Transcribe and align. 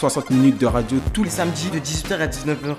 60 0.00 0.30
minutes 0.30 0.56
de 0.56 0.64
radio 0.64 0.96
tous 1.12 1.24
les 1.24 1.28
samedis 1.30 1.68
de 1.68 1.78
18h 1.78 2.14
à 2.20 2.26
19h. 2.26 2.74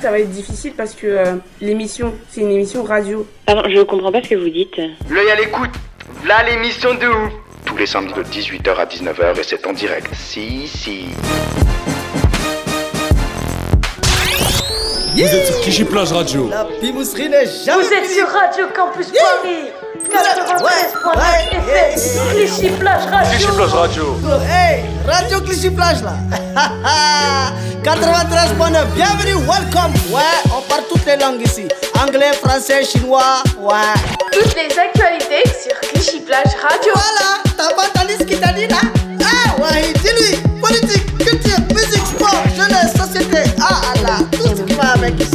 Ça 0.00 0.12
va 0.12 0.20
être 0.20 0.30
difficile 0.30 0.72
parce 0.76 0.94
que 0.94 1.06
euh, 1.08 1.34
l'émission, 1.60 2.14
c'est 2.30 2.42
une 2.42 2.52
émission 2.52 2.84
radio. 2.84 3.26
Pardon, 3.44 3.62
je 3.68 3.80
comprends 3.82 4.12
pas 4.12 4.22
ce 4.22 4.28
que 4.28 4.34
vous 4.36 4.48
dites. 4.48 4.76
L'œil 5.10 5.30
à 5.32 5.34
l'écoute, 5.34 5.72
là 6.24 6.44
l'émission 6.48 6.94
de 6.94 7.06
ouf. 7.08 7.32
tous 7.64 7.76
les 7.76 7.86
samedis 7.86 8.14
de 8.14 8.22
18h 8.22 8.76
à 8.76 8.84
19h 8.86 9.40
et 9.40 9.42
c'est 9.42 9.66
en 9.66 9.72
direct. 9.72 10.14
Si, 10.14 10.68
si. 10.68 11.06
Vous 15.14 15.20
êtes 15.22 15.46
sur 15.46 15.60
Clichy 15.60 15.84
Plage 15.84 16.12
Radio. 16.12 16.48
La 16.48 16.66
pimousserie 16.80 17.28
n'est 17.28 17.46
jamais 17.46 17.82
Vous 17.82 17.92
êtes 17.92 18.10
sur 18.10 18.28
Radio 18.28 18.66
Campus 18.74 19.08
Paris 19.08 19.70
93.9 20.12 21.16
FM 21.56 22.30
Clichy 22.32 22.68
Plage 22.76 23.06
Radio 23.10 23.48
Radio. 23.66 24.16
Hey, 24.46 24.84
Radio 25.06 25.40
Clichy 25.40 25.70
Plage 25.70 26.02
là. 26.02 26.12
93.9, 27.82 28.92
bienvenue, 28.94 29.36
welcome. 29.48 29.92
Ouais, 30.12 30.20
on 30.54 30.60
parle 30.68 30.82
toutes 30.88 31.06
les 31.06 31.16
langues 31.16 31.40
ici. 31.40 31.66
Anglais, 32.00 32.32
français, 32.44 32.84
chinois, 32.84 33.42
ouais. 33.58 33.72
Toutes 34.32 34.54
les 34.54 34.78
actualités 34.78 35.48
sur 35.48 35.80
Clichy 35.80 36.20
Plage 36.20 36.52
Radio 36.60 36.92
Voilà, 36.94 37.42
t'as 37.56 37.74
pas 37.74 37.88
entendu 37.88 38.14
ce 38.20 38.24
qu'il 38.24 38.38
t'a 38.38 38.52
dit 38.52 38.66
là? 38.68 38.76
Ah, 39.24 39.62
ouais, 39.62 39.92
dis-lui. 39.94 40.36
Politique, 40.60 41.18
culture, 41.18 41.58
musique, 41.74 42.06
sport, 42.06 42.44
jeunesse, 42.54 42.92
société. 42.96 43.50
Ah, 43.60 43.80
Allah, 43.96 44.18
tout 44.30 44.46
ce 44.56 44.62
qui 44.62 44.74
va 44.74 44.90
avec 44.92 45.14
il 45.18 45.26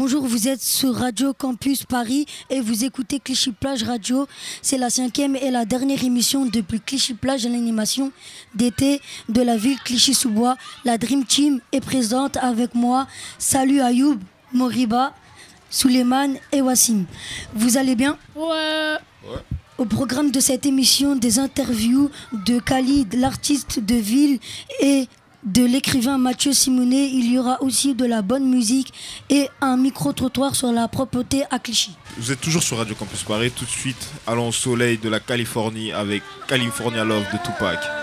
Bonjour, 0.00 0.24
vous 0.24 0.46
êtes 0.46 0.62
sur 0.62 0.94
Radio 0.94 1.34
Campus 1.34 1.82
Paris 1.82 2.24
et 2.50 2.60
vous 2.60 2.84
écoutez 2.84 3.18
Clichy 3.18 3.50
Plage 3.50 3.82
Radio. 3.82 4.28
C'est 4.62 4.78
la 4.78 4.90
cinquième 4.90 5.34
et 5.34 5.50
la 5.50 5.64
dernière 5.64 6.04
émission 6.04 6.46
depuis 6.46 6.80
Clichy 6.80 7.14
Plage 7.14 7.46
à 7.46 7.48
l'animation 7.48 8.12
d'été 8.54 9.00
de 9.28 9.42
la 9.42 9.56
ville 9.56 9.76
Clichy-sous-Bois. 9.80 10.56
La 10.84 10.98
Dream 10.98 11.24
Team 11.24 11.58
est 11.72 11.80
présente 11.80 12.36
avec 12.36 12.76
moi. 12.76 13.08
Salut 13.40 13.80
Ayoub, 13.80 14.20
Moriba, 14.52 15.16
Suleiman 15.68 16.36
et 16.52 16.62
Wassim. 16.62 17.04
Vous 17.56 17.76
allez 17.76 17.96
bien? 17.96 18.16
Ouais. 18.36 18.98
Au 19.78 19.84
programme 19.84 20.30
de 20.30 20.38
cette 20.38 20.64
émission, 20.64 21.16
des 21.16 21.40
interviews 21.40 22.08
de 22.46 22.60
Khalid, 22.60 23.14
l'artiste 23.14 23.80
de 23.80 23.94
ville, 23.96 24.38
et 24.80 25.08
de 25.44 25.64
l'écrivain 25.64 26.18
Mathieu 26.18 26.52
Simonet. 26.52 27.10
Il 27.10 27.32
y 27.32 27.38
aura 27.38 27.62
aussi 27.62 27.94
de 27.94 28.04
la 28.04 28.22
bonne 28.22 28.48
musique 28.48 28.92
et 29.30 29.48
un 29.60 29.76
micro-trottoir 29.76 30.54
sur 30.54 30.72
la 30.72 30.88
propreté 30.88 31.44
à 31.50 31.58
Clichy. 31.58 31.96
Vous 32.16 32.32
êtes 32.32 32.40
toujours 32.40 32.62
sur 32.62 32.78
Radio 32.78 32.94
Campus 32.94 33.22
Paris. 33.22 33.50
Tout 33.50 33.64
de 33.64 33.70
suite, 33.70 34.08
allons 34.26 34.48
au 34.48 34.52
soleil 34.52 34.98
de 34.98 35.08
la 35.08 35.20
Californie 35.20 35.92
avec 35.92 36.22
California 36.46 37.04
Love 37.04 37.26
de 37.32 37.38
Tupac. 37.38 37.97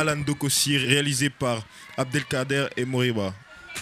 Alan 0.00 0.16
Dokossi 0.16 0.78
réalisé 0.78 1.28
par 1.28 1.62
Abdelkader 1.98 2.68
et 2.74 2.86
Moriba. 2.86 3.34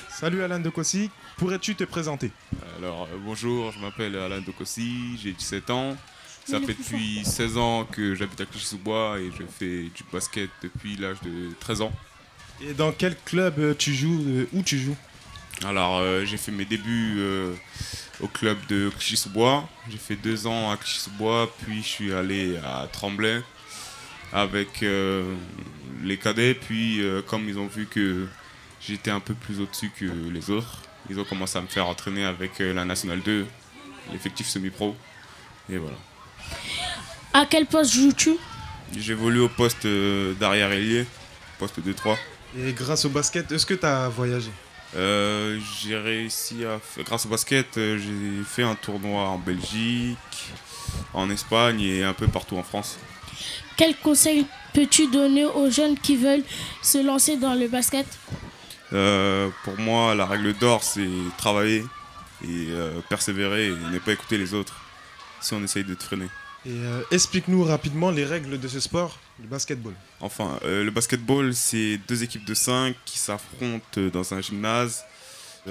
Salut 0.09 0.43
Alain 0.43 0.59
Dokossi, 0.59 1.11
pourrais-tu 1.37 1.76
te 1.76 1.85
présenter? 1.85 2.32
Alors 2.76 3.05
euh, 3.12 3.17
bonjour, 3.25 3.70
je 3.70 3.79
m'appelle 3.79 4.17
Alain 4.17 4.41
Dokossi, 4.41 5.17
j'ai 5.23 5.31
17 5.31 5.70
ans. 5.70 5.97
Ça 6.44 6.59
fait 6.59 6.75
depuis 6.75 7.25
16 7.25 7.56
ans 7.59 7.85
que 7.85 8.17
j'habite 8.17 8.41
à 8.41 8.47
Clichy-sous-Bois 8.47 9.20
et 9.20 9.31
je 9.31 9.44
fais 9.44 9.82
du 9.94 10.03
basket 10.12 10.50
depuis 10.61 10.97
l'âge 10.97 11.19
de 11.23 11.53
13 11.61 11.82
ans. 11.82 11.93
Et 12.62 12.75
dans 12.75 12.91
quel 12.91 13.15
club 13.25 13.61
euh, 13.61 13.75
tu 13.79 13.94
joues 13.94 14.25
euh, 14.26 14.49
Où 14.55 14.62
tu 14.65 14.76
joues? 14.76 14.97
Alors 15.65 15.99
euh, 15.99 16.25
j'ai 16.25 16.37
fait 16.37 16.50
mes 16.50 16.65
débuts 16.65 17.15
euh, 17.19 17.55
au 18.19 18.26
club 18.26 18.59
de 18.69 18.91
Clichy-sous-Bois. 18.99 19.69
J'ai 19.88 19.99
fait 19.99 20.17
deux 20.17 20.49
ans 20.49 20.73
à 20.73 20.76
Clichy-sous-Bois, 20.79 21.49
puis 21.62 21.81
je 21.81 21.88
suis 21.88 22.12
allé 22.12 22.56
à 22.56 22.88
Tremblay 22.93 23.41
avec 24.32 24.82
euh, 24.82 25.35
les 26.02 26.17
cadets. 26.17 26.55
Puis 26.55 27.02
euh, 27.02 27.23
comme 27.23 27.49
ils 27.49 27.58
ont 27.58 27.67
vu 27.67 27.87
que 27.87 28.26
j'étais 28.81 29.11
un 29.11 29.20
peu 29.20 29.35
plus 29.35 29.61
au-dessus 29.61 29.90
que 29.99 30.06
les 30.32 30.50
autres, 30.50 30.82
ils 31.11 31.19
ont 31.19 31.25
commencé 31.25 31.58
à 31.58 31.62
me 31.62 31.67
faire 31.67 31.87
entraîner 31.87 32.25
avec 32.25 32.61
euh, 32.61 32.75
la 32.75 32.85
Nationale 32.85 33.20
2, 33.23 33.46
l'effectif 34.12 34.46
semi-pro. 34.46 34.94
Et 35.70 35.79
voilà. 35.79 35.96
À 37.32 37.46
quel 37.46 37.67
poste 37.67 37.93
joues-tu? 37.93 38.37
J'évolue 38.96 39.40
au 39.40 39.49
poste 39.49 39.85
euh, 39.85 40.35
d'arrière 40.35 40.73
ailier, 40.73 41.06
poste 41.58 41.81
2-3. 41.81 42.17
Et 42.58 42.73
grâce 42.73 43.05
au 43.05 43.11
basket, 43.11 43.50
est-ce 43.52 43.67
que 43.67 43.75
tu 43.75 43.87
as 43.87 44.08
voyagé? 44.08 44.50
Euh, 44.96 45.58
j'ai 45.82 45.99
réussi 45.99 46.64
à 46.64 46.81
grâce 47.02 47.26
au 47.26 47.29
basket, 47.29 47.67
j'ai 47.75 48.43
fait 48.46 48.62
un 48.62 48.75
tournoi 48.75 49.29
en 49.29 49.37
Belgique, 49.37 50.17
en 51.12 51.29
Espagne 51.29 51.82
et 51.82 52.05
un 52.05 52.14
peu 52.14 52.26
partout 52.26 52.56
en 52.56 52.62
France. 52.62 52.99
Quel 53.76 53.94
conseil 53.96 54.46
peux-tu 54.75 55.09
donner 55.09 55.44
aux 55.44 55.70
jeunes 55.70 55.99
qui 55.99 56.17
veulent 56.17 56.44
se 56.82 56.99
lancer 57.05 57.37
dans 57.37 57.55
le 57.55 57.69
basket? 57.69 58.06
Euh, 58.93 59.49
pour 59.65 59.79
moi, 59.79 60.15
la 60.15 60.26
règle 60.26 60.55
d'or, 60.55 60.82
c'est 60.82 61.09
travailler 61.37 61.85
et 62.44 62.67
euh, 62.70 63.00
persévérer 63.09 63.67
et 63.67 63.70
ne 63.70 63.99
pas 63.99 64.12
écouter 64.12 64.38
les 64.38 64.55
autres 64.55 64.81
si 65.41 65.55
on 65.55 65.62
essaye 65.62 65.85
de 65.85 65.94
te 65.94 66.03
freiner. 66.03 66.29
Et 66.67 66.70
euh, 66.70 67.03
explique-nous 67.11 67.65
rapidement 67.65 68.11
les 68.11 68.25
règles 68.25 68.59
de 68.59 68.69
ce 68.69 68.81
sport, 68.81 69.19
le 69.41 69.47
basketball. 69.47 69.94
Enfin, 70.20 70.59
euh, 70.65 70.85
le 70.85 70.91
basketball, 70.91 71.55
c'est 71.55 72.00
deux 72.09 72.23
équipes 72.23 72.44
de 72.44 72.55
cinq 72.55 72.97
qui 73.05 73.19
s'affrontent 73.19 74.00
dans 74.12 74.35
un 74.35 74.41
gymnase 74.41 75.05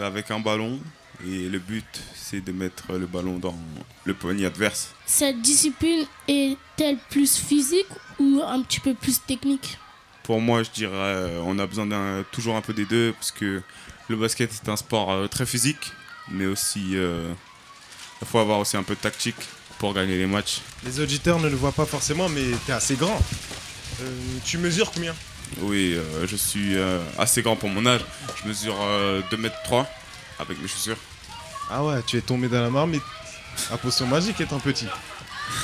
avec 0.01 0.31
un 0.31 0.39
ballon. 0.39 0.79
Et 1.25 1.49
le 1.49 1.59
but, 1.59 1.85
c'est 2.15 2.41
de 2.41 2.51
mettre 2.51 2.93
le 2.93 3.07
ballon 3.07 3.37
dans 3.37 3.57
le 4.05 4.13
poignet 4.13 4.45
adverse. 4.45 4.89
Cette 5.05 5.41
discipline 5.41 6.05
est-elle 6.27 6.97
plus 7.09 7.37
physique 7.37 7.87
ou 8.19 8.41
un 8.45 8.61
petit 8.61 8.79
peu 8.79 8.93
plus 8.93 9.19
technique? 9.19 9.77
Pour 10.23 10.41
moi, 10.41 10.61
je 10.63 10.69
dirais, 10.69 10.93
euh, 10.93 11.41
on 11.43 11.57
a 11.57 11.65
besoin 11.65 11.85
d'un, 11.85 12.23
toujours 12.31 12.55
un 12.55 12.61
peu 12.61 12.73
des 12.73 12.85
deux, 12.85 13.13
parce 13.13 13.31
que 13.31 13.61
le 14.09 14.15
basket 14.15 14.51
est 14.51 14.69
un 14.69 14.75
sport 14.75 15.11
euh, 15.11 15.27
très 15.27 15.45
physique, 15.45 15.91
mais 16.29 16.45
aussi, 16.45 16.91
euh, 16.95 17.33
il 18.21 18.27
faut 18.27 18.39
avoir 18.39 18.59
aussi 18.59 18.77
un 18.77 18.83
peu 18.83 18.93
de 18.93 18.99
tactique 18.99 19.37
pour 19.79 19.93
gagner 19.93 20.17
les 20.17 20.27
matchs. 20.27 20.61
Les 20.83 20.99
auditeurs 20.99 21.39
ne 21.39 21.47
le 21.47 21.55
voient 21.55 21.71
pas 21.71 21.85
forcément, 21.85 22.29
mais 22.29 22.43
tu 22.65 22.71
es 22.71 22.73
assez 22.73 22.95
grand. 22.95 23.19
Euh, 24.01 24.11
tu 24.43 24.57
mesures 24.57 24.91
combien? 24.91 25.15
Oui, 25.61 25.93
euh, 25.95 26.27
je 26.27 26.35
suis 26.35 26.75
euh, 26.75 26.99
assez 27.17 27.41
grand 27.41 27.55
pour 27.55 27.69
mon 27.69 27.85
âge. 27.85 28.01
Je 28.41 28.47
mesure 28.47 28.75
euh, 28.81 29.21
2m3 29.31 29.85
avec 30.39 30.61
mes 30.61 30.67
chaussures. 30.67 30.97
Ah 31.69 31.83
ouais, 31.83 32.01
tu 32.05 32.17
es 32.17 32.21
tombé 32.21 32.47
dans 32.47 32.61
la 32.61 32.69
marmite. 32.69 33.03
À 33.71 33.77
potion 33.77 34.05
magique 34.07 34.39
étant 34.39 34.59
petit. 34.59 34.87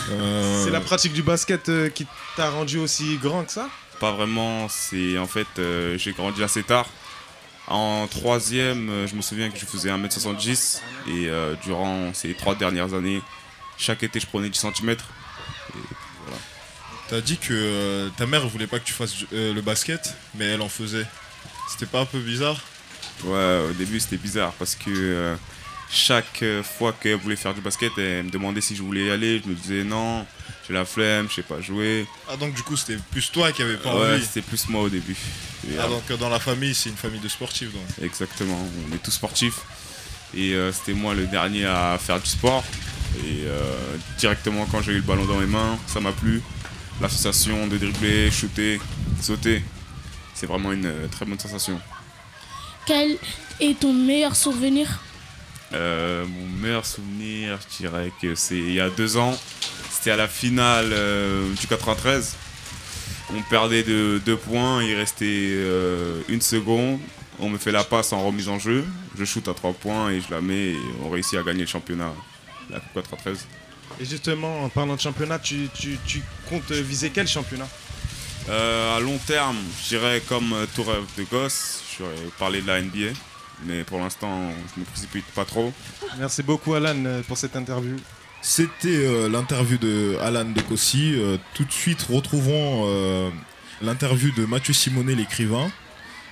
Euh, 0.10 0.64
C'est 0.64 0.72
la 0.72 0.82
pratique 0.82 1.14
du 1.14 1.24
basket 1.24 1.70
euh, 1.70 1.90
qui 1.90 2.08
t'a 2.36 2.50
rendu 2.50 2.78
aussi 2.80 3.18
grand 3.18 3.44
que 3.44 3.52
ça? 3.52 3.70
Pas 4.00 4.12
vraiment, 4.12 4.68
c'est 4.70 5.18
en 5.18 5.28
fait, 5.28 5.48
euh, 5.60 5.98
j'ai 5.98 6.14
grandi 6.14 6.44
assez 6.44 6.64
tard. 6.64 6.88
En 7.68 8.08
troisième, 8.08 9.08
je 9.08 9.16
me 9.16 9.22
souviens 9.22 9.50
que 9.50 9.58
je 9.58 9.66
faisais 9.66 9.90
1m70 9.90 10.82
et 11.08 11.28
euh, 11.28 11.56
durant 11.64 12.14
ces 12.14 12.34
trois 12.34 12.56
dernières 12.56 12.94
années, 12.94 13.22
chaque 13.78 14.04
été 14.04 14.20
je 14.20 14.28
prenais 14.28 14.50
10 14.50 14.60
cm. 14.60 14.98
T'as 17.10 17.22
dit 17.22 17.38
que 17.38 18.10
ta 18.18 18.26
mère 18.26 18.48
voulait 18.48 18.68
pas 18.68 18.80
que 18.80 18.86
tu 18.86 18.94
fasses 18.94 19.26
le 19.32 19.60
basket, 19.62 20.14
mais 20.36 20.46
elle 20.46 20.62
en 20.62 20.70
faisait. 20.70 21.06
C'était 21.70 21.86
pas 21.86 22.02
un 22.02 22.06
peu 22.06 22.20
bizarre? 22.20 22.58
Ouais, 23.26 23.62
au 23.70 23.74
début 23.74 24.00
c'était 24.00 24.18
bizarre 24.18 24.52
parce 24.60 24.76
que 24.76 24.90
euh, 24.90 25.36
chaque 25.90 26.42
euh, 26.44 26.64
fois 26.64 26.94
qu'elle 26.94 27.16
voulait 27.18 27.36
faire 27.36 27.54
du 27.54 27.62
basket, 27.62 27.92
elle 27.98 28.26
me 28.26 28.30
demandait 28.30 28.62
si 28.62 28.76
je 28.76 28.82
voulais 28.84 29.06
y 29.06 29.10
aller. 29.12 29.42
Je 29.44 29.50
me 29.50 29.56
disais 29.56 29.84
non, 29.84 30.26
j'ai 30.68 30.74
la 30.74 30.86
flemme, 30.86 31.28
je 31.30 31.36
sais 31.36 31.44
pas 31.44 31.62
jouer. 31.62 32.06
Ah 32.30 32.36
donc 32.36 32.54
du 32.54 32.64
coup 32.64 32.76
c'était 32.76 32.98
plus 33.12 33.32
toi 33.32 33.52
qui 33.52 33.62
avais 33.62 33.78
pas 33.78 33.96
Ouais, 33.96 34.16
envie 34.16 34.26
c'était 34.26 34.42
plus 34.42 34.68
moi 34.70 34.82
au 34.82 34.90
début. 34.90 35.16
Et, 35.68 35.76
Ah 35.80 35.84
euh, 35.86 35.90
donc 35.90 36.20
dans 36.20 36.30
la 36.30 36.40
famille 36.40 36.74
c'est 36.74 36.90
une 36.90 36.98
famille 36.98 37.20
de 37.20 37.28
sportifs 37.30 37.72
donc. 37.72 37.84
Exactement, 38.02 38.58
on 38.90 38.96
est 38.96 39.00
tous 39.04 39.12
sportifs. 39.12 39.60
Et 40.36 40.54
euh, 40.56 40.72
c'était 40.72 40.94
moi 40.94 41.14
le 41.14 41.28
dernier 41.28 41.66
à 41.66 41.98
faire 42.02 42.20
du 42.20 42.28
sport. 42.30 42.64
Et 43.24 43.46
directement 44.18 44.66
quand 44.72 44.82
j'ai 44.82 44.94
eu 44.94 44.96
le 44.96 45.02
ballon 45.04 45.26
dans 45.26 45.38
mes 45.38 45.46
mains, 45.46 45.78
ça 45.86 46.00
m'a 46.00 46.12
plu. 46.12 46.42
L'association 47.00 47.68
de 47.68 47.78
dribbler, 47.78 48.32
shooter, 48.32 48.80
sauter, 49.22 49.64
c'est 50.34 50.48
vraiment 50.48 50.72
une 50.72 50.92
très 51.12 51.24
bonne 51.26 51.38
sensation. 51.40 51.80
Quel 52.86 53.18
est 53.60 53.80
ton 53.80 53.94
meilleur 53.94 54.36
souvenir 54.36 55.00
Euh, 55.74 56.26
mon 56.26 56.48
meilleur 56.62 56.86
souvenir, 56.86 57.58
je 57.72 57.78
dirais 57.84 58.12
que 58.22 58.36
c'est 58.36 58.58
il 58.58 58.74
y 58.74 58.80
a 58.80 58.90
deux 58.90 59.18
ans. 59.18 59.36
C'était 59.90 60.12
à 60.12 60.16
la 60.18 60.28
finale 60.28 60.90
euh, 60.92 61.52
du 61.54 61.66
93. 61.68 62.36
On 63.36 63.42
perdait 63.44 63.84
de 63.84 64.22
deux 64.26 64.36
points, 64.38 64.84
il 64.84 64.96
restait 64.96 65.26
euh, 65.54 66.22
une 66.28 66.42
seconde. 66.42 67.00
On 67.40 67.50
me 67.50 67.58
fait 67.58 67.72
la 67.72 67.84
passe 67.84 68.14
en 68.14 68.24
remise 68.26 68.50
en 68.50 68.60
jeu. 68.60 68.86
Je 69.18 69.26
shoot 69.26 69.48
à 69.48 69.54
trois 69.54 69.74
points 69.74 70.12
et 70.12 70.22
je 70.22 70.30
la 70.30 70.42
mets 70.42 70.72
et 70.74 70.78
on 71.04 71.10
réussit 71.10 71.40
à 71.40 71.44
gagner 71.44 71.62
le 71.62 71.68
championnat, 71.68 72.12
la 72.70 72.80
Coupe 72.80 72.94
93. 73.02 73.48
Et 74.02 74.06
justement, 74.06 74.64
en 74.64 74.70
parlant 74.70 74.96
de 74.96 75.02
championnat, 75.02 75.40
tu, 75.40 75.70
tu- 75.74 75.98
tu 76.06 76.22
comptes 76.50 76.72
viser 76.72 77.10
quel 77.12 77.28
championnat? 77.28 77.68
Euh, 78.50 78.98
à 78.98 79.00
long 79.00 79.18
terme, 79.26 79.58
je 79.82 79.90
dirais 79.90 80.22
comme 80.28 80.54
euh, 80.54 80.66
tout 80.76 80.84
rêve 80.84 81.06
de 81.18 81.24
gosse, 81.24 81.82
je 81.98 82.04
vais 82.04 82.30
parler 82.38 82.62
de 82.62 82.68
la 82.68 82.82
NBA. 82.82 83.14
Mais 83.66 83.84
pour 83.84 84.00
l'instant, 84.00 84.52
je 84.76 84.80
me 84.82 84.86
précipite 84.86 85.26
pas 85.28 85.46
trop. 85.46 85.72
Merci 86.20 86.44
beaucoup 86.44 86.74
Alan 86.74 87.06
euh, 87.06 87.22
pour 87.24 87.38
cette 87.38 87.56
interview. 87.56 87.96
C'était 88.42 88.90
euh, 88.90 89.30
l'interview 89.30 89.78
de 89.78 90.18
Alan 90.22 90.44
Dekossi. 90.44 91.14
Euh, 91.16 91.38
tout 91.54 91.64
de 91.64 91.72
suite, 91.72 92.02
retrouvons 92.04 92.84
euh, 92.88 93.30
l'interview 93.82 94.32
de 94.36 94.46
Mathieu 94.46 94.74
Simonet, 94.74 95.16
l'écrivain. 95.16 95.72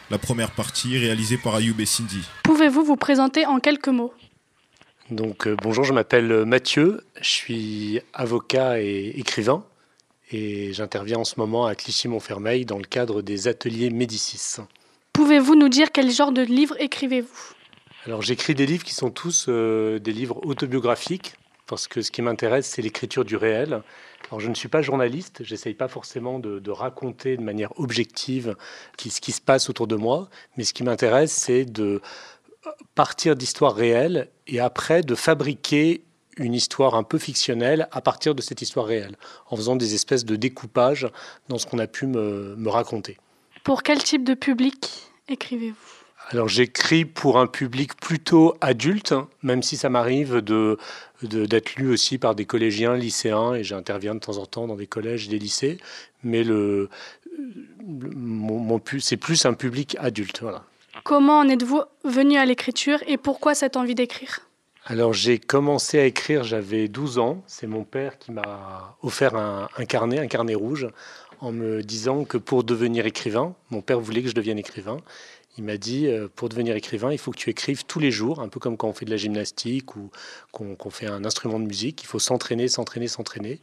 La 0.10 0.18
première 0.18 0.52
partie 0.52 0.98
réalisée 0.98 1.38
par 1.38 1.56
Ayoub 1.56 1.80
et 1.80 1.86
Cindy. 1.86 2.28
Pouvez-vous 2.44 2.84
vous 2.84 2.98
présenter 2.98 3.46
en 3.46 3.60
quelques 3.62 3.88
mots? 3.88 4.14
Donc 5.10 5.48
euh, 5.48 5.56
bonjour, 5.64 5.86
je 5.86 5.94
m'appelle 5.94 6.44
Mathieu, 6.46 7.06
je 7.22 7.30
suis 7.30 8.02
avocat 8.14 8.82
et 8.82 9.14
écrivain 9.16 9.64
et 10.32 10.74
j'interviens 10.74 11.20
en 11.20 11.24
ce 11.24 11.36
moment 11.38 11.66
à 11.66 11.76
Clichy-Montfermeil 11.76 12.66
dans 12.66 12.78
le 12.78 12.84
cadre 12.86 13.22
des 13.22 13.48
ateliers 13.48 13.90
Médicis. 13.90 14.62
Pouvez-vous 15.14 15.56
nous 15.56 15.70
dire 15.70 15.92
quel 15.92 16.10
genre 16.12 16.32
de 16.32 16.42
livre 16.42 16.76
écrivez-vous? 16.80 17.54
Alors 18.06 18.22
j'écris 18.22 18.56
des 18.56 18.66
livres 18.66 18.84
qui 18.84 18.96
sont 18.96 19.12
tous 19.12 19.46
euh, 19.50 20.00
des 20.00 20.12
livres 20.14 20.40
autobiographiques 20.46 21.34
parce 21.68 21.88
que 21.88 22.02
ce 22.02 22.12
qui 22.12 22.22
m'intéresse 22.22 22.68
c'est 22.68 22.82
l'écriture 22.82 23.24
du 23.26 23.36
réel. 23.36 23.82
Alors 24.30 24.40
je 24.40 24.50
ne 24.50 24.56
suis 24.56 24.70
pas 24.70 24.82
journaliste, 24.82 25.44
j'essaye 25.44 25.74
pas 25.74 25.88
forcément 25.88 26.40
de, 26.40 26.60
de 26.60 26.72
raconter 26.72 27.38
de 27.38 27.42
manière 27.44 27.78
objective 27.80 28.56
qui- 28.98 29.10
ce 29.10 29.22
qui 29.22 29.32
se 29.32 29.42
passe 29.42 29.70
autour 29.70 29.88
de 29.88 29.96
moi, 29.96 30.30
mais 30.58 30.64
ce 30.64 30.74
qui 30.74 30.84
m'intéresse 30.84 31.32
c'est 31.32 31.66
de 31.66 32.02
partir 32.96 33.36
d'histoires 33.36 33.76
réelles 33.76 34.30
et 34.48 34.60
après 34.60 35.02
de 35.02 35.16
fabriquer 35.16 36.04
une 36.42 36.54
histoire 36.54 36.96
un 36.96 37.04
peu 37.04 37.18
fictionnelle 37.18 37.88
à 37.92 38.02
partir 38.02 38.36
de 38.36 38.42
cette 38.42 38.62
histoire 38.62 38.86
réelle, 38.86 39.16
en 39.50 39.56
faisant 39.56 39.76
des 39.76 39.94
espèces 39.94 40.26
de 40.26 40.36
découpage 40.36 41.08
dans 41.50 41.58
ce 41.58 41.66
qu'on 41.66 41.80
a 41.80 41.88
pu 41.88 42.08
me, 42.08 42.56
me 42.58 42.70
raconter. 42.70 43.18
Pour 43.64 43.84
quel 43.84 44.04
type 44.04 44.24
de 44.24 44.34
public 44.34 45.12
écrivez-vous? 45.30 45.76
Alors 46.30 46.48
j'écris 46.48 47.04
pour 47.04 47.40
un 47.40 47.48
public 47.48 47.96
plutôt 47.96 48.56
adulte, 48.62 49.12
hein, 49.12 49.28
même 49.44 49.64
si 49.64 49.76
ça 49.76 49.90
m'arrive 49.90 50.38
de, 50.38 50.78
de- 51.24 51.46
d'être 51.46 51.76
lu 51.76 51.92
aussi 51.92 52.18
par 52.18 52.36
des 52.36 52.46
collégiens, 52.46 52.96
lycéens, 52.96 53.54
et 53.56 53.64
j'interviens 53.64 54.16
de 54.16 54.20
temps 54.20 54.38
en 54.38 54.46
temps 54.46 54.68
dans 54.68 54.76
des 54.76 54.88
collèges, 54.88 55.28
des 55.28 55.40
lycées, 55.40 55.78
mais 56.24 56.44
le, 56.44 56.90
le- 57.38 58.12
mon, 58.16 58.80
c'est 59.00 59.18
plus 59.18 59.46
un 59.46 59.54
public 59.54 59.98
adulte. 60.00 60.42
Voilà. 60.42 60.64
Comment 61.04 61.40
en 61.40 61.50
êtes-vous 61.50 61.82
venu 62.04 62.38
à 62.38 62.46
l'écriture 62.46 63.00
et 63.08 63.18
pourquoi 63.18 63.56
cette 63.56 63.76
envie 63.76 63.96
d'écrire? 63.96 64.42
Alors 64.86 65.14
j'ai 65.14 65.38
commencé 65.38 66.00
à 66.00 66.06
écrire, 66.06 66.44
j'avais 66.44 66.88
12 66.88 67.20
ans. 67.20 67.44
C'est 67.46 67.68
mon 67.68 67.84
père 67.84 68.18
qui 68.18 68.32
m'a 68.32 68.98
offert 69.04 69.36
un, 69.36 69.68
carnet, 69.86 70.18
un 70.18 70.28
carnet 70.28 70.56
rouge, 70.56 70.88
en 71.40 71.52
me 71.52 71.84
disant 71.84 72.24
que 72.26 72.38
pour 72.38 72.64
devenir 72.64 73.06
écrivain, 73.06 73.54
mon 73.70 73.82
père 73.82 74.00
voulait 74.00 74.24
que 74.24 74.30
je 74.30 74.34
devienne 74.34 74.58
écrivain. 74.58 74.98
Il 75.62 75.66
m'a 75.66 75.78
dit, 75.78 76.08
euh, 76.08 76.28
pour 76.28 76.50
devenir 76.50 76.76
écrivain, 76.76 77.12
il 77.12 77.20
faut 77.20 77.30
que 77.30 77.38
tu 77.38 77.52
écrives 77.52 77.86
tous 77.86 78.00
les 78.00 78.10
jours, 78.10 78.40
un 78.40 78.50
peu 78.50 78.60
comme 78.60 78.78
quand 78.78 78.88
on 78.88 78.94
fait 78.94 79.06
de 79.06 79.12
la 79.12 79.18
gymnastique 79.18 79.96
ou 79.96 80.10
qu'on 80.52 80.74
qu 80.74 80.90
fait 80.90 81.06
un 81.06 81.24
instrument 81.24 81.60
de 81.60 81.66
musique. 81.66 82.02
Il 82.02 82.08
faut 82.08 82.18
s'entraîner, 82.18 82.68
s'entraîner, 82.68 83.08
s'entraîner. 83.08 83.60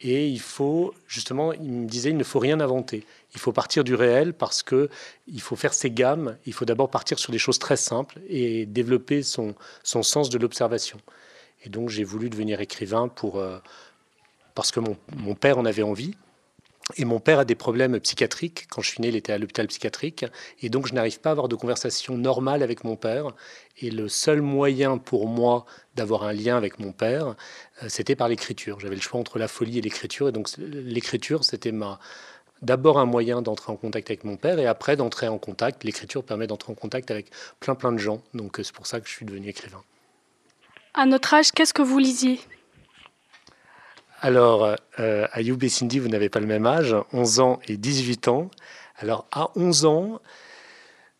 Et 0.00 0.26
il 0.26 0.40
faut, 0.40 0.94
justement, 1.06 1.52
il 1.52 1.70
me 1.70 1.86
disait, 1.86 2.08
il 2.08 2.16
ne 2.16 2.24
faut 2.24 2.38
rien 2.38 2.60
inventer. 2.60 3.04
Il 3.34 3.40
faut 3.40 3.52
partir 3.52 3.84
du 3.84 3.94
réel 3.94 4.32
parce 4.32 4.62
que 4.62 4.88
il 5.26 5.42
faut 5.42 5.54
faire 5.54 5.74
ses 5.74 5.90
gammes. 5.90 6.38
Il 6.46 6.54
faut 6.54 6.64
d'abord 6.64 6.88
partir 6.88 7.18
sur 7.18 7.30
des 7.30 7.38
choses 7.38 7.58
très 7.58 7.76
simples 7.76 8.20
et 8.26 8.64
développer 8.64 9.22
son, 9.22 9.54
sens 9.82 10.30
de 10.30 10.38
l'observation. 10.38 10.98
Et 11.66 11.68
donc, 11.68 11.90
j'ai 11.90 12.04
voulu 12.04 12.30
devenir 12.30 12.62
écrivain 12.62 13.08
pour, 13.08 13.38
euh, 13.38 13.58
parce 14.54 14.70
que 14.70 14.80
mon 14.80 15.34
père 15.34 15.58
en 15.58 15.66
avait 15.66 15.82
envie. 15.82 16.14
Et 16.96 17.04
mon 17.04 17.18
père 17.18 17.38
a 17.38 17.44
des 17.44 17.54
problèmes 17.54 17.98
psychiatriques. 18.00 18.66
Quand 18.68 18.82
je 18.82 18.90
suis 18.90 19.00
né, 19.00 19.08
il 19.08 19.16
était 19.16 19.32
à 19.32 19.38
l'hôpital 19.38 19.66
psychiatrique. 19.68 20.26
Et 20.60 20.68
donc, 20.68 20.86
je 20.86 20.94
n'arrive 20.94 21.18
pas 21.20 21.30
à 21.30 21.32
avoir 21.32 21.48
de 21.48 21.56
conversation 21.56 22.18
normale 22.18 22.62
avec 22.62 22.84
mon 22.84 22.96
père. 22.96 23.32
Et 23.80 23.90
le 23.90 24.08
seul 24.08 24.42
moyen 24.42 24.98
pour 24.98 25.26
moi 25.26 25.64
d'avoir 25.94 26.24
un 26.24 26.32
lien 26.32 26.56
avec 26.56 26.78
mon 26.78 26.92
père, 26.92 27.36
euh, 27.82 27.86
c'était 27.88 28.16
par 28.16 28.28
l'écriture. 28.28 28.80
J'avais 28.80 28.96
le 28.96 29.00
choix 29.00 29.18
entre 29.18 29.38
la 29.38 29.48
folie 29.48 29.78
et 29.78 29.80
l'écriture. 29.80 30.28
Et 30.28 30.32
donc, 30.32 30.48
l'écriture, 30.58 31.42
c'était 31.44 31.72
ma, 31.72 31.98
d'abord 32.64 32.98
un 32.98 33.04
moyen 33.06 33.42
d'entrer 33.42 33.70
en 33.70 33.76
contact 33.76 34.10
avec 34.10 34.24
mon 34.24 34.36
père 34.36 34.58
et 34.58 34.66
après 34.66 34.96
d'entrer 34.96 35.28
en 35.28 35.38
contact. 35.38 35.84
L'écriture 35.84 36.24
permet 36.24 36.46
d'entrer 36.46 36.72
en 36.72 36.74
contact 36.74 37.10
avec 37.10 37.30
plein 37.60 37.74
plein 37.74 37.92
de 37.92 37.98
gens. 37.98 38.22
Donc 38.32 38.58
c'est 38.62 38.72
pour 38.72 38.86
ça 38.86 39.00
que 39.00 39.08
je 39.08 39.12
suis 39.12 39.26
devenu 39.26 39.48
écrivain. 39.48 39.82
À 40.94 41.06
notre 41.06 41.34
âge, 41.34 41.52
qu'est-ce 41.52 41.74
que 41.74 41.82
vous 41.82 41.98
lisiez? 41.98 42.40
Alors, 44.24 44.74
euh, 45.00 45.26
Ayoub 45.32 45.58
et 45.60 45.68
Cindy, 45.68 45.98
vous 45.98 46.08
n'avez 46.08 46.30
pas 46.30 46.40
le 46.40 46.46
même 46.46 46.64
âge, 46.64 46.96
11 47.12 47.40
ans 47.40 47.60
et 47.68 47.76
18 47.76 48.28
ans. 48.28 48.50
Alors 48.96 49.26
à 49.30 49.50
11 49.54 49.84
ans, 49.84 50.22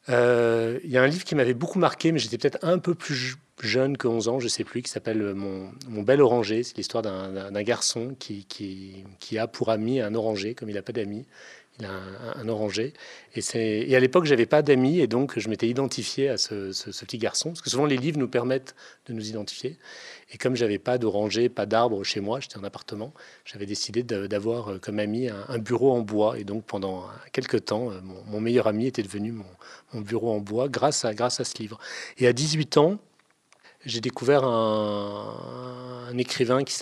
euh, 0.08 0.80
il 0.82 0.90
y 0.90 0.96
a 0.96 1.02
un 1.02 1.06
livre 1.06 1.22
qui 1.24 1.34
m'avait 1.34 1.52
beaucoup 1.52 1.78
marqué, 1.78 2.12
mais 2.12 2.18
j'étais 2.18 2.38
peut-être 2.38 2.64
un 2.64 2.78
peu 2.78 2.94
plus 2.94 3.36
jeune 3.60 3.98
que 3.98 4.08
11 4.08 4.28
ans, 4.28 4.40
je 4.40 4.46
ne 4.46 4.48
sais 4.48 4.64
plus, 4.64 4.80
qui 4.80 4.90
s'appelle 4.90 5.34
mon, 5.34 5.70
mon, 5.86 6.00
bel 6.00 6.22
oranger. 6.22 6.62
C'est 6.62 6.78
l'histoire 6.78 7.02
d'un 7.02 7.62
garçon 7.62 8.16
qui, 8.18 8.46
qui, 8.46 9.04
qui, 9.20 9.36
a 9.36 9.48
pour 9.48 9.68
ami 9.68 10.00
un 10.00 10.14
oranger, 10.14 10.54
comme 10.54 10.70
il 10.70 10.74
n'a 10.74 10.82
pas 10.82 10.92
d'amis. 10.92 11.26
Il 11.80 11.86
a 11.86 11.90
un, 12.36 12.48
oranger. 12.48 12.92
Et, 13.34 13.90
et 13.90 13.96
à 13.96 14.00
l'époque, 14.00 14.26
j'avais 14.26 14.46
pas 14.46 14.62
d'amis, 14.62 15.00
et 15.00 15.08
donc 15.08 15.36
je 15.36 15.48
m'étais 15.48 15.66
identifié 15.66 16.28
à 16.28 16.36
ce, 16.38 16.70
petit 17.04 17.18
garçon. 17.18 17.50
Parce 17.50 17.62
que 17.62 17.70
souvent, 17.70 17.86
les 17.86 17.96
livres 17.96 18.18
nous 18.18 18.28
permettent 18.28 18.76
de 19.06 19.12
nous 19.12 19.28
identifier. 19.28 19.76
Et 20.32 20.38
comme 20.38 20.54
j'avais 20.54 20.78
pas 20.78 20.98
d'oranger, 20.98 21.48
pas 21.48 21.66
d'arbre 21.66 22.04
chez 22.04 22.20
moi, 22.20 22.38
j'étais 22.38 22.58
en 22.58 22.64
appartement, 22.64 23.12
j'avais 23.44 23.66
décidé 23.66 24.04
d'avoir 24.04 24.70
euh, 24.70 24.78
comme 24.78 25.00
ami 25.00 25.28
un, 25.28 25.58
bureau 25.58 25.92
en 25.92 26.00
bois. 26.00 26.38
Et 26.38 26.44
donc, 26.44 26.64
pendant 26.64 27.06
quelques 27.32 27.64
temps, 27.64 27.90
euh, 27.90 28.00
mon, 28.26 28.40
meilleur 28.40 28.68
ami 28.68 28.86
était 28.86 29.02
devenu 29.02 29.32
mon, 29.32 30.00
bureau 30.00 30.32
en 30.32 30.38
bois 30.38 30.68
grâce 30.68 31.04
à, 31.04 31.12
grâce 31.12 31.40
à 31.40 31.44
ce 31.44 31.58
livre. 31.58 31.78
Et 32.18 32.28
à 32.28 32.32
18 32.32 32.76
ans, 32.78 32.98
j'ai 33.84 34.00
découvert 34.00 34.44
un, 34.44 36.08
un 36.08 36.18
écrivain 36.18 36.62
qui, 36.62 36.72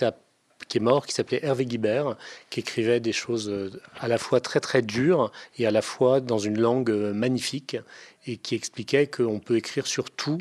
qui, 0.67 0.77
est 0.77 0.81
mort, 0.81 1.05
qui 1.05 1.13
s'appelait 1.13 1.43
Hervé 1.43 1.65
Guibert, 1.65 2.15
qui 2.49 2.59
écrivait 2.59 2.99
des 2.99 3.13
choses 3.13 3.49
euh, 3.49 3.71
à 3.99 4.07
la 4.07 4.17
fois 4.17 4.39
très 4.39 4.59
très 4.59 4.81
dures 4.81 5.31
et 5.57 5.67
à 5.67 5.71
la 5.71 5.81
fois 5.81 6.19
dans 6.19 6.39
une 6.39 6.59
langue 6.59 6.91
magnifique 6.91 7.77
et 8.25 8.37
qui 8.37 8.55
expliquait 8.55 9.07
qu'on 9.07 9.39
peut 9.39 9.57
écrire 9.57 9.87
sur 9.87 10.09
tout, 10.11 10.39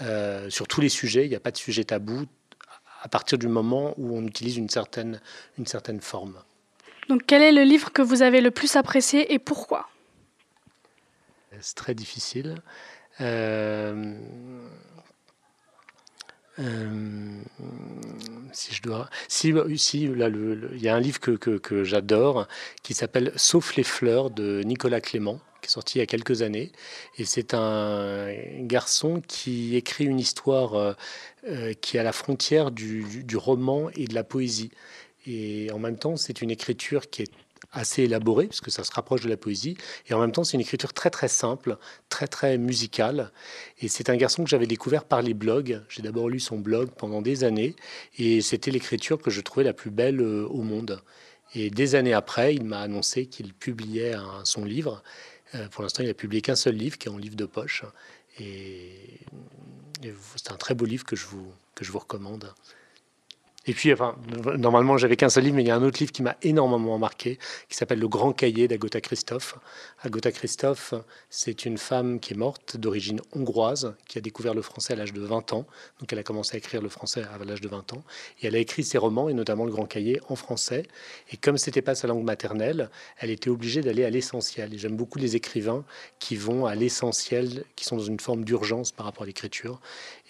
euh, 0.00 0.50
sur 0.50 0.68
tous 0.68 0.80
les 0.80 0.88
sujets, 0.88 1.24
il 1.24 1.28
n'y 1.28 1.36
a 1.36 1.40
pas 1.40 1.50
de 1.50 1.56
sujet 1.56 1.84
tabou 1.84 2.24
à 3.02 3.08
partir 3.08 3.36
du 3.38 3.48
moment 3.48 3.94
où 3.96 4.16
on 4.16 4.24
utilise 4.26 4.56
une 4.56 4.68
certaine, 4.68 5.20
une 5.58 5.66
certaine 5.66 6.00
forme. 6.00 6.38
Donc 7.08 7.22
quel 7.26 7.42
est 7.42 7.52
le 7.52 7.62
livre 7.62 7.92
que 7.92 8.02
vous 8.02 8.22
avez 8.22 8.40
le 8.40 8.50
plus 8.50 8.76
apprécié 8.76 9.32
et 9.32 9.38
pourquoi? 9.38 9.88
C'est 11.60 11.74
très 11.74 11.94
difficile. 11.94 12.62
Euh, 13.20 14.16
euh, 16.58 17.40
si 18.52 18.74
je 18.74 18.82
dois, 18.82 19.08
si, 19.28 19.54
si 19.76 20.06
là, 20.08 20.28
il 20.28 20.82
y 20.82 20.88
a 20.88 20.94
un 20.94 21.00
livre 21.00 21.18
que, 21.18 21.84
j'adore 21.84 22.46
qui 22.82 22.94
s'appelle 22.94 23.32
Sauf 23.36 23.76
les 23.76 23.82
fleurs 23.82 24.30
de 24.30 24.62
Nicolas 24.64 25.00
Clément, 25.00 25.40
qui 25.60 25.68
est 25.68 25.70
sorti 25.70 25.98
il 25.98 26.00
y 26.00 26.02
a 26.02 26.06
quelques 26.06 26.42
années, 26.42 26.72
et 27.16 27.24
c'est 27.24 27.54
un 27.54 28.28
garçon 28.60 29.22
qui 29.26 29.76
écrit 29.76 30.04
une 30.04 30.20
histoire 30.20 30.96
euh, 31.48 31.72
qui 31.80 31.96
est 31.96 32.00
à 32.00 32.04
la 32.04 32.12
frontière 32.12 32.70
du 32.70 33.36
roman 33.36 33.88
et 33.94 34.06
de 34.06 34.14
la 34.14 34.24
poésie. 34.24 34.70
Et 35.26 35.70
en 35.72 35.78
même 35.78 35.98
temps, 35.98 36.16
c'est 36.16 36.42
une 36.42 36.50
écriture 36.50 37.08
qui 37.08 37.22
est 37.22 37.32
assez 37.70 38.02
élaboré, 38.02 38.46
puisque 38.46 38.70
ça 38.70 38.84
se 38.84 38.92
rapproche 38.92 39.22
de 39.22 39.28
la 39.28 39.36
poésie, 39.36 39.76
et 40.08 40.14
en 40.14 40.20
même 40.20 40.32
temps 40.32 40.44
c'est 40.44 40.54
une 40.54 40.60
écriture 40.60 40.92
très 40.92 41.10
très 41.10 41.28
simple, 41.28 41.76
très 42.08 42.26
très 42.26 42.58
musicale, 42.58 43.32
et 43.80 43.88
c'est 43.88 44.10
un 44.10 44.16
garçon 44.16 44.42
que 44.44 44.50
j'avais 44.50 44.66
découvert 44.66 45.04
par 45.04 45.22
les 45.22 45.34
blogs, 45.34 45.82
j'ai 45.88 46.02
d'abord 46.02 46.28
lu 46.28 46.40
son 46.40 46.58
blog 46.58 46.90
pendant 46.90 47.22
des 47.22 47.44
années, 47.44 47.76
et 48.18 48.40
c'était 48.40 48.70
l'écriture 48.70 49.18
que 49.18 49.30
je 49.30 49.40
trouvais 49.40 49.64
la 49.64 49.72
plus 49.72 49.90
belle 49.90 50.20
euh, 50.20 50.46
au 50.46 50.62
monde. 50.62 51.02
Et 51.54 51.68
des 51.68 51.94
années 51.94 52.14
après, 52.14 52.54
il 52.54 52.64
m'a 52.64 52.80
annoncé 52.80 53.26
qu'il 53.26 53.52
publiait 53.52 54.14
son 54.44 54.64
livre, 54.64 55.02
euh, 55.54 55.68
pour 55.68 55.82
l'instant 55.82 56.02
il 56.02 56.08
a 56.08 56.14
publié 56.14 56.40
qu'un 56.40 56.56
seul 56.56 56.74
livre, 56.74 56.96
qui 56.96 57.08
est 57.08 57.10
en 57.10 57.18
livre 57.18 57.36
de 57.36 57.44
poche, 57.44 57.84
et, 58.38 59.20
et 60.02 60.14
c'est 60.36 60.50
un 60.50 60.56
très 60.56 60.74
beau 60.74 60.86
livre 60.86 61.04
que 61.04 61.14
je 61.14 61.26
vous, 61.26 61.52
que 61.74 61.84
je 61.84 61.92
vous 61.92 61.98
recommande. 61.98 62.52
Et 63.66 63.74
puis, 63.74 63.92
enfin, 63.92 64.16
normalement, 64.58 64.96
j'avais 64.98 65.16
qu'un 65.16 65.28
seul 65.28 65.44
livre, 65.44 65.56
mais 65.56 65.62
il 65.62 65.68
y 65.68 65.70
a 65.70 65.76
un 65.76 65.82
autre 65.82 66.00
livre 66.00 66.10
qui 66.10 66.22
m'a 66.22 66.36
énormément 66.42 66.98
marqué, 66.98 67.38
qui 67.68 67.76
s'appelle 67.76 68.00
Le 68.00 68.08
Grand 68.08 68.32
Cahier 68.32 68.66
d'Agota 68.66 69.00
Christophe. 69.00 69.56
Agota 70.02 70.32
Christophe, 70.32 70.94
c'est 71.30 71.64
une 71.64 71.78
femme 71.78 72.18
qui 72.18 72.34
est 72.34 72.36
morte, 72.36 72.76
d'origine 72.76 73.20
hongroise, 73.36 73.94
qui 74.08 74.18
a 74.18 74.20
découvert 74.20 74.54
le 74.54 74.62
français 74.62 74.94
à 74.94 74.96
l'âge 74.96 75.12
de 75.12 75.20
20 75.20 75.52
ans. 75.52 75.66
Donc, 76.00 76.12
elle 76.12 76.18
a 76.18 76.24
commencé 76.24 76.56
à 76.56 76.58
écrire 76.58 76.82
le 76.82 76.88
français 76.88 77.22
à 77.22 77.44
l'âge 77.44 77.60
de 77.60 77.68
20 77.68 77.92
ans. 77.92 78.02
Et 78.40 78.48
elle 78.48 78.56
a 78.56 78.58
écrit 78.58 78.82
ses 78.82 78.98
romans, 78.98 79.28
et 79.28 79.34
notamment 79.34 79.64
Le 79.64 79.70
Grand 79.70 79.86
Cahier, 79.86 80.20
en 80.28 80.34
français. 80.34 80.84
Et 81.30 81.36
comme 81.36 81.56
c'était 81.56 81.82
pas 81.82 81.94
sa 81.94 82.08
langue 82.08 82.24
maternelle, 82.24 82.90
elle 83.18 83.30
était 83.30 83.50
obligée 83.50 83.80
d'aller 83.80 84.04
à 84.04 84.10
l'essentiel. 84.10 84.74
Et 84.74 84.78
j'aime 84.78 84.96
beaucoup 84.96 85.18
les 85.18 85.36
écrivains 85.36 85.84
qui 86.18 86.34
vont 86.34 86.66
à 86.66 86.74
l'essentiel, 86.74 87.64
qui 87.76 87.84
sont 87.84 87.96
dans 87.96 88.02
une 88.02 88.18
forme 88.18 88.44
d'urgence 88.44 88.90
par 88.90 89.06
rapport 89.06 89.22
à 89.22 89.26
l'écriture. 89.26 89.80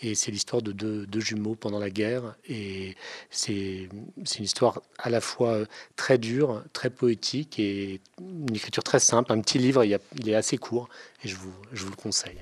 Et 0.02 0.14
c'est 0.14 0.30
l'histoire 0.30 0.62
de 0.62 0.72
deux, 0.72 1.20
jumeaux 1.20 1.54
pendant 1.54 1.78
la 1.78 1.90
guerre. 1.90 2.34
C'est 3.30 3.88
une 4.38 4.44
histoire 4.44 4.82
à 4.98 5.10
la 5.10 5.20
fois 5.20 5.60
très 5.96 6.18
dure, 6.18 6.62
très 6.72 6.90
poétique 6.90 7.58
et 7.58 8.00
une 8.20 8.54
écriture 8.54 8.82
très 8.82 9.00
simple. 9.00 9.32
Un 9.32 9.40
petit 9.40 9.58
livre, 9.58 9.84
il, 9.84 10.28
est 10.28 10.34
assez 10.34 10.58
court 10.58 10.88
et 11.24 11.28
je 11.28 11.36
vous, 11.36 11.52
je 11.72 11.84
vous 11.84 11.90
le 11.90 11.96
conseille. 11.96 12.38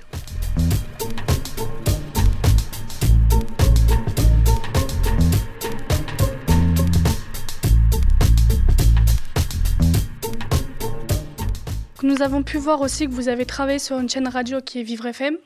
Nous 12.03 12.23
avons 12.23 12.43
pu 12.43 12.57
voir 12.57 12.81
aussi 12.81 13.07
que 13.07 13.13
vous 13.13 13.29
avez 13.29 13.45
travaillé 13.45 13.79
sur 13.79 13.99
une 13.99 14.09
chaîne 14.09 14.27
radio 14.27 14.61
qui 14.63 14.81
est 14.81 14.83
Vivre 14.83 15.07
FM. 15.07 15.37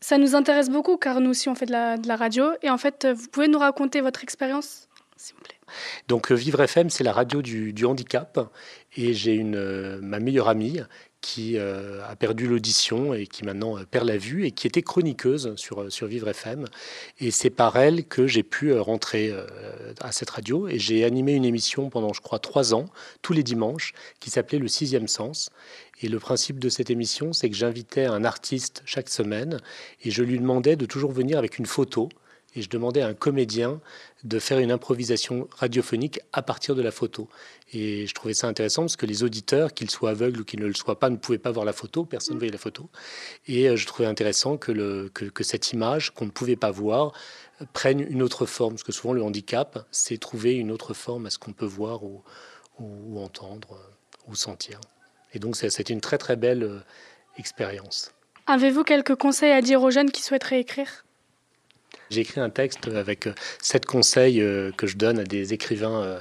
Ça 0.00 0.18
nous 0.18 0.34
intéresse 0.34 0.70
beaucoup 0.70 0.96
car 0.96 1.20
nous 1.20 1.30
aussi 1.30 1.48
on 1.48 1.54
fait 1.54 1.66
de 1.66 1.72
la, 1.72 2.16
radio. 2.16 2.46
Et 2.62 2.70
en 2.70 2.78
fait, 2.78 3.06
vous 3.06 3.28
pouvez 3.28 3.48
nous 3.48 3.58
raconter 3.58 4.00
votre 4.00 4.22
expérience, 4.22 4.88
s'il 5.16 5.34
vous 5.34 5.42
plaît 5.42 5.56
Donc 6.06 6.30
Vivre 6.30 6.60
FM, 6.60 6.88
c'est 6.88 7.04
la 7.04 7.12
radio 7.12 7.42
du, 7.42 7.72
du 7.72 7.84
handicap. 7.84 8.38
Et 8.96 9.12
j'ai 9.12 9.34
une 9.34 9.56
euh, 9.56 9.98
ma 10.00 10.20
meilleure 10.20 10.48
amie 10.48 10.80
qui 11.20 11.56
euh, 11.56 12.00
a 12.08 12.14
perdu 12.16 12.46
l'audition 12.46 13.12
et 13.12 13.26
qui 13.26 13.44
maintenant 13.44 13.76
euh, 13.76 13.84
perd 13.84 14.06
la 14.06 14.16
vue 14.16 14.46
et 14.46 14.52
qui 14.52 14.66
était 14.66 14.82
chroniqueuse 14.82 15.54
sur, 15.56 15.90
sur 15.90 16.06
Vivre 16.06 16.28
FM. 16.28 16.66
Et 17.18 17.30
c'est 17.30 17.50
par 17.50 17.76
elle 17.76 18.04
que 18.04 18.26
j'ai 18.26 18.42
pu 18.42 18.70
euh, 18.70 18.80
rentrer 18.80 19.30
euh, 19.30 19.44
à 20.00 20.12
cette 20.12 20.30
radio. 20.30 20.68
Et 20.68 20.78
j'ai 20.78 21.04
animé 21.04 21.32
une 21.32 21.44
émission 21.44 21.90
pendant, 21.90 22.12
je 22.12 22.20
crois, 22.20 22.38
trois 22.38 22.72
ans, 22.74 22.86
tous 23.22 23.32
les 23.32 23.42
dimanches, 23.42 23.92
qui 24.20 24.30
s'appelait 24.30 24.58
Le 24.58 24.68
Sixième 24.68 25.08
Sens. 25.08 25.50
Et 26.00 26.08
le 26.08 26.20
principe 26.20 26.60
de 26.60 26.68
cette 26.68 26.90
émission, 26.90 27.32
c'est 27.32 27.50
que 27.50 27.56
j'invitais 27.56 28.04
un 28.04 28.24
artiste 28.24 28.82
chaque 28.84 29.08
semaine 29.08 29.60
et 30.04 30.10
je 30.10 30.22
lui 30.22 30.38
demandais 30.38 30.76
de 30.76 30.86
toujours 30.86 31.10
venir 31.10 31.38
avec 31.38 31.58
une 31.58 31.66
photo. 31.66 32.08
Et 32.58 32.62
je 32.62 32.68
demandais 32.68 33.02
à 33.02 33.06
un 33.06 33.14
comédien 33.14 33.80
de 34.24 34.40
faire 34.40 34.58
une 34.58 34.72
improvisation 34.72 35.46
radiophonique 35.56 36.18
à 36.32 36.42
partir 36.42 36.74
de 36.74 36.82
la 36.82 36.90
photo. 36.90 37.28
Et 37.72 38.08
je 38.08 38.14
trouvais 38.14 38.34
ça 38.34 38.48
intéressant 38.48 38.82
parce 38.82 38.96
que 38.96 39.06
les 39.06 39.22
auditeurs, 39.22 39.72
qu'ils 39.72 39.90
soient 39.90 40.10
aveugles 40.10 40.40
ou 40.40 40.44
qu'ils 40.44 40.58
ne 40.58 40.66
le 40.66 40.74
soient 40.74 40.98
pas, 40.98 41.08
ne 41.08 41.16
pouvaient 41.16 41.38
pas 41.38 41.52
voir 41.52 41.64
la 41.64 41.72
photo, 41.72 42.04
personne 42.04 42.34
ne 42.34 42.40
voyait 42.40 42.50
la 42.50 42.58
photo. 42.58 42.90
Et 43.46 43.76
je 43.76 43.86
trouvais 43.86 44.08
intéressant 44.08 44.56
que, 44.56 44.72
cette 45.42 45.72
image 45.72 46.10
qu'on 46.10 46.24
ne 46.24 46.32
pouvait 46.32 46.56
pas 46.56 46.72
voir 46.72 47.12
prenne 47.74 48.00
une 48.00 48.22
autre 48.22 48.44
forme, 48.44 48.74
parce 48.74 48.82
que 48.82 48.90
souvent 48.90 49.12
le 49.12 49.22
handicap, 49.22 49.86
c'est 49.92 50.18
trouver 50.18 50.54
une 50.54 50.72
autre 50.72 50.94
forme 50.94 51.26
à 51.26 51.30
ce 51.30 51.38
qu'on 51.38 51.52
peut 51.52 51.64
voir 51.64 52.02
ou, 52.02 52.24
entendre 53.18 53.78
ou 54.26 54.34
sentir. 54.34 54.80
Et 55.32 55.38
donc 55.38 55.54
c'était 55.54 55.92
une 55.92 56.00
très 56.00 56.18
très 56.18 56.34
belle 56.34 56.64
euh, 56.64 56.80
expérience. 57.36 58.10
Avez-vous 58.48 58.82
quelques 58.82 59.14
conseils 59.14 59.52
à 59.52 59.62
dire 59.62 59.80
aux 59.80 59.90
jeunes 59.90 60.10
qui 60.10 60.22
souhaiteraient 60.22 60.60
écrire? 60.60 61.04
J'ai 62.10 62.22
écrit 62.22 62.40
un 62.40 62.50
texte 62.50 62.88
avec 62.88 63.26
euh, 63.26 63.34
sept 63.60 63.84
conseils 63.84 64.40
euh, 64.40 64.72
que 64.72 64.86
je 64.86 64.96
donne 64.96 65.18
à 65.18 65.24
des 65.24 65.52
écrivains, 65.52 66.02
euh, 66.02 66.20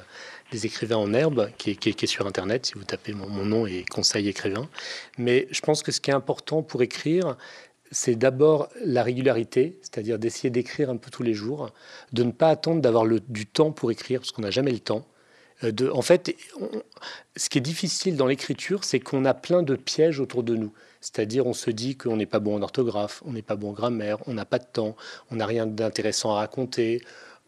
des 0.52 0.66
écrivains 0.66 0.98
en 0.98 1.14
herbe, 1.14 1.50
qui 1.58 1.72
est, 1.72 2.06
sur 2.06 2.28
Internet, 2.28 2.66
si 2.66 2.74
vous 2.74 2.84
tapez 2.84 3.14
mon, 3.14 3.28
nom 3.28 3.66
et 3.66 3.86
conseil 3.90 4.28
écrivain. 4.28 4.68
Mais 5.18 5.48
je 5.52 5.62
pense 5.62 5.84
que 5.84 5.92
ce 5.92 6.02
qui 6.02 6.12
est 6.12 6.16
important 6.16 6.62
pour 6.62 6.82
écrire, 6.82 7.38
c'est 7.92 8.16
d'abord 8.16 8.70
la 8.84 9.02
régularité, 9.02 9.78
c'est-à-dire 9.82 10.20
d'essayer 10.20 10.50
d'écrire 10.50 10.90
un 10.90 10.98
peu 10.98 11.10
tous 11.10 11.24
les 11.24 11.34
jours, 11.34 11.72
de 12.12 12.24
ne 12.24 12.32
pas 12.32 12.50
attendre 12.50 12.82
d'avoir 12.82 13.06
du 13.06 13.46
temps 13.46 13.72
pour 13.72 13.92
écrire, 13.92 14.20
parce 14.20 14.32
qu'on 14.32 14.42
n'a 14.42 14.52
jamais 14.52 14.72
le 14.72 14.80
temps. 14.80 15.08
En 15.64 16.02
fait, 16.02 16.36
ce 17.36 17.50
qui 17.50 17.58
est 17.58 17.62
difficile 17.62 18.16
dans 18.16 18.28
l'écriture, 18.28 18.84
c'est 18.84 19.00
qu'on 19.00 19.26
a 19.26 19.34
plein 19.34 19.64
de 19.64 19.76
pièges 19.76 20.20
autour 20.20 20.44
de 20.44 20.56
nous. 20.56 20.72
C'est-à-dire, 21.02 21.48
on 21.48 21.54
se 21.54 21.72
dit 21.72 21.96
qu'on 21.96 22.18
n'est 22.18 22.26
pas 22.26 22.40
bon 22.40 22.56
en 22.56 22.62
orthographe, 22.62 23.22
on 23.26 23.34
n'est 23.34 23.42
pas 23.42 23.56
bon 23.56 23.70
en 23.70 23.74
grammaire, 23.74 24.18
on 24.28 24.34
n'a 24.34 24.46
pas 24.46 24.60
de 24.60 24.66
temps, 24.72 24.96
on 25.32 25.38
n'a 25.38 25.46
rien 25.46 25.66
d'intéressant 25.66 26.32
à 26.32 26.36
raconter. 26.36 27.02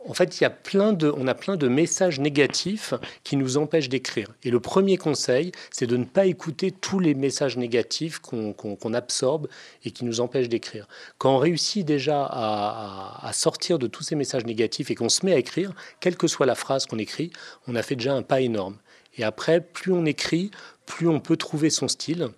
En 0.08 0.14
fait, 0.14 0.40
il 0.40 0.44
y 0.44 0.46
a 0.46 0.50
plein 0.50 0.94
de, 0.94 1.14
on 1.18 1.28
a 1.28 1.36
plein 1.36 1.58
de 1.58 1.68
messages 1.68 2.22
négatifs 2.22 2.94
qui 3.26 3.36
nous 3.36 3.58
empêchent 3.58 3.90
d'écrire. 3.90 4.30
Et 4.44 4.50
le 4.50 4.62
premier 4.62 4.96
conseil, 4.96 5.52
c'est 5.72 5.88
de 5.88 5.98
ne 5.98 6.06
pas 6.06 6.26
écouter 6.26 6.72
tous 6.72 7.00
les 7.00 7.14
messages 7.14 7.58
négatifs 7.58 8.20
qu'on 8.20 8.94
absorbe 8.94 9.50
et 9.84 9.92
qui 9.92 10.06
nous 10.06 10.22
empêchent 10.22 10.48
d'écrire. 10.48 10.88
Quand 11.18 11.36
on 11.36 11.38
réussit 11.38 11.86
déjà 11.86 12.26
à 12.26 13.32
sortir 13.34 13.78
de 13.78 13.88
tous 13.88 14.04
ces 14.04 14.16
messages 14.16 14.46
négatifs 14.46 14.90
et 14.90 14.96
qu'on 14.96 15.10
se 15.10 15.26
met 15.26 15.34
à 15.34 15.38
écrire, 15.38 15.74
quelle 16.00 16.16
que 16.16 16.28
soit 16.28 16.46
la 16.46 16.56
phrase 16.56 16.86
qu'on 16.86 16.98
écrit, 16.98 17.32
on 17.68 17.76
a 17.76 17.82
fait 17.82 17.98
déjà 17.98 18.14
un 18.14 18.22
pas 18.22 18.40
énorme. 18.40 18.78
Et 19.18 19.26
après, 19.26 19.60
plus 19.60 19.92
on 19.92 20.06
écrit, 20.06 20.50
plus 20.86 21.10
on 21.10 21.20
peut 21.20 21.36
trouver 21.36 21.70
son 21.70 21.90
style. 21.90 22.30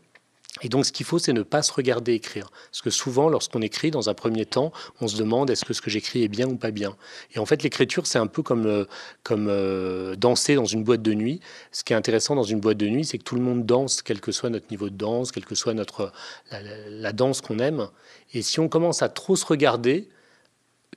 Et 0.62 0.70
donc, 0.70 0.86
ce 0.86 0.92
qu'il 0.92 1.06
faut, 1.06 1.20
c'est 1.20 1.34
ne 1.34 1.44
pas 1.44 1.62
se 1.62 1.72
regarder 1.74 2.14
écrire. 2.14 2.52
Parce 2.72 2.82
que 2.82 2.90
souvent, 2.90 3.30
lorsqu'on 3.30 3.62
écrit, 3.62 3.92
dans 3.92 4.10
un 4.10 4.14
premier 4.14 4.46
temps, 4.46 4.72
on 5.00 5.08
se 5.08 5.18
demande 5.18 5.50
est-ce 5.50 5.66
que 5.66 5.74
ce 5.74 5.82
que 5.82 5.90
j'écris 5.90 6.24
est 6.24 6.28
bien 6.28 6.48
ou 6.48 6.56
pas 6.56 6.72
bien? 6.72 6.96
Et 7.34 7.40
en 7.40 7.46
fait, 7.46 7.64
l'écriture, 7.64 8.08
c'est 8.08 8.20
un 8.20 8.28
peu 8.28 8.44
comme, 8.44 8.66
euh, 8.66 8.86
comme 9.24 9.48
euh, 9.50 10.16
danser 10.16 10.56
dans 10.56 10.66
une 10.66 10.84
boîte 10.84 11.02
de 11.02 11.14
nuit. 11.14 11.40
Ce 11.72 11.84
qui 11.84 11.94
est 11.94 11.96
intéressant 11.96 12.36
dans 12.36 12.44
une 12.44 12.60
boîte 12.60 12.78
de 12.78 12.88
nuit, 12.88 13.06
c'est 13.06 13.18
que 13.18 13.24
tout 13.24 13.36
le 13.36 13.42
monde 13.42 13.66
danse, 13.66 14.02
quel 14.02 14.22
que 14.22 14.32
soit 14.32 14.50
notre 14.50 14.68
niveau 14.70 14.90
de 14.90 14.96
danse, 14.96 15.32
quelle 15.32 15.46
que 15.46 15.56
soit 15.56 15.74
notre, 15.74 16.12
la 16.52 17.14
danse 17.14 17.42
qu'on 17.42 17.60
aime. 17.60 17.88
Et 18.34 18.42
si 18.42 18.60
on 18.60 18.70
commence 18.70 19.02
à 19.02 19.10
trop 19.10 19.36
se 19.36 19.46
regarder, 19.46 20.10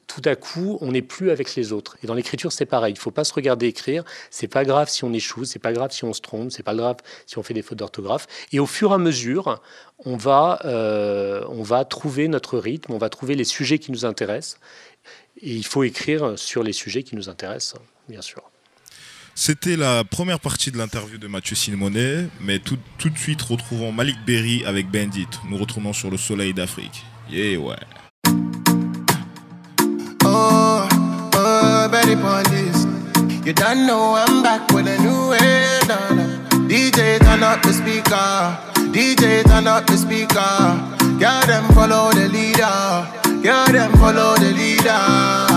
tout 0.07 0.23
à 0.25 0.37
coup, 0.37 0.79
on 0.81 0.93
n'est 0.93 1.03
plus 1.03 1.31
avec 1.31 1.55
les 1.55 1.73
autres. 1.73 1.97
Et 2.03 2.07
dans 2.07 2.15
l'écriture, 2.15 2.53
c'est 2.53 2.67
pareil. 2.67 2.93
Il 2.93 2.99
ne 2.99 3.01
faut 3.01 3.11
pas 3.11 3.25
se 3.25 3.33
regarder 3.33 3.67
écrire. 3.67 4.05
C'est 4.31 4.49
pas 4.49 4.65
grave 4.65 4.89
si 4.89 5.05
on 5.05 5.13
échoue, 5.13 5.45
c'est 5.45 5.59
pas 5.59 5.73
grave 5.73 5.91
si 5.93 6.05
on 6.05 6.13
se 6.13 6.21
trompe, 6.21 6.53
c'est 6.53 6.63
pas 6.63 6.75
grave 6.75 6.97
si 7.27 7.39
on 7.39 7.43
fait 7.43 7.55
des 7.55 7.63
fautes 7.63 7.79
d'orthographe. 7.79 8.27
Et 8.53 8.61
au 8.61 8.67
fur 8.67 8.91
et 8.91 8.95
à 8.95 8.99
mesure, 8.99 9.61
on 10.05 10.17
va, 10.17 10.61
euh, 10.65 11.45
on 11.49 11.63
va 11.63 11.85
trouver 11.85 12.29
notre 12.29 12.59
rythme, 12.59 12.93
on 12.93 12.99
va 12.99 13.09
trouver 13.09 13.35
les 13.35 13.45
sujets 13.45 13.79
qui 13.79 13.93
nous 13.93 14.05
intéressent. 14.05 14.59
Et 15.41 15.55
il 15.55 15.67
faut 15.67 15.83
écrire 15.83 16.39
sur 16.39 16.63
les 16.63 16.73
sujets 16.73 17.03
qui 17.03 17.17
nous 17.17 17.29
intéressent, 17.29 17.81
bien 18.09 18.23
sûr. 18.23 18.43
C'était 19.35 19.77
la 19.77 20.05
première 20.05 20.39
partie 20.39 20.71
de 20.71 20.79
l'interview 20.79 21.19
de 21.19 21.27
Mathieu 21.27 21.57
Simonet, 21.57 22.29
mais 22.41 22.61
tout, 22.61 22.79
tout 22.99 23.11
de 23.11 23.19
suite 23.19 23.43
retrouvons 23.43 23.91
Malik 23.91 24.17
Berry 24.25 24.65
avec 24.65 24.89
Bandit. 24.89 25.27
Nous 25.51 25.59
retournons 25.59 25.93
sur 25.93 26.09
le 26.09 26.17
soleil 26.17 26.55
d'Afrique. 26.55 27.03
Yeah, 27.29 27.59
ouais. 27.59 27.75
You 33.45 33.53
don't 33.53 33.87
know 33.87 34.15
I'm 34.17 34.43
back 34.43 34.73
with 34.73 34.89
a 34.89 34.99
new 35.03 35.31
head 35.33 35.91
on. 35.91 36.17
DJ 36.67 37.19
turn 37.19 37.43
up 37.43 37.63
the 37.63 37.75
speaker. 37.75 38.57
DJ 38.91 39.45
turn 39.45 39.67
up 39.67 39.87
the 39.87 39.99
speaker. 39.99 40.55
Girl 41.21 41.47
them 41.47 41.69
follow 41.75 42.11
the 42.13 42.27
leader. 42.31 43.43
Girl 43.43 43.67
them 43.67 43.93
follow 43.99 44.35
the 44.37 44.51
leader. 44.53 45.54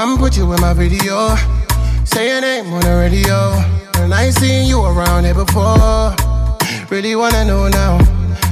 I 0.00 0.04
want 0.04 0.16
to 0.16 0.24
put 0.24 0.36
you 0.38 0.50
in 0.54 0.60
my 0.62 0.72
video. 0.72 1.36
Say 2.06 2.32
your 2.32 2.40
name 2.40 2.72
on 2.72 2.80
the 2.80 2.96
radio, 2.96 3.52
and 4.00 4.14
I 4.14 4.24
ain't 4.24 4.34
seen 4.34 4.66
you 4.66 4.80
around 4.82 5.24
here 5.24 5.34
before. 5.34 6.16
Really 6.88 7.14
wanna 7.16 7.44
know 7.44 7.68
now, 7.68 7.98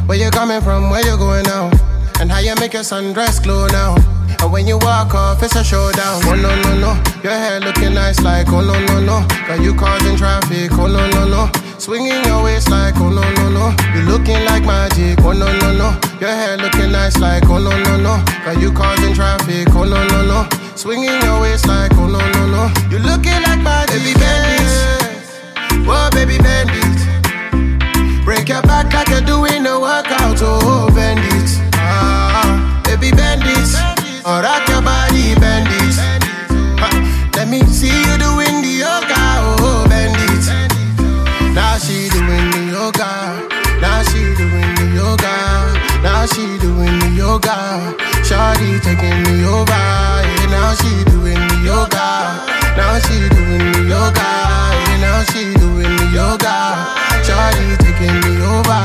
where 0.04 0.18
you 0.18 0.28
coming 0.28 0.60
from, 0.60 0.90
where 0.90 1.00
you 1.00 1.16
going 1.16 1.44
now, 1.44 1.70
and 2.20 2.30
how 2.30 2.40
you 2.40 2.54
make 2.56 2.74
your 2.74 2.82
sundress 2.82 3.42
glow 3.42 3.66
now. 3.68 3.96
And 4.42 4.52
when 4.52 4.68
you 4.68 4.76
walk 4.76 5.14
off, 5.14 5.42
it's 5.42 5.56
a 5.56 5.64
showdown. 5.64 6.20
Oh 6.26 6.34
no 6.36 6.52
no 6.52 6.76
no, 6.76 6.92
your 7.24 7.32
hair 7.32 7.60
looking 7.60 7.94
nice 7.94 8.20
like 8.20 8.48
oh 8.48 8.60
no 8.60 8.78
no 8.84 9.00
no. 9.00 9.26
Got 9.48 9.62
you 9.62 9.74
causing 9.74 10.18
traffic, 10.18 10.70
oh 10.72 10.86
no 10.86 11.08
no 11.08 11.26
no. 11.26 11.50
Swinging 11.78 12.24
your 12.26 12.44
waist 12.44 12.68
like 12.68 12.96
oh 12.98 13.08
no 13.08 13.24
no 13.24 13.48
no. 13.48 13.74
You 13.94 14.02
looking 14.02 14.44
like 14.44 14.66
magic, 14.66 15.24
oh 15.24 15.32
no 15.32 15.48
no 15.60 15.72
no. 15.72 15.98
Your 16.20 16.28
hair 16.28 16.58
looking 16.58 16.92
nice 16.92 17.16
like 17.16 17.48
oh 17.48 17.56
no 17.56 17.70
no 17.70 17.96
no. 17.96 18.22
Got 18.44 18.60
you 18.60 18.70
causing 18.70 19.14
traffic, 19.14 19.68
oh 19.70 19.84
no 19.84 20.06
no 20.08 20.26
no. 20.26 20.57
Swinging 20.78 21.20
your 21.22 21.40
waist 21.40 21.66
like 21.66 21.90
oh 21.94 22.06
no 22.06 22.18
no 22.18 22.46
no. 22.46 22.70
You 22.88 22.98
looking 23.00 23.42
like 23.42 23.60
magic, 23.60 23.98
baby 23.98 24.14
bandit. 24.14 24.70
Whoa 25.86 26.08
baby 26.12 26.38
bandit. 26.38 26.94
Break 28.24 28.48
your 28.48 28.62
back 28.62 28.92
like 28.94 29.08
you're 29.08 29.20
doing 29.20 29.66
a 29.66 29.80
workout, 29.80 30.38
oh 30.40 30.88
bandit. 30.94 31.50
Ah, 31.74 32.80
baby 32.84 33.10
bandit. 33.10 33.68
Oh, 34.24 34.40
rock 34.40 34.68
your 34.68 34.80
body, 34.82 35.34
bandit. 35.42 35.98
Ha, 36.78 36.88
Let 37.34 37.48
me 37.48 37.60
see 37.66 37.88
you 37.90 38.14
doing 38.22 38.62
the 38.62 38.86
yoga, 38.86 39.22
oh 39.58 39.84
bandit. 39.90 40.44
Now 41.54 41.76
she 41.78 42.08
doing 42.08 42.50
the 42.54 42.62
yoga. 42.70 43.10
Now 43.80 44.02
she 44.04 44.20
doing 44.38 44.74
the 44.78 44.86
yoga. 44.94 45.34
Now 46.06 46.26
she 46.26 46.44
doing 46.62 46.98
the 47.00 47.10
yoga. 47.18 47.96
Shawty 48.22 48.80
taking 48.80 49.22
me 49.26 49.44
over. 49.44 50.07
She 50.80 51.04
doing 51.04 51.40
the 51.48 51.58
yoga. 51.64 52.08
Now 52.76 52.98
she 52.98 53.28
doing 53.28 53.72
the 53.72 53.82
yoga. 53.88 54.28
Now 55.02 55.24
she 55.30 55.54
doing 55.54 55.96
the 55.96 56.08
yoga. 56.14 56.54
Shawty 57.26 57.76
taking 57.78 58.16
me 58.24 58.42
over. 58.46 58.82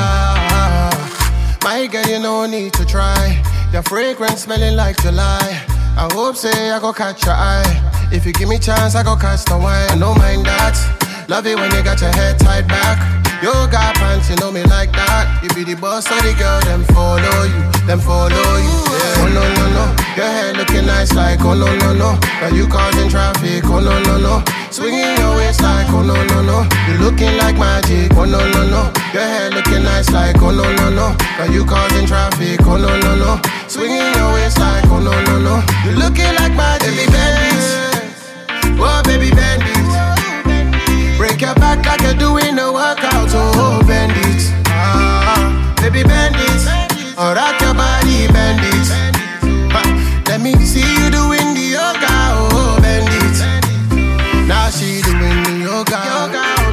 My 1.64 1.88
girl, 1.92 2.06
you 2.06 2.20
no 2.20 2.46
need 2.46 2.74
to 2.74 2.86
try. 2.86 3.42
Your 3.72 3.84
fragrance 3.84 4.44
smelling 4.44 4.76
like 4.76 5.02
July. 5.02 5.62
I 5.96 6.10
hope 6.12 6.36
say 6.36 6.72
I 6.72 6.80
go 6.80 6.92
catch 6.94 7.26
your 7.26 7.36
eye. 7.36 8.10
If 8.12 8.26
you 8.26 8.34
give 8.34 8.50
me 8.50 8.60
chance, 8.60 8.96
I 8.96 9.04
go 9.04 9.16
catch 9.16 9.46
the 9.46 9.58
wine. 9.58 9.90
I 9.90 9.98
don't 9.98 10.18
mind 10.18 10.46
that. 10.46 10.76
Love 11.30 11.48
it 11.48 11.56
when 11.56 11.72
you 11.74 11.84
got 11.84 12.02
your 12.02 12.12
head 12.12 12.40
tied 12.40 12.68
back. 12.68 12.98
Yoga 13.44 13.92
pants, 14.00 14.30
you 14.30 14.38
know 14.38 14.52
me 14.56 14.64
like 14.72 14.94
that. 14.96 15.44
You 15.44 15.52
be 15.52 15.68
the 15.68 15.76
boss 15.76 16.08
of 16.08 16.16
the 16.24 16.32
girl, 16.40 16.64
them 16.64 16.88
follow 16.96 17.44
you, 17.44 17.60
them 17.84 18.00
follow 18.00 18.32
you. 18.56 18.72
Yeah. 18.88 19.20
Oh 19.20 19.28
no 19.36 19.44
no 19.44 19.66
no, 19.76 19.86
your 20.16 20.32
hair 20.32 20.54
looking 20.56 20.88
nice 20.88 21.12
like 21.12 21.44
oh 21.44 21.52
no 21.52 21.68
no 21.84 21.92
no. 21.92 22.16
Got 22.40 22.56
you 22.56 22.72
causing 22.72 23.12
traffic, 23.12 23.68
oh 23.68 23.84
no 23.84 24.00
no 24.08 24.16
no. 24.16 24.40
Swinging 24.72 25.20
your 25.20 25.36
waist 25.36 25.60
like 25.60 25.92
oh 25.92 26.08
no 26.08 26.16
no 26.16 26.40
no. 26.40 26.64
You 26.88 27.04
looking 27.04 27.36
like 27.36 27.60
magic, 27.60 28.16
oh 28.16 28.24
no 28.24 28.40
no 28.40 28.64
no. 28.64 28.88
Your 29.12 29.28
hair 29.28 29.52
looking 29.52 29.84
nice 29.84 30.08
like 30.16 30.40
oh 30.40 30.56
no 30.56 30.64
no 30.80 30.88
no. 30.88 31.12
Got 31.36 31.52
you 31.52 31.68
causing 31.68 32.08
traffic, 32.08 32.64
oh 32.64 32.80
no 32.80 32.96
no 32.96 33.12
no. 33.20 33.44
Swinging 33.68 34.08
your 34.16 34.40
waist 34.40 34.56
like 34.56 34.88
oh 34.88 35.04
no 35.04 35.12
no 35.12 35.36
no. 35.44 35.60
You 35.84 36.00
looking 36.00 36.32
like 36.40 36.56
magic, 36.56 36.96
baby 36.96 37.12
bandit. 37.12 38.08
Oh 38.80 39.04
baby 39.04 39.36
bandit. 39.36 39.84
Break 41.20 41.40
your 41.40 41.56
back 41.56 41.86
like 41.86 42.02
you're 42.02 42.16
doing 42.20 42.58
a 42.60 42.68
workout, 42.74 43.13
oh 43.36 43.82
bandit. 43.88 44.42
Ah, 44.68 45.74
baby 45.82 46.04
bandit. 46.04 46.62
Oh, 47.18 47.34
rock 47.36 47.60
your 47.62 47.74
body, 47.74 48.28
bandit. 48.34 48.88
Ha, 49.74 49.82
Let 50.28 50.42
me 50.42 50.54
see 50.66 50.82
you 50.82 51.10
doing 51.12 51.54
the 51.54 51.66
yoga, 51.78 52.14
oh 52.38 52.78
bandit. 52.82 53.38
Now 54.48 54.70
she 54.70 55.02
doing 55.02 55.40
the 55.44 55.54
yoga. 55.66 56.02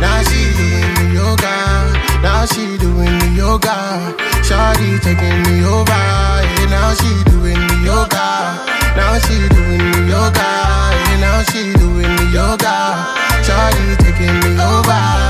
Now 0.01 0.23
she 0.23 0.41
doing 0.59 0.95
the 0.97 1.05
yoga. 1.15 1.55
Now 2.23 2.45
she 2.47 2.77
doing 2.79 3.19
the 3.21 3.29
yoga. 3.37 3.77
Shawty 4.45 5.01
taking 5.01 5.43
me 5.45 5.65
over. 5.65 5.93
Yeah, 5.93 6.67
now 6.71 6.95
she 6.95 7.11
doing 7.31 7.61
the 7.69 7.77
yoga. 7.85 8.27
Now 8.97 9.19
she 9.25 9.37
doing 9.49 9.79
the 9.93 10.03
yoga. 10.11 10.49
Yeah, 11.07 11.21
now 11.21 11.43
she 11.51 11.73
doing 11.79 12.17
the 12.17 12.27
yoga. 12.35 12.75
Shawty 13.47 13.97
taking 14.03 14.37
me 14.43 14.61
over. 14.61 15.30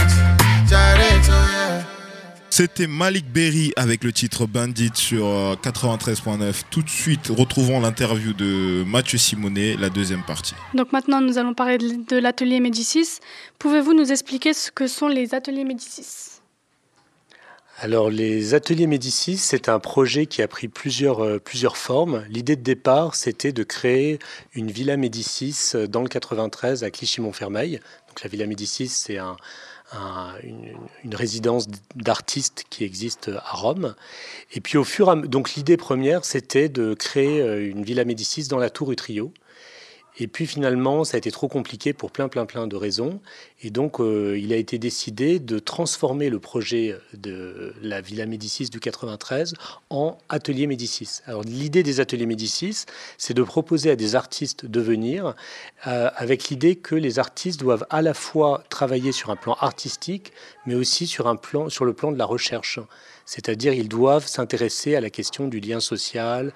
C'était 2.53 2.85
Malik 2.85 3.31
Berry 3.31 3.71
avec 3.77 4.03
le 4.03 4.11
titre 4.11 4.45
Bandit 4.45 4.91
sur 4.93 5.23
93.9. 5.63 6.41
Euh, 6.41 6.51
Tout 6.69 6.81
de 6.81 6.89
suite, 6.89 7.27
retrouvons 7.29 7.79
l'interview 7.79 8.33
de 8.33 8.83
Mathieu 8.85 9.17
Simonet, 9.17 9.77
la 9.77 9.89
deuxième 9.89 10.21
partie. 10.21 10.53
Donc 10.73 10.91
maintenant, 10.91 11.21
nous 11.21 11.37
allons 11.37 11.53
parler 11.53 11.77
de 11.77 12.17
l'atelier 12.17 12.59
Médicis. 12.59 13.19
Pouvez-vous 13.57 13.93
nous 13.93 14.11
expliquer 14.11 14.53
ce 14.53 14.69
que 14.69 14.87
sont 14.87 15.07
les 15.07 15.33
ateliers 15.33 15.63
Médicis? 15.63 16.41
Alors 17.79 18.09
les 18.09 18.53
ateliers 18.53 18.85
Médicis, 18.85 19.37
c'est 19.37 19.69
un 19.69 19.79
projet 19.79 20.25
qui 20.25 20.41
a 20.41 20.47
pris 20.49 20.67
plusieurs, 20.67 21.23
euh, 21.23 21.39
plusieurs 21.39 21.77
formes. 21.77 22.25
L'idée 22.29 22.57
de 22.57 22.63
départ, 22.63 23.15
c'était 23.15 23.53
de 23.53 23.63
créer 23.63 24.19
une 24.53 24.69
villa 24.69 24.97
Médicis 24.97 25.71
euh, 25.75 25.87
dans 25.87 26.01
le 26.01 26.09
93 26.09 26.83
à 26.83 26.91
Clichy-Montfermeil. 26.91 27.79
Donc 28.09 28.21
la 28.21 28.29
villa 28.29 28.45
Médicis, 28.45 28.89
c'est 28.89 29.17
un, 29.17 29.37
une, 30.43 31.15
résidence 31.15 31.67
d'artistes 31.95 32.65
qui 32.69 32.83
existe 32.83 33.29
à 33.29 33.55
Rome. 33.55 33.95
Et 34.53 34.61
puis 34.61 34.77
au 34.77 34.83
fur 34.83 35.09
et 35.09 35.11
à 35.11 35.15
donc 35.15 35.53
l'idée 35.55 35.77
première, 35.77 36.25
c'était 36.25 36.69
de 36.69 36.93
créer 36.93 37.41
euh, 37.41 37.69
une 37.69 37.83
villa 37.83 38.05
Médicis 38.05 38.47
dans 38.47 38.57
la 38.57 38.69
tour 38.69 38.91
Utrio. 38.91 39.33
Et 40.21 40.27
puis 40.27 40.45
finalement, 40.45 41.03
ça 41.03 41.15
a 41.15 41.17
été 41.17 41.31
trop 41.31 41.47
compliqué 41.47 41.93
pour 41.93 42.11
plein, 42.11 42.29
plein, 42.29 42.45
plein 42.45 42.67
de 42.67 42.75
raisons. 42.75 43.19
Et 43.63 43.71
donc, 43.71 43.99
euh, 43.99 44.37
il 44.37 44.53
a 44.53 44.55
été 44.55 44.77
décidé 44.77 45.39
de 45.39 45.57
transformer 45.57 46.29
le 46.29 46.37
projet 46.37 46.95
de 47.15 47.73
la 47.81 48.01
Villa 48.01 48.27
Médicis 48.27 48.69
du 48.69 48.79
93 48.79 49.55
en 49.89 50.19
atelier 50.29 50.67
Médicis. 50.67 51.21
Alors, 51.25 51.41
l'idée 51.41 51.81
des 51.81 51.99
ateliers 51.99 52.27
Médicis, 52.27 52.85
c'est 53.17 53.33
de 53.33 53.41
proposer 53.41 53.89
à 53.89 53.95
des 53.95 54.13
artistes 54.13 54.67
de 54.67 54.79
venir 54.79 55.33
euh, 55.87 56.11
avec 56.15 56.49
l'idée 56.49 56.75
que 56.75 56.93
les 56.93 57.17
artistes 57.17 57.59
doivent 57.59 57.87
à 57.89 58.03
la 58.03 58.13
fois 58.13 58.63
travailler 58.69 59.13
sur 59.13 59.31
un 59.31 59.35
plan 59.35 59.57
artistique, 59.59 60.33
mais 60.67 60.75
aussi 60.75 61.07
sur, 61.07 61.27
un 61.27 61.35
plan, 61.35 61.67
sur 61.69 61.83
le 61.83 61.93
plan 61.93 62.11
de 62.11 62.19
la 62.19 62.25
recherche. 62.25 62.79
C'est-à-dire 63.25 63.73
ils 63.73 63.89
doivent 63.89 64.27
s'intéresser 64.27 64.95
à 64.95 65.01
la 65.01 65.09
question 65.09 65.47
du 65.47 65.59
lien 65.59 65.79
social, 65.79 66.53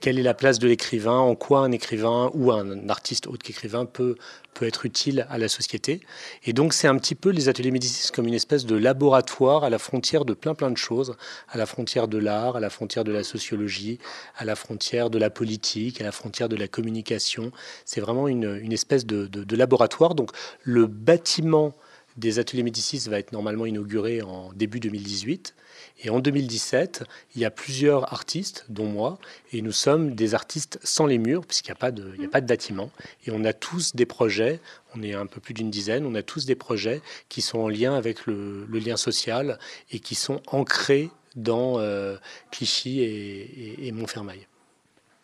quelle 0.00 0.18
est 0.18 0.22
la 0.22 0.34
place 0.34 0.58
de 0.58 0.68
l'écrivain, 0.68 1.18
en 1.18 1.34
quoi 1.34 1.60
un 1.60 1.72
écrivain 1.72 2.30
ou 2.34 2.52
un 2.52 2.88
artiste 2.88 3.26
autre 3.26 3.42
qu'écrivain 3.42 3.84
peut, 3.84 4.16
peut 4.54 4.66
être 4.66 4.86
utile 4.86 5.26
à 5.30 5.38
la 5.38 5.48
société? 5.48 6.00
Et 6.44 6.52
donc 6.52 6.72
c'est 6.72 6.88
un 6.88 6.96
petit 6.96 7.14
peu 7.14 7.30
les 7.30 7.48
ateliers 7.48 7.70
Médicis 7.70 8.10
comme 8.12 8.26
une 8.26 8.34
espèce 8.34 8.66
de 8.66 8.76
laboratoire 8.76 9.64
à 9.64 9.70
la 9.70 9.78
frontière 9.78 10.24
de 10.24 10.34
plein 10.34 10.54
plein 10.54 10.70
de 10.70 10.76
choses, 10.76 11.14
à 11.48 11.58
la 11.58 11.66
frontière 11.66 12.08
de 12.08 12.18
l'art, 12.18 12.56
à 12.56 12.60
la 12.60 12.70
frontière 12.70 13.04
de 13.04 13.12
la 13.12 13.24
sociologie, 13.24 13.98
à 14.36 14.44
la 14.44 14.56
frontière 14.56 15.10
de 15.10 15.18
la 15.18 15.30
politique, 15.30 16.00
à 16.00 16.04
la 16.04 16.12
frontière 16.12 16.48
de 16.48 16.56
la 16.56 16.68
communication. 16.68 17.52
C'est 17.84 18.00
vraiment 18.00 18.28
une, 18.28 18.58
une 18.62 18.72
espèce 18.72 19.06
de, 19.06 19.26
de, 19.26 19.44
de 19.44 19.56
laboratoire. 19.56 20.14
Donc 20.14 20.30
le 20.62 20.86
bâtiment 20.86 21.74
des 22.16 22.38
ateliers 22.38 22.64
Médicis 22.64 23.08
va 23.08 23.18
être 23.18 23.32
normalement 23.32 23.64
inauguré 23.64 24.22
en 24.22 24.52
début 24.52 24.80
2018. 24.80 25.54
Et 26.00 26.10
en 26.10 26.20
2017, 26.20 27.04
il 27.34 27.40
y 27.40 27.44
a 27.44 27.50
plusieurs 27.50 28.12
artistes, 28.12 28.64
dont 28.68 28.86
moi, 28.86 29.18
et 29.52 29.62
nous 29.62 29.72
sommes 29.72 30.14
des 30.14 30.34
artistes 30.34 30.78
sans 30.84 31.06
les 31.06 31.18
murs, 31.18 31.44
puisqu'il 31.44 31.70
n'y 31.70 31.76
a, 31.76 31.80
pas 31.80 31.90
de, 31.90 32.14
a 32.24 32.28
pas 32.28 32.40
de 32.40 32.46
bâtiment. 32.46 32.90
Et 33.26 33.32
on 33.32 33.44
a 33.44 33.52
tous 33.52 33.96
des 33.96 34.06
projets, 34.06 34.60
on 34.94 35.02
est 35.02 35.14
un 35.14 35.26
peu 35.26 35.40
plus 35.40 35.54
d'une 35.54 35.70
dizaine, 35.70 36.06
on 36.06 36.14
a 36.14 36.22
tous 36.22 36.46
des 36.46 36.54
projets 36.54 37.02
qui 37.28 37.42
sont 37.42 37.58
en 37.58 37.68
lien 37.68 37.94
avec 37.94 38.26
le, 38.26 38.66
lien 38.66 38.96
social 38.96 39.58
et 39.90 39.98
qui 39.98 40.14
sont 40.14 40.40
ancrés 40.46 41.10
dans 41.34 41.80
euh, 41.80 42.16
Clichy 42.52 43.00
et, 43.00 43.88
et 43.88 43.92
Montfermeil. 43.92 44.46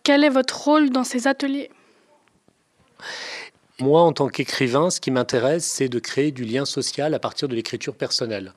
Quel 0.03 0.25
est 0.25 0.31
votre 0.31 0.65
rôle 0.65 0.91
dans 0.91 1.05
ces 1.05 1.29
ateliers? 1.29 1.71
Moi, 3.81 4.01
en 4.01 4.13
tant 4.13 4.29
qu'écrivain, 4.29 4.91
ce 4.91 5.01
qui 5.01 5.11
m'intéresse, 5.11 5.65
c'est 5.65 5.89
de 5.89 5.99
créer 5.99 6.31
du 6.31 6.45
lien 6.45 6.65
social 6.65 7.13
à 7.13 7.19
partir 7.19 7.49
de 7.49 7.57
l'écriture 7.57 7.97
personnelle. 7.97 8.53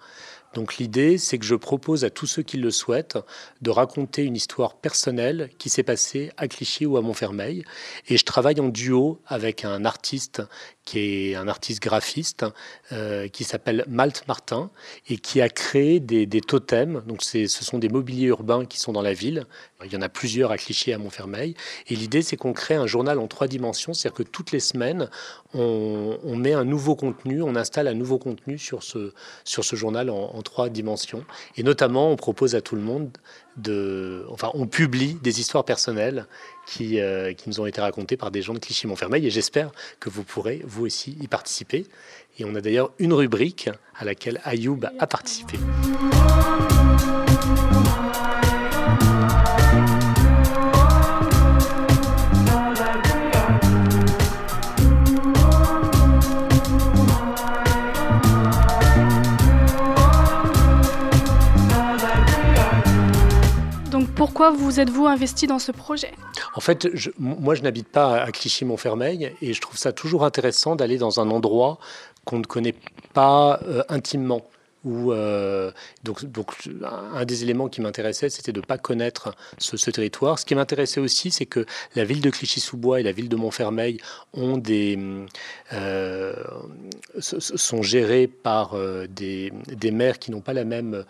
Donc 0.53 0.77
l'idée, 0.77 1.17
c'est 1.17 1.38
que 1.38 1.45
je 1.45 1.55
propose 1.55 2.03
à 2.03 2.10
tous 2.10 2.25
ceux 2.25 2.41
qui 2.41 2.57
le 2.57 2.71
souhaitent 2.71 3.17
de 3.62 3.69
raconter 3.69 4.23
une 4.23 4.36
histoire 4.36 4.75
personnelle 4.75 5.49
qui 5.57 5.69
s'est 5.69 5.83
passée 5.83 6.31
à 6.38 6.47
Clichy 6.47 6.86
ou 6.86 6.97
à 6.97 7.01
Montfermeil. 7.01 7.63
Et 8.07 8.17
je 8.17 8.25
travaille 8.25 8.60
en 8.60 8.69
duo 8.69 9.21
avec 9.27 9.65
un 9.65 9.86
artiste 9.86 10.41
qui 10.88 11.32
est 11.32 11.36
un 11.36 11.50
artiste 11.50 11.82
graphiste 11.82 12.45
euh, 12.93 13.28
qui 13.28 13.43
s'appelle 13.43 13.84
Malte 13.89 14.23
Martin 14.30 14.71
et 15.10 15.17
qui 15.17 15.41
a 15.41 15.50
créé 15.50 16.00
des, 16.00 16.26
totems. 16.41 17.04
Donc 17.06 17.23
ce 17.23 17.45
sont 17.45 17.78
des 17.78 17.89
mobiliers 17.89 18.28
urbains 18.28 18.65
qui 18.65 18.80
sont 18.80 18.93
dans 18.93 19.02
la 19.02 19.12
ville. 19.12 19.45
Il 19.84 19.91
y 19.91 19.97
en 19.97 20.02
a 20.02 20.08
plusieurs 20.08 20.50
à 20.50 20.58
Clichy 20.58 20.91
et 20.91 20.93
à 20.93 20.97
Montfermeil. 20.97 21.56
Et 21.88 21.95
l'idée, 21.95 22.21
c'est 22.21 22.38
qu'on 22.38 22.54
crée 22.54 22.76
un 22.76 22.88
journal 22.88 23.19
en 23.19 23.28
trois 23.28 23.47
dimensions, 23.47 23.93
c'est-à-dire 23.93 24.15
que 24.15 24.23
toutes 24.23 24.52
les 24.52 24.62
semaines, 24.62 25.10
on, 25.54 26.36
met 26.36 26.54
un 26.54 26.63
nouveau 26.63 26.95
contenu, 26.95 27.41
on 27.41 27.56
installe 27.56 27.88
un 27.88 27.93
nouveau 27.93 28.17
contenu 28.17 28.58
sur 28.58 28.82
ce, 28.82 29.13
sur 29.43 29.65
ce 29.65 29.76
journal 29.76 30.10
en, 30.10 30.41
trois 30.41 30.69
dimensions. 30.69 31.26
Et 31.58 31.63
notamment, 31.63 32.12
on 32.12 32.15
propose 32.15 32.56
à 32.56 32.62
tout 32.62 32.76
le 32.76 32.82
monde 32.82 33.10
de, 33.58 34.26
enfin, 34.30 34.52
on 34.54 34.67
publie 34.67 35.15
des 35.15 35.39
histoires 35.39 35.65
personnelles 35.65 36.28
qui, 36.67 37.00
euh, 37.00 37.34
qui 37.34 37.50
nous 37.50 37.60
ont 37.60 37.65
été 37.65 37.82
racontées 37.82 38.17
par 38.17 38.30
des 38.30 38.41
gens 38.41 38.54
de 38.54 38.60
Clichy-Montfermeil 38.60 39.26
et 39.26 39.30
j'espère 39.32 39.71
que 40.00 40.10
vous 40.10 40.23
pourrez 40.23 40.62
vous 40.65 40.76
aussi 40.83 41.17
y 41.21 41.27
participer. 41.27 41.85
Et 42.39 42.45
on 42.45 42.55
a 42.55 42.61
d'ailleurs 42.61 42.91
une 42.99 43.13
rubrique 43.13 43.69
à 43.95 44.05
laquelle 44.05 44.39
Ayoub 44.43 44.81
a 44.99 45.07
participé. 45.07 45.57
Pourquoi 64.38 64.56
vous 64.56 64.80
êtes-vous 64.80 65.08
investi 65.08 65.47
dans 65.47 65.58
ce 65.58 65.71
projet? 65.71 66.12
En 66.54 66.60
fait, 66.60 66.88
moi, 67.17 67.56
je 67.56 67.63
n'habite 67.63 67.88
pas 67.88 68.21
à 68.21 68.32
Clichy-Montfermeil 68.32 69.34
et 69.41 69.52
je 69.52 69.60
trouve 69.60 69.78
ça 69.78 69.93
toujours 69.93 70.23
intéressant 70.23 70.76
d'aller 70.76 71.00
dans 71.00 71.19
un 71.19 71.32
endroit 71.32 71.80
qu'on 72.23 72.38
ne 72.38 72.43
connaît 72.43 72.76
pas 73.15 73.60
euh, 73.63 73.82
intimement. 73.89 74.45
Euh, 74.86 75.71
donc, 76.04 76.21
un 76.84 77.26
des 77.26 77.41
éléments 77.41 77.67
qui 77.67 77.82
m'intéressait, 77.82 78.30
c'était 78.30 78.52
de 78.52 78.60
ne 78.60 78.65
pas 78.65 78.78
connaître 78.78 79.34
ce, 79.58 79.89
territoire. 79.89 80.38
Ce 80.38 80.45
qui 80.45 80.54
m'intéressait 80.54 81.00
aussi, 81.00 81.32
c'est 81.32 81.47
que 81.47 81.65
la 81.95 82.06
ville 82.06 82.21
de 82.21 82.30
Clichy-sous-Bois 82.30 83.00
et 83.00 83.04
la 83.04 83.13
ville 83.13 83.30
de 83.30 83.36
Montfermeil 83.38 84.00
ont 84.34 84.58
des, 84.58 85.00
euh, 85.73 86.36
sont 87.17 87.82
gérées 87.82 88.28
par 88.28 88.76
des 89.10 89.52
maires 89.91 90.19
qui 90.19 90.30
n'ont 90.30 90.41
pas 90.41 90.54
la 90.54 90.63
même 90.63 91.04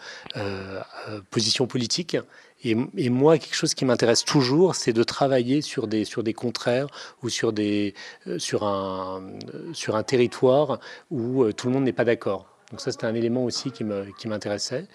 position 1.30 1.68
politique 1.68 2.16
et, 2.63 3.10
moi, 3.10 3.38
quelque 3.38 3.56
chose 3.56 3.74
qui 3.74 3.86
m'intéresse 3.86 4.26
toujours, 4.26 4.76
c'est 4.76 4.93
de 4.93 5.04
travailler 5.04 5.62
sur 5.62 5.88
des, 5.88 6.06
sur 6.06 6.24
des 6.24 6.34
contraires 6.34 6.88
ou 7.22 7.30
sur, 7.30 7.54
des, 7.54 7.93
euh, 8.26 8.39
sur, 8.39 8.63
un, 8.63 9.22
euh, 9.54 9.74
sur 9.74 9.96
un 9.96 10.04
territoire 10.04 10.80
où 11.12 11.43
euh, 11.43 11.54
tout 11.54 11.67
le 11.67 11.74
monde 11.74 11.84
n'est 11.84 11.93
pas 11.93 12.06
d'accord. 12.06 12.48
Donc 12.72 12.82
ça, 12.82 12.91
c'était 12.91 13.06
un 13.06 13.13
élément 13.13 13.43
aussi 13.43 13.72
qui 13.72 13.84
m'intéressait. 13.84 14.88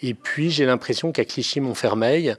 Qui 0.00 0.08
et 0.08 0.12
puis, 0.12 0.50
j'ai 0.50 0.66
l'impression 0.66 1.10
qu'à 1.10 1.24
Clichy-Montfermeil, 1.24 2.36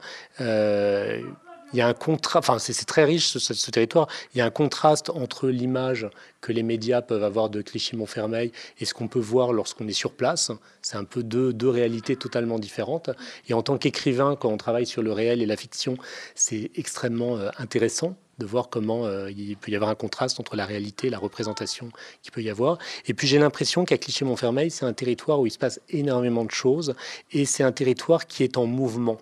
il 1.72 1.78
y 1.78 1.82
a 1.82 1.86
un 1.86 1.94
contraste, 1.94 2.48
enfin 2.48 2.58
c'est 2.58 2.84
très 2.84 3.04
riche 3.04 3.36
ce, 3.36 3.70
territoire, 3.70 4.08
il 4.34 4.38
y 4.38 4.40
a 4.40 4.44
un 4.46 4.50
contraste 4.50 5.10
entre 5.10 5.48
l'image 5.48 6.08
que 6.40 6.52
les 6.52 6.62
médias 6.62 7.02
peuvent 7.02 7.24
avoir 7.24 7.50
de 7.50 7.62
Clichy-Montfermeil 7.62 8.52
et 8.78 8.84
ce 8.84 8.94
qu'on 8.94 9.08
peut 9.08 9.18
voir 9.18 9.52
lorsqu'on 9.52 9.86
est 9.88 9.92
sur 9.92 10.12
place. 10.12 10.50
C'est 10.82 10.96
un 10.96 11.04
peu 11.04 11.22
deux, 11.22 11.52
deux, 11.52 11.68
réalités 11.68 12.16
totalement 12.16 12.58
différentes. 12.58 13.10
Et 13.48 13.54
en 13.54 13.62
tant 13.62 13.76
qu'écrivain, 13.76 14.36
quand 14.36 14.48
on 14.48 14.56
travaille 14.56 14.86
sur 14.86 15.02
le 15.02 15.12
réel 15.12 15.42
et 15.42 15.46
la 15.46 15.56
fiction, 15.56 15.96
c'est 16.34 16.70
extrêmement 16.76 17.36
euh, 17.36 17.50
intéressant 17.58 18.16
de 18.38 18.46
voir 18.46 18.68
comment 18.68 19.04
euh, 19.04 19.30
il 19.30 19.56
peut 19.56 19.72
y 19.72 19.76
avoir 19.76 19.90
un 19.90 19.96
contraste 19.96 20.38
entre 20.38 20.54
la 20.54 20.64
réalité 20.64 21.08
et 21.08 21.10
la 21.10 21.18
représentation 21.18 21.90
qu'il 22.22 22.32
peut 22.32 22.42
y 22.42 22.50
avoir. 22.50 22.78
Et 23.06 23.14
puis 23.14 23.26
j'ai 23.26 23.38
l'impression 23.38 23.84
qu'à 23.84 23.98
Clichy-Montfermeil, 23.98 24.70
c'est 24.70 24.84
un 24.84 24.92
territoire 24.92 25.40
où 25.40 25.46
il 25.46 25.50
se 25.50 25.58
passe 25.58 25.80
énormément 25.88 26.44
de 26.44 26.50
choses 26.52 26.94
et 27.32 27.44
c'est 27.44 27.64
un 27.64 27.72
territoire 27.72 28.26
qui 28.26 28.44
est 28.44 28.56
en 28.56 28.66
mouvement. 28.66 29.18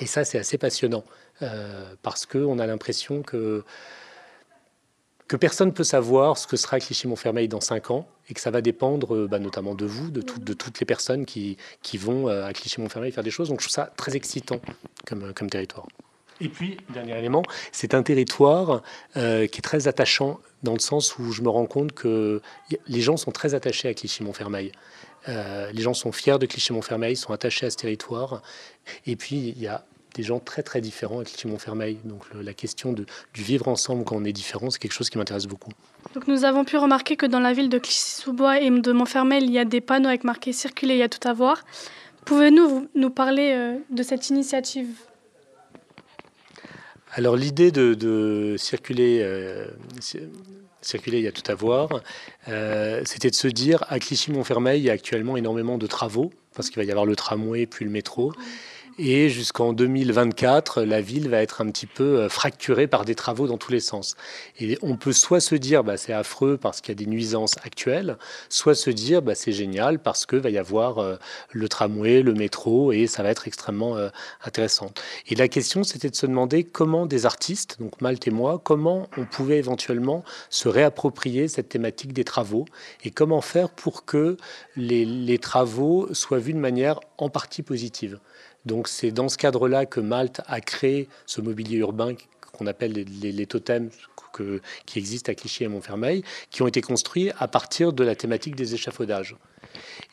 Et 0.00 0.06
ça, 0.06 0.24
c'est 0.24 0.38
assez 0.38 0.58
passionnant. 0.58 1.04
Euh, 1.44 1.94
parce 2.02 2.26
qu'on 2.26 2.58
a 2.58 2.66
l'impression 2.66 3.22
que, 3.22 3.64
que 5.28 5.36
personne 5.36 5.68
ne 5.68 5.72
peut 5.72 5.84
savoir 5.84 6.38
ce 6.38 6.46
que 6.46 6.56
sera 6.56 6.78
Clichy-Montfermeil 6.78 7.48
dans 7.48 7.60
5 7.60 7.90
ans 7.90 8.08
et 8.28 8.34
que 8.34 8.40
ça 8.40 8.50
va 8.50 8.60
dépendre 8.60 9.14
euh, 9.14 9.28
bah, 9.28 9.38
notamment 9.38 9.74
de 9.74 9.84
vous, 9.84 10.10
de, 10.10 10.20
toutes 10.22 10.80
les 10.80 10.86
personnes 10.86 11.26
qui, 11.26 11.56
vont 11.94 12.28
euh, 12.28 12.46
à 12.46 12.52
Clichy-Montfermeil 12.52 13.12
faire 13.12 13.24
des 13.24 13.30
choses. 13.30 13.48
Donc 13.48 13.60
je 13.60 13.66
trouve 13.66 13.74
ça 13.74 13.92
très 13.96 14.16
excitant 14.16 14.60
comme, 15.06 15.32
comme 15.34 15.50
territoire. 15.50 15.86
Et 16.40 16.48
puis, 16.48 16.78
dernier 16.92 17.16
élément, 17.16 17.44
c'est 17.70 17.94
un 17.94 18.02
territoire 18.02 18.82
qui 19.14 19.20
est 19.20 19.62
très 19.62 19.86
attachant 19.86 20.40
dans 20.64 20.72
le 20.72 20.80
sens 20.80 21.16
où 21.16 21.30
je 21.30 21.42
me 21.42 21.48
rends 21.48 21.66
compte 21.66 21.92
que 21.92 22.42
les 22.88 23.00
gens 23.00 23.16
sont 23.16 23.30
très 23.30 23.54
attachés 23.54 23.86
à 23.86 23.94
Clichy-Montfermeil. 23.94 24.72
les 25.28 25.80
gens 25.80 25.94
sont 25.94 26.10
fiers 26.10 26.40
de 26.40 26.46
Clichy-Montfermeil, 26.46 27.14
sont 27.14 27.32
attachés 27.32 27.66
à 27.66 27.70
ce 27.70 27.76
territoire. 27.76 28.42
Et 29.06 29.14
puis, 29.14 29.54
il 29.56 29.62
y 29.62 29.68
a 29.68 29.84
des 30.14 30.22
gens 30.22 30.38
très 30.38 30.62
très 30.62 30.80
différents 30.80 31.16
avec 31.16 31.28
Clichy 31.28 31.48
Montfermeil. 31.48 31.98
Donc 32.04 32.22
la 32.40 32.54
question 32.54 32.92
de, 32.92 33.04
du 33.34 33.42
vivre 33.42 33.68
ensemble 33.68 34.04
quand 34.04 34.16
on 34.16 34.24
est 34.24 34.32
différent, 34.32 34.70
c'est 34.70 34.78
quelque 34.78 34.92
chose 34.92 35.10
qui 35.10 35.18
m'intéresse 35.18 35.46
beaucoup. 35.46 35.72
Donc 36.14 36.28
nous 36.28 36.44
avons 36.44 36.64
pu 36.64 36.76
remarquer 36.76 37.16
que 37.16 37.26
dans 37.26 37.40
la 37.40 37.52
ville 37.52 37.68
de 37.68 37.78
Clichy-sous-Bois 37.78 38.60
et 38.60 38.70
de 38.70 38.92
Montfermeil, 38.92 39.42
il 39.44 39.50
y 39.50 39.58
a 39.58 39.64
des 39.64 39.80
panneaux 39.80 40.08
avec 40.08 40.24
marqué 40.24 40.52
circuler, 40.52 40.94
il 40.94 40.98
y 41.00 41.02
a 41.02 41.08
tout 41.08 41.26
à 41.28 41.32
voir. 41.32 41.64
Pouvez-vous 42.24 42.68
vous- 42.68 42.88
nous 42.94 43.10
parler 43.10 43.52
euh, 43.54 43.76
de 43.90 44.02
cette 44.02 44.30
initiative? 44.30 44.88
Alors 47.12 47.36
l'idée 47.36 47.70
de, 47.70 47.94
de 47.94 48.56
circuler, 48.58 49.20
euh, 49.22 49.66
ci- 50.00 50.20
circuler, 50.80 51.18
il 51.18 51.24
y 51.24 51.28
a 51.28 51.32
tout 51.32 51.48
à 51.50 51.54
voir, 51.54 51.88
euh, 52.48 53.02
c'était 53.04 53.30
de 53.30 53.34
se 53.34 53.48
dire 53.48 53.84
à 53.88 53.98
Clichy-Montfermeil, 53.98 54.80
il 54.80 54.84
y 54.84 54.90
a 54.90 54.92
actuellement 54.94 55.36
énormément 55.36 55.78
de 55.78 55.86
travaux, 55.86 56.32
parce 56.54 56.70
qu'il 56.70 56.76
va 56.78 56.84
y 56.84 56.90
avoir 56.90 57.06
le 57.06 57.14
tramway 57.16 57.66
puis 57.66 57.84
le 57.84 57.90
métro. 57.90 58.32
Et 58.96 59.28
jusqu'en 59.28 59.72
2024, 59.72 60.82
la 60.82 61.00
ville 61.00 61.28
va 61.28 61.42
être 61.42 61.60
un 61.60 61.66
petit 61.66 61.86
peu 61.86 62.20
euh, 62.20 62.28
fracturée 62.28 62.86
par 62.86 63.04
des 63.04 63.16
travaux 63.16 63.48
dans 63.48 63.58
tous 63.58 63.72
les 63.72 63.80
sens. 63.80 64.14
Et 64.60 64.78
on 64.82 64.96
peut 64.96 65.12
soit 65.12 65.40
se 65.40 65.56
dire 65.56 65.82
bah, 65.82 65.96
c'est 65.96 66.12
affreux 66.12 66.56
parce 66.56 66.80
qu'il 66.80 66.90
y 66.90 67.02
a 67.02 67.04
des 67.04 67.10
nuisances 67.10 67.56
actuelles, 67.64 68.16
soit 68.48 68.76
se 68.76 68.90
dire 68.90 69.20
bah, 69.20 69.34
c'est 69.34 69.50
génial 69.50 69.98
parce 69.98 70.26
qu'il 70.26 70.38
va 70.38 70.50
y 70.50 70.58
avoir 70.58 70.98
euh, 70.98 71.16
le 71.50 71.68
tramway, 71.68 72.22
le 72.22 72.34
métro 72.34 72.92
et 72.92 73.08
ça 73.08 73.24
va 73.24 73.30
être 73.30 73.48
extrêmement 73.48 73.96
euh, 73.96 74.10
intéressant. 74.44 74.92
Et 75.26 75.34
la 75.34 75.48
question 75.48 75.82
c'était 75.82 76.10
de 76.10 76.16
se 76.16 76.26
demander 76.26 76.62
comment 76.62 77.06
des 77.06 77.26
artistes, 77.26 77.80
donc 77.80 78.00
Malte 78.00 78.28
et 78.28 78.30
moi, 78.30 78.60
comment 78.62 79.08
on 79.16 79.24
pouvait 79.24 79.58
éventuellement 79.58 80.22
se 80.50 80.68
réapproprier 80.68 81.48
cette 81.48 81.68
thématique 81.68 82.12
des 82.12 82.24
travaux 82.24 82.64
et 83.02 83.10
comment 83.10 83.40
faire 83.40 83.70
pour 83.70 84.04
que 84.04 84.36
les 84.76 85.38
travaux 85.38 86.14
soient 86.14 86.38
vus 86.38 86.52
de 86.52 86.58
manière 86.58 87.00
en 87.18 87.28
partie 87.28 87.62
positive. 87.62 88.20
Donc 88.66 88.88
c'est 88.88 89.10
dans 89.10 89.28
ce 89.28 89.36
cadre-là 89.36 89.86
que 89.86 90.00
Malte 90.00 90.40
a 90.46 90.60
créé 90.60 91.08
ce 91.26 91.40
mobilier 91.40 91.78
urbain 91.78 92.14
qu'on 92.52 92.66
appelle 92.66 92.92
les, 92.92 93.46
totems 93.46 93.90
qui 94.86 94.98
existent 94.98 95.30
à 95.30 95.34
Clichy 95.34 95.64
et 95.64 95.66
à 95.66 95.68
Montfermeil, 95.68 96.22
qui 96.50 96.62
ont 96.62 96.66
été 96.66 96.80
construits 96.80 97.30
à 97.38 97.48
partir 97.48 97.92
de 97.92 98.04
la 98.04 98.14
thématique 98.14 98.56
des 98.56 98.74
échafaudages. 98.74 99.36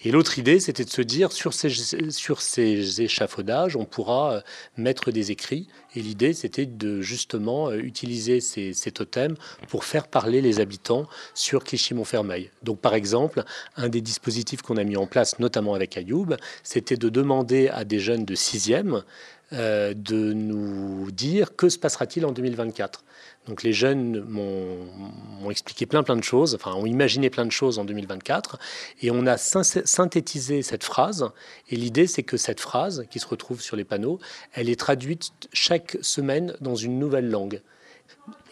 Et 0.03 0.11
l'autre 0.11 0.39
idée, 0.39 0.59
c'était 0.59 0.85
de 0.85 0.89
se 0.89 1.01
dire, 1.01 1.31
sur 1.31 1.53
ces, 1.53 1.69
sur 2.09 2.41
ces 2.41 3.01
échafaudages, 3.01 3.75
on 3.75 3.85
pourra 3.85 4.33
euh, 4.33 4.41
mettre 4.77 5.11
des 5.11 5.31
écrits. 5.31 5.67
Et 5.95 6.01
l'idée, 6.01 6.33
c'était 6.33 6.65
de 6.65 7.01
justement 7.01 7.69
euh, 7.69 7.77
utiliser 7.77 8.39
ces, 8.39 8.73
ces 8.73 8.91
totems 8.91 9.35
pour 9.67 9.83
faire 9.85 10.07
parler 10.07 10.41
les 10.41 10.59
habitants 10.59 11.07
sur 11.33 11.63
Clichy-Montfermeil. 11.63 12.49
Donc, 12.63 12.79
par 12.79 12.95
exemple, 12.95 13.43
un 13.75 13.89
des 13.89 14.01
dispositifs 14.01 14.61
qu'on 14.61 14.77
a 14.77 14.83
mis 14.83 14.97
en 14.97 15.07
place, 15.07 15.39
notamment 15.39 15.73
avec 15.73 15.97
Ayoub, 15.97 16.35
c'était 16.63 16.97
de 16.97 17.09
demander 17.09 17.69
à 17.69 17.83
des 17.83 17.99
jeunes 17.99 18.25
de 18.25 18.35
6e 18.35 19.03
euh, 19.53 19.93
de 19.93 20.33
nous 20.33 21.11
dire 21.11 21.55
que 21.55 21.69
se 21.69 21.77
passera-t-il 21.77 22.25
en 22.25 22.31
2024. 22.31 23.03
Donc 23.47 23.63
les 23.63 23.73
jeunes 23.73 24.21
m'ont 24.21 25.49
expliqué 25.49 25.85
plein 25.85 26.03
plein 26.03 26.15
de 26.15 26.23
choses, 26.23 26.53
enfin 26.55 26.73
ont 26.75 26.85
imaginé 26.85 27.29
plein 27.29 27.45
de 27.45 27.51
choses 27.51 27.79
en 27.79 27.85
2024, 27.85 28.59
et 29.01 29.09
on 29.11 29.25
a 29.25 29.37
syn- 29.37 29.63
synthétisé 29.85 30.61
cette 30.61 30.83
phrase. 30.83 31.29
Et 31.69 31.75
l'idée, 31.75 32.07
c'est 32.07 32.23
que 32.23 32.37
cette 32.37 32.59
phrase, 32.59 33.05
qui 33.09 33.19
se 33.19 33.27
retrouve 33.27 33.61
sur 33.61 33.75
les 33.75 33.83
panneaux, 33.83 34.19
elle 34.53 34.69
est 34.69 34.79
traduite 34.79 35.31
chaque 35.53 35.97
semaine 36.01 36.55
dans 36.61 36.75
une 36.75 36.99
nouvelle 36.99 37.29
langue. 37.29 37.61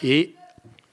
Et 0.01 0.33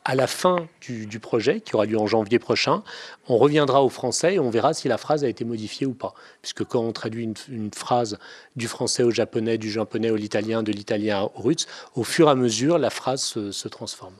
à 0.08 0.14
la 0.14 0.28
fin 0.28 0.68
du, 0.80 1.06
du 1.06 1.18
projet, 1.18 1.60
qui 1.60 1.74
aura 1.74 1.84
lieu 1.84 1.98
en 1.98 2.06
janvier 2.06 2.38
prochain, 2.38 2.84
on 3.26 3.38
reviendra 3.38 3.82
au 3.82 3.88
français 3.88 4.34
et 4.34 4.38
on 4.38 4.50
verra 4.50 4.72
si 4.72 4.86
la 4.86 4.98
phrase 4.98 5.24
a 5.24 5.28
été 5.28 5.44
modifiée 5.44 5.84
ou 5.84 5.94
pas. 5.94 6.14
Puisque 6.42 6.64
quand 6.64 6.80
on 6.80 6.92
traduit 6.92 7.24
une, 7.24 7.34
une 7.48 7.74
phrase 7.74 8.16
du 8.54 8.68
français 8.68 9.02
au 9.02 9.10
japonais, 9.10 9.58
du 9.58 9.68
japonais 9.68 10.10
au 10.10 10.16
l'italien, 10.16 10.62
de 10.62 10.70
l'italien 10.70 11.22
au 11.22 11.42
russe, 11.42 11.66
au 11.96 12.04
fur 12.04 12.28
et 12.28 12.30
à 12.30 12.34
mesure, 12.36 12.78
la 12.78 12.90
phrase 12.90 13.20
se, 13.20 13.50
se 13.50 13.66
transforme. 13.66 14.14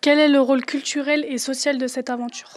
Quel 0.00 0.20
est 0.20 0.28
le 0.28 0.40
rôle 0.40 0.64
culturel 0.64 1.24
et 1.24 1.38
social 1.38 1.78
de 1.78 1.88
cette 1.88 2.10
aventure? 2.10 2.50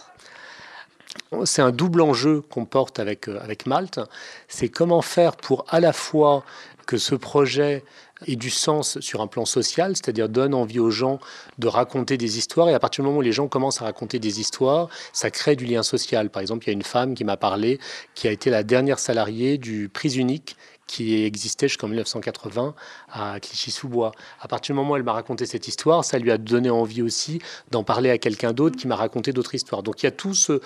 C'est 1.44 1.62
un 1.62 1.72
double 1.72 2.00
enjeu 2.00 2.42
qu'on 2.42 2.64
porte 2.64 3.00
avec, 3.00 3.28
euh, 3.28 3.40
avec 3.42 3.66
Malte. 3.66 3.98
C'est 4.46 4.68
comment 4.68 5.02
faire 5.02 5.36
pour 5.36 5.64
à 5.68 5.80
la 5.80 5.92
fois 5.92 6.44
que 6.86 6.96
ce 6.96 7.14
projet 7.14 7.82
ait 8.26 8.36
du 8.36 8.50
sens 8.50 8.98
sur 9.00 9.20
un 9.20 9.26
plan 9.26 9.44
social, 9.44 9.96
c'est-à-dire 9.96 10.28
donne 10.28 10.54
envie 10.54 10.80
aux 10.80 10.90
gens 10.90 11.18
de 11.58 11.66
raconter 11.66 12.16
des 12.16 12.38
histoires. 12.38 12.68
Et 12.68 12.74
à 12.74 12.78
partir 12.78 13.02
du 13.02 13.06
moment 13.06 13.18
où 13.18 13.22
les 13.22 13.32
gens 13.32 13.48
commencent 13.48 13.82
à 13.82 13.84
raconter 13.84 14.18
des 14.18 14.40
histoires, 14.40 14.88
ça 15.12 15.30
crée 15.30 15.56
du 15.56 15.64
lien 15.64 15.82
social. 15.82 16.30
Par 16.30 16.42
exemple, 16.42 16.64
il 16.64 16.68
y 16.68 16.70
a 16.70 16.74
une 16.74 16.82
femme 16.82 17.14
qui 17.14 17.24
m'a 17.24 17.36
parlé, 17.36 17.78
qui 18.14 18.28
a 18.28 18.30
été 18.30 18.50
la 18.50 18.62
dernière 18.62 18.98
salariée 18.98 19.58
du 19.58 19.88
prix 19.88 20.16
unique 20.16 20.56
qui 20.86 21.24
existait 21.24 21.68
jusqu'en 21.68 21.88
1980 21.88 22.74
à 23.10 23.40
Clichy-sous-Bois. 23.40 24.12
À 24.40 24.48
partir 24.48 24.74
du 24.74 24.80
moment 24.80 24.92
où 24.92 24.96
elle 24.96 25.02
m'a 25.02 25.12
raconté 25.12 25.46
cette 25.46 25.68
histoire, 25.68 26.04
ça 26.04 26.18
lui 26.18 26.30
a 26.30 26.38
donné 26.38 26.70
envie 26.70 27.02
aussi 27.02 27.40
d'en 27.70 27.84
parler 27.84 28.10
à 28.10 28.18
quelqu'un 28.18 28.52
d'autre 28.52 28.76
qui 28.76 28.86
m'a 28.86 28.96
raconté 28.96 29.32
d'autres 29.32 29.54
histoires. 29.54 29.82
Donc 29.82 30.02
il 30.02 30.06
y 30.06 30.08
a 30.08 30.12
tout 30.12 30.34
ce. 30.34 30.60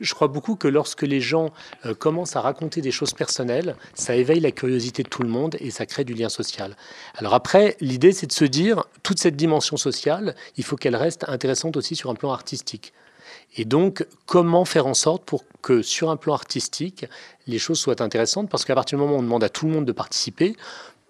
Je 0.00 0.14
crois 0.14 0.28
beaucoup 0.28 0.56
que 0.56 0.68
lorsque 0.68 1.02
les 1.02 1.20
gens 1.20 1.52
euh, 1.86 1.94
commencent 1.94 2.36
à 2.36 2.40
raconter 2.40 2.80
des 2.80 2.90
choses 2.90 3.14
personnelles, 3.14 3.76
ça 3.94 4.14
éveille 4.14 4.40
la 4.40 4.50
curiosité 4.50 5.02
de 5.02 5.08
tout 5.08 5.22
le 5.22 5.28
monde 5.28 5.56
et 5.60 5.70
ça 5.70 5.86
crée 5.86 6.04
du 6.04 6.14
lien 6.14 6.28
social. 6.28 6.76
Alors 7.14 7.34
après, 7.34 7.76
l'idée 7.80 8.12
c'est 8.12 8.26
de 8.26 8.32
se 8.32 8.44
dire, 8.44 8.84
toute 9.02 9.18
cette 9.18 9.36
dimension 9.36 9.76
sociale, 9.76 10.34
il 10.56 10.64
faut 10.64 10.76
qu'elle 10.76 10.96
reste 10.96 11.24
intéressante 11.28 11.76
aussi 11.76 11.96
sur 11.96 12.10
un 12.10 12.14
plan 12.14 12.32
artistique. 12.32 12.92
Et 13.56 13.64
donc, 13.64 14.06
comment 14.26 14.64
faire 14.64 14.86
en 14.86 14.94
sorte 14.94 15.24
pour 15.24 15.44
que 15.62 15.82
sur 15.82 16.10
un 16.10 16.16
plan 16.16 16.34
artistique, 16.34 17.06
les 17.46 17.58
choses 17.58 17.78
soient 17.78 18.02
intéressantes? 18.02 18.48
Parce 18.50 18.64
qu'à 18.64 18.74
partir 18.74 18.98
du 18.98 19.04
moment 19.04 19.16
où 19.16 19.20
on 19.20 19.22
demande 19.22 19.44
à 19.44 19.48
tout 19.48 19.66
le 19.66 19.72
monde 19.72 19.84
de 19.84 19.92
participer, 19.92 20.56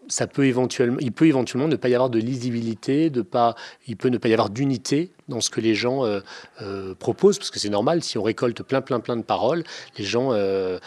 ça 0.08 0.26
peut 0.26 0.46
éventuellement, 0.46 0.98
il 1.00 1.12
peut 1.12 1.26
éventuellement 1.26 1.68
ne 1.68 1.76
pas 1.76 1.88
y 1.88 1.94
avoir 1.94 2.10
de 2.10 2.18
lisibilité, 2.18 3.10
de 3.10 3.22
pas, 3.22 3.54
il 3.86 3.96
peut 3.96 4.08
ne 4.08 4.18
pas 4.18 4.28
y 4.28 4.32
avoir 4.32 4.50
d'unité 4.50 5.12
dans 5.28 5.40
ce 5.40 5.50
que 5.50 5.60
les 5.60 5.74
gens 5.74 6.04
euh, 6.04 6.20
euh, 6.62 6.94
proposent, 6.94 7.38
parce 7.38 7.50
que 7.50 7.58
c'est 7.58 7.68
normal, 7.68 8.02
si 8.02 8.18
on 8.18 8.22
récolte 8.22 8.62
plein, 8.62 8.80
plein, 8.80 9.00
plein 9.00 9.16
de 9.16 9.22
paroles, 9.22 9.62
les 9.98 10.04
gens 10.04 10.32
euh, 10.32 10.78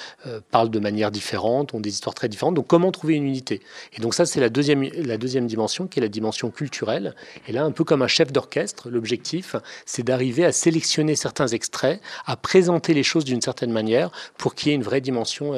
parlent 0.49 0.71
de 0.71 0.79
manière 0.79 1.11
différente, 1.11 1.73
ont 1.73 1.79
des 1.79 1.91
histoires 1.91 2.15
très 2.15 2.27
différentes. 2.27 2.55
Donc, 2.55 2.67
comment 2.67 2.91
trouver 2.91 3.15
une 3.15 3.25
unité? 3.25 3.61
Et 3.95 4.01
donc, 4.01 4.13
ça, 4.13 4.25
c'est 4.25 4.39
la 4.39 4.49
deuxième, 4.49 4.83
la 4.83 5.17
deuxième 5.17 5.47
dimension, 5.47 5.87
qui 5.87 5.99
est 5.99 6.01
la 6.01 6.07
dimension 6.07 6.49
culturelle. 6.49 7.15
Et 7.47 7.51
là, 7.51 7.63
un 7.63 7.71
peu 7.71 7.83
comme 7.83 8.01
un 8.01 8.07
chef 8.07 8.31
d'orchestre, 8.31 8.89
l'objectif, 8.89 9.55
c'est 9.85 10.03
d'arriver 10.03 10.45
à 10.45 10.51
sélectionner 10.51 11.15
certains 11.15 11.47
extraits, 11.47 12.01
à 12.25 12.35
présenter 12.35 12.93
les 12.93 13.03
choses 13.03 13.25
d'une 13.25 13.41
certaine 13.41 13.71
manière 13.71 14.11
pour 14.37 14.55
qu'il 14.55 14.69
y 14.69 14.71
ait 14.71 14.75
une 14.75 14.83
vraie 14.83 15.01
dimension 15.01 15.53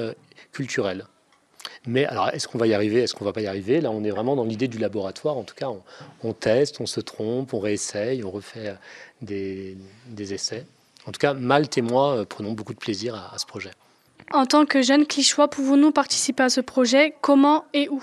culturelle. 0.52 1.06
Mais 1.86 2.06
alors, 2.06 2.30
est-ce 2.30 2.48
qu'on 2.48 2.58
va 2.58 2.68
y 2.68 2.74
arriver 2.74 3.02
Est-ce 3.02 3.14
qu'on 3.14 3.26
va 3.26 3.34
pas 3.34 3.42
y 3.42 3.48
arriver? 3.48 3.82
Là, 3.82 3.92
on 3.92 4.04
est 4.04 4.10
vraiment 4.10 4.36
dans 4.36 4.46
l'idée 4.46 4.68
du 4.68 4.78
laboratoire. 4.78 5.38
En 5.38 5.44
tout 5.44 5.56
cas, 5.56 5.70
on, 6.24 6.34
teste, 6.34 6.80
on 6.80 6.86
se 6.86 7.02
trompe, 7.02 7.54
on 7.54 7.60
réessaye, 7.60 8.24
on 8.24 8.32
refait 8.32 8.70
euh, 8.70 8.74
des, 9.22 9.78
des 10.08 10.34
essais. 10.34 10.66
En 11.06 11.12
tout 11.12 11.20
cas, 11.20 11.34
Malte 11.34 11.78
et 11.78 11.82
moi 11.82 12.16
euh, 12.16 12.26
prenons 12.26 12.54
beaucoup 12.54 12.74
de 12.74 12.80
plaisir 12.80 13.16
à, 13.16 13.36
à 13.36 13.38
ce 13.38 13.46
projet. 13.46 13.72
En 14.32 14.46
tant 14.46 14.66
que 14.66 14.82
jeunes 14.82 15.06
clichois, 15.06 15.50
pouvons-nous 15.50 15.92
participer 15.92 16.44
à 16.44 16.50
ce 16.50 16.62
projet? 16.62 17.14
Comment 17.20 17.66
et 17.74 17.90
où? 17.90 18.02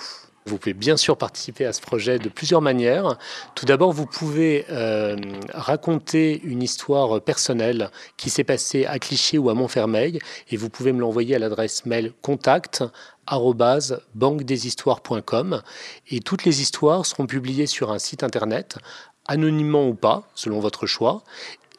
Vous 0.50 0.58
pouvez 0.58 0.74
bien 0.74 0.96
sûr 0.96 1.16
participer 1.16 1.64
à 1.64 1.72
ce 1.72 1.80
projet 1.80 2.18
de 2.18 2.28
plusieurs 2.28 2.60
manières. 2.60 3.16
Tout 3.54 3.66
d'abord, 3.66 3.92
vous 3.92 4.06
pouvez 4.06 4.66
euh, 4.70 5.16
raconter 5.54 6.40
une 6.42 6.62
histoire 6.62 7.20
personnelle 7.20 7.90
qui 8.16 8.30
s'est 8.30 8.44
passée 8.44 8.84
à 8.84 8.98
Clichy 8.98 9.38
ou 9.38 9.48
à 9.48 9.54
Montfermeil 9.54 10.18
et 10.50 10.56
vous 10.56 10.68
pouvez 10.68 10.92
me 10.92 11.00
l'envoyer 11.00 11.36
à 11.36 11.38
l'adresse 11.38 11.86
mail 11.86 12.12
contact 12.20 12.82
banquedeshistoires.com 14.14 15.62
et 16.08 16.20
toutes 16.20 16.44
les 16.44 16.60
histoires 16.60 17.06
seront 17.06 17.26
publiées 17.26 17.66
sur 17.66 17.92
un 17.92 18.00
site 18.00 18.24
internet 18.24 18.78
anonymement 19.28 19.86
ou 19.86 19.94
pas, 19.94 20.24
selon 20.34 20.58
votre 20.58 20.86
choix. 20.86 21.22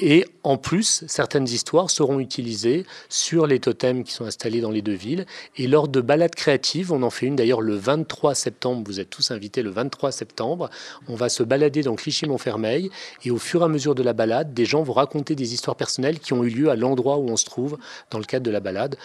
Et 0.01 0.25
en 0.43 0.57
plus, 0.57 1.03
certaines 1.07 1.47
histoires 1.47 1.91
seront 1.91 2.19
utilisées 2.19 2.87
sur 3.07 3.45
les 3.45 3.59
totems 3.59 4.03
qui 4.03 4.11
sont 4.11 4.25
installés 4.25 4.59
dans 4.59 4.71
les 4.71 4.81
deux 4.81 4.95
villes. 4.95 5.27
Et 5.57 5.67
lors 5.67 5.87
de 5.87 6.01
balades 6.01 6.33
créatives, 6.33 6.91
on 6.91 7.03
en 7.03 7.11
fait 7.11 7.27
une 7.27 7.35
d'ailleurs 7.35 7.61
le 7.61 7.75
23 7.75 8.33
septembre, 8.33 8.81
vous 8.83 8.99
êtes 8.99 9.11
tous 9.11 9.29
invités 9.29 9.61
le 9.61 9.69
23 9.69 10.11
septembre, 10.11 10.71
on 11.07 11.13
va 11.13 11.29
se 11.29 11.43
balader 11.43 11.83
dans 11.83 11.95
Clichy-Montfermeil. 11.95 12.89
Et 13.25 13.29
au 13.29 13.37
fur 13.37 13.61
et 13.61 13.65
à 13.65 13.67
mesure 13.67 13.93
de 13.93 14.01
la 14.01 14.13
balade, 14.13 14.55
des 14.55 14.65
gens 14.65 14.81
vont 14.81 14.93
raconter 14.93 15.35
des 15.35 15.53
histoires 15.53 15.75
personnelles 15.75 16.19
qui 16.19 16.33
ont 16.33 16.43
eu 16.43 16.49
lieu 16.49 16.69
à 16.71 16.75
l'endroit 16.75 17.17
où 17.17 17.29
on 17.29 17.37
se 17.37 17.45
trouve 17.45 17.77
dans 18.09 18.17
le 18.17 18.25
cadre 18.25 18.45
de 18.45 18.51
la 18.51 18.59
balade. 18.59 18.97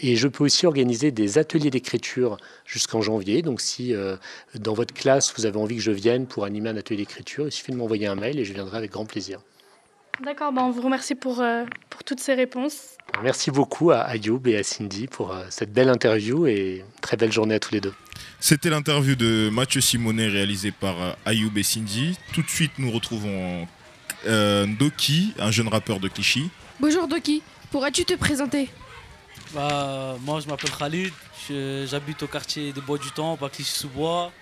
Et 0.00 0.16
je 0.16 0.26
peux 0.26 0.42
aussi 0.42 0.66
organiser 0.66 1.12
des 1.12 1.38
ateliers 1.38 1.70
d'écriture 1.70 2.38
jusqu'en 2.66 3.02
janvier. 3.02 3.42
Donc 3.42 3.60
si 3.60 3.94
euh, 3.94 4.16
dans 4.58 4.74
votre 4.74 4.94
classe, 4.94 5.32
vous 5.36 5.46
avez 5.46 5.58
envie 5.58 5.76
que 5.76 5.82
je 5.82 5.92
vienne 5.92 6.26
pour 6.26 6.44
animer 6.44 6.70
un 6.70 6.76
atelier 6.76 7.02
d'écriture, 7.02 7.46
il 7.46 7.52
suffit 7.52 7.70
de 7.70 7.76
m'envoyer 7.76 8.08
un 8.08 8.16
mail 8.16 8.40
et 8.40 8.44
je 8.44 8.52
viendrai 8.52 8.76
avec 8.76 8.90
grand 8.90 9.04
plaisir. 9.04 9.40
D'accord, 10.22 10.52
on 10.54 10.70
vous 10.70 10.82
remercie 10.82 11.14
pour, 11.14 11.40
euh, 11.40 11.64
pour 11.88 12.04
toutes 12.04 12.20
ces 12.20 12.34
réponses. 12.34 12.98
Merci 13.22 13.50
beaucoup 13.50 13.90
à 13.90 14.00
Ayoub 14.00 14.40
et 14.46 14.56
à 14.56 14.62
Cindy 14.62 15.06
pour 15.06 15.32
euh, 15.32 15.44
cette 15.48 15.72
belle 15.72 15.88
interview 15.88 16.46
et 16.46 16.84
très 17.00 17.16
belle 17.16 17.32
journée 17.32 17.54
à 17.54 17.58
tous 17.58 17.72
les 17.72 17.80
deux. 17.80 17.94
C'était 18.38 18.70
l'interview 18.70 19.14
de 19.14 19.50
Mathieu 19.50 19.80
Simonet 19.80 20.28
réalisée 20.28 20.72
par 20.72 21.00
euh, 21.00 21.12
Ayoub 21.24 21.56
et 21.56 21.62
Cindy. 21.62 22.18
Tout 22.32 22.42
de 22.42 22.48
suite, 22.48 22.72
nous 22.78 22.90
retrouvons 22.90 23.66
euh, 24.26 24.66
Doki, 24.78 25.34
un 25.38 25.50
jeune 25.50 25.68
rappeur 25.68 26.00
de 26.00 26.08
Clichy. 26.08 26.50
Bonjour 26.80 27.08
Doki, 27.08 27.42
pourrais-tu 27.70 28.04
te 28.04 28.14
présenter? 28.14 28.68
Bah, 29.54 30.16
moi, 30.20 30.40
je 30.40 30.48
m'appelle 30.48 30.70
Khalid, 30.70 31.12
j'habite 31.48 32.22
au 32.22 32.26
quartier 32.26 32.72
des 32.72 32.80
Bois 32.80 32.98
du 32.98 33.10
Temple, 33.10 33.44
à 33.44 33.48
Clichy-sous-Bois. 33.48 34.32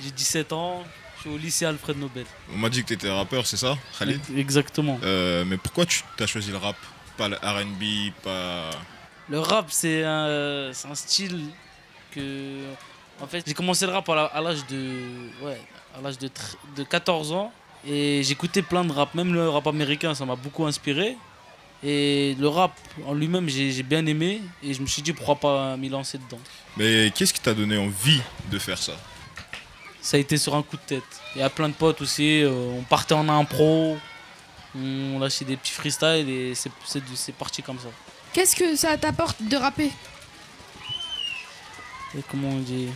J'ai 0.00 0.10
17 0.10 0.52
ans, 0.52 0.84
suis 1.24 1.34
au 1.34 1.38
lycée 1.38 1.64
Alfred 1.64 1.98
Nobel. 1.98 2.26
On 2.52 2.58
m'a 2.58 2.68
dit 2.68 2.82
que 2.82 2.88
tu 2.88 2.94
étais 2.94 3.10
rappeur, 3.10 3.46
c'est 3.46 3.56
ça, 3.56 3.76
Khalid 3.98 4.20
Exactement. 4.36 4.98
Euh, 5.02 5.44
mais 5.46 5.56
pourquoi 5.56 5.86
tu 5.86 6.02
as 6.18 6.26
choisi 6.26 6.50
le 6.50 6.58
rap? 6.58 6.76
Pas 7.16 7.28
le 7.28 7.36
RB, 7.36 8.12
pas. 8.22 8.70
Le 9.28 9.38
rap, 9.40 9.66
c'est 9.70 10.04
un, 10.04 10.72
style 10.94 11.46
que. 12.12 12.64
En 13.20 13.26
fait, 13.26 13.44
j'ai 13.46 13.54
commencé 13.54 13.86
le 13.86 13.92
rap 13.92 14.08
à 14.08 14.40
l'âge 14.40 14.66
de. 14.66 15.00
Ouais, 15.42 15.60
à 15.96 16.02
l'âge 16.02 16.18
de, 16.18 16.28
de 16.76 16.82
14 16.82 17.32
ans. 17.32 17.52
Et 17.86 18.22
j'écoutais 18.22 18.62
plein 18.62 18.84
de 18.84 18.92
rap, 18.92 19.14
même 19.14 19.32
le 19.32 19.48
rap 19.48 19.66
américain, 19.66 20.14
ça 20.14 20.24
m'a 20.24 20.36
beaucoup 20.36 20.66
inspiré. 20.66 21.16
Et 21.82 22.34
le 22.38 22.48
rap 22.48 22.72
en 23.06 23.12
lui-même, 23.12 23.48
j'ai 23.48 23.72
j'ai 23.72 23.82
bien 23.82 24.04
aimé. 24.06 24.40
Et 24.62 24.74
je 24.74 24.80
me 24.80 24.86
suis 24.86 25.02
dit, 25.02 25.12
pourquoi 25.12 25.36
pas 25.36 25.76
m'y 25.76 25.88
lancer 25.88 26.18
dedans. 26.18 26.40
Mais 26.76 27.12
qu'est-ce 27.14 27.32
qui 27.32 27.40
t'a 27.40 27.54
donné 27.54 27.78
envie 27.78 28.20
de 28.50 28.58
faire 28.58 28.78
ça? 28.78 28.94
Ça 30.04 30.18
a 30.18 30.20
été 30.20 30.36
sur 30.36 30.54
un 30.54 30.62
coup 30.62 30.76
de 30.76 30.82
tête. 30.82 31.02
Il 31.34 31.40
y 31.40 31.42
a 31.42 31.48
plein 31.48 31.68
de 31.70 31.74
potes 31.74 32.02
aussi. 32.02 32.42
euh, 32.42 32.50
on 32.78 32.82
partait 32.82 33.14
en 33.14 33.26
impro, 33.28 33.96
on 34.76 35.18
lâchait 35.18 35.46
des 35.46 35.56
petits 35.56 35.72
freestyles 35.72 36.28
et 36.28 36.54
c'est- 36.54 36.70
c'est 36.84 37.02
c'est 37.14 37.32
parti 37.32 37.62
comme 37.62 37.78
ça. 37.78 37.88
Qu'est-ce 38.34 38.54
que 38.54 38.76
ça 38.76 38.98
t'apporte 38.98 39.42
de 39.42 39.56
rapper? 39.56 39.90
Et 42.16 42.22
comment 42.30 42.48
on 42.50 42.58
dit? 42.58 42.88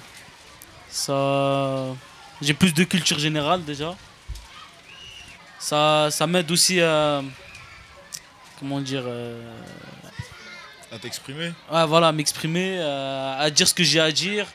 Ça. 0.90 1.86
J'ai 2.42 2.52
plus 2.54 2.72
de 2.74 2.84
culture 2.84 3.18
générale 3.18 3.64
déjà. 3.64 3.96
Ça, 5.58 6.08
ça 6.10 6.26
m'aide 6.26 6.50
aussi 6.50 6.80
à. 6.82 7.22
Comment 8.58 8.80
dire 8.80 9.04
euh, 9.06 9.50
À 10.92 10.98
t'exprimer? 10.98 11.52
Ouais, 11.72 11.86
voilà, 11.86 12.08
à 12.08 12.12
m'exprimer, 12.12 12.80
à, 12.82 13.38
à 13.38 13.50
dire 13.50 13.66
ce 13.66 13.74
que 13.74 13.82
j'ai 13.84 14.00
à 14.00 14.10
dire, 14.12 14.46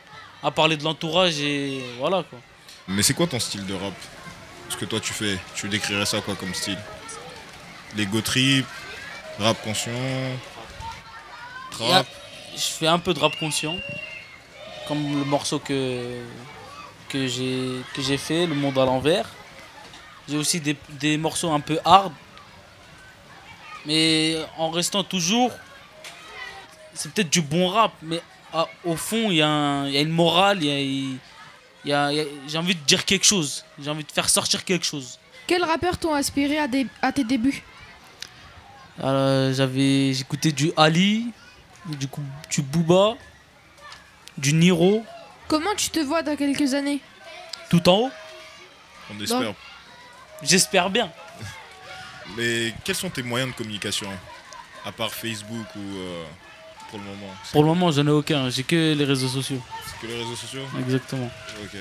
à 0.43 0.51
parler 0.51 0.77
de 0.77 0.83
l'entourage 0.83 1.39
et 1.39 1.83
voilà 1.97 2.23
quoi. 2.23 2.39
Mais 2.87 3.01
c'est 3.01 3.13
quoi 3.13 3.27
ton 3.27 3.39
style 3.39 3.65
de 3.65 3.73
rap? 3.73 3.93
Ce 4.69 4.75
que 4.75 4.85
toi 4.85 4.99
tu 4.99 5.13
fais, 5.13 5.39
tu 5.55 5.69
décrirais 5.69 6.05
ça 6.05 6.21
quoi 6.21 6.35
comme 6.35 6.53
style? 6.53 6.79
L'ego 7.95 8.21
trip, 8.21 8.65
rap 9.39 9.61
conscient, 9.63 9.91
trap? 11.71 12.07
Je 12.55 12.61
fais 12.61 12.87
un 12.87 12.99
peu 12.99 13.13
de 13.13 13.19
rap 13.19 13.35
conscient, 13.39 13.77
comme 14.87 15.19
le 15.19 15.25
morceau 15.25 15.59
que, 15.59 16.21
que 17.09 17.27
j'ai 17.27 17.81
que 17.93 18.01
j'ai 18.01 18.17
fait, 18.17 18.45
Le 18.45 18.55
Monde 18.55 18.77
à 18.77 18.85
l'envers. 18.85 19.29
J'ai 20.27 20.37
aussi 20.37 20.59
des, 20.61 20.77
des 20.89 21.17
morceaux 21.17 21.51
un 21.51 21.59
peu 21.59 21.79
hard, 21.83 22.13
mais 23.85 24.37
en 24.57 24.69
restant 24.69 25.03
toujours, 25.03 25.51
c'est 26.93 27.11
peut-être 27.11 27.29
du 27.29 27.41
bon 27.41 27.67
rap, 27.67 27.91
mais 28.01 28.21
ah, 28.53 28.67
au 28.85 28.95
fond, 28.95 29.29
il 29.31 29.37
y, 29.37 29.41
a 29.41 29.87
y 29.87 29.97
une 30.01 30.09
morale, 30.09 30.63
il 30.63 30.67
y 30.67 30.71
a- 30.71 30.79
il 30.79 31.89
y 31.89 31.93
a- 31.93 32.11
il 32.11 32.17
y 32.17 32.21
a- 32.21 32.25
j'ai 32.47 32.57
envie 32.57 32.75
de 32.75 32.79
dire 32.85 33.03
quelque 33.05 33.25
chose, 33.25 33.65
j'ai 33.79 33.89
envie 33.89 34.03
de 34.03 34.11
faire 34.11 34.29
sortir 34.29 34.63
quelque 34.63 34.85
chose. 34.85 35.19
Quels 35.47 35.63
rappeurs 35.63 35.97
t'ont 35.97 36.13
inspiré 36.13 36.57
à, 36.57 36.67
des- 36.67 36.87
à 37.01 37.11
tes 37.11 37.23
débuts? 37.23 37.63
Euh, 39.03 39.53
j'avais 39.53 40.13
j'écoutais 40.13 40.51
du 40.51 40.71
Ali, 40.77 41.31
du, 41.85 42.07
coup, 42.07 42.21
du 42.49 42.61
Booba, 42.61 43.15
du 44.37 44.53
Niro, 44.53 45.03
Comment 45.49 45.75
tu 45.75 45.89
te 45.89 45.99
vois 45.99 46.23
dans 46.23 46.35
quelques 46.37 46.73
années? 46.73 46.99
Tout 47.69 47.87
en 47.89 47.97
haut. 48.05 48.11
On 49.13 49.21
espère. 49.21 49.53
J'espère 50.41 50.89
bien. 50.89 51.11
Mais 52.37 52.73
quels 52.83 52.95
sont 52.95 53.09
tes 53.09 53.21
moyens 53.23 53.51
de 53.51 53.55
communication? 53.57 54.09
À 54.85 54.91
part 54.91 55.13
Facebook 55.13 55.65
ou 55.75 55.79
euh, 55.97 56.23
pour 56.93 56.99
le 56.99 57.05
moment 57.05 57.33
Pour 57.51 57.61
le 57.63 57.67
moment, 57.69 57.91
j'en 57.91 58.05
ai 58.05 58.11
aucun, 58.11 58.49
j'ai 58.51 58.63
que 58.63 58.93
les 58.93 59.05
réseaux 59.05 59.27
sociaux. 59.27 59.61
C'est 59.87 59.99
que 60.05 60.11
les 60.11 60.19
réseaux 60.19 60.35
sociaux 60.35 60.61
Exactement. 60.79 61.29
Ok. 61.63 61.73
Et 61.75 61.79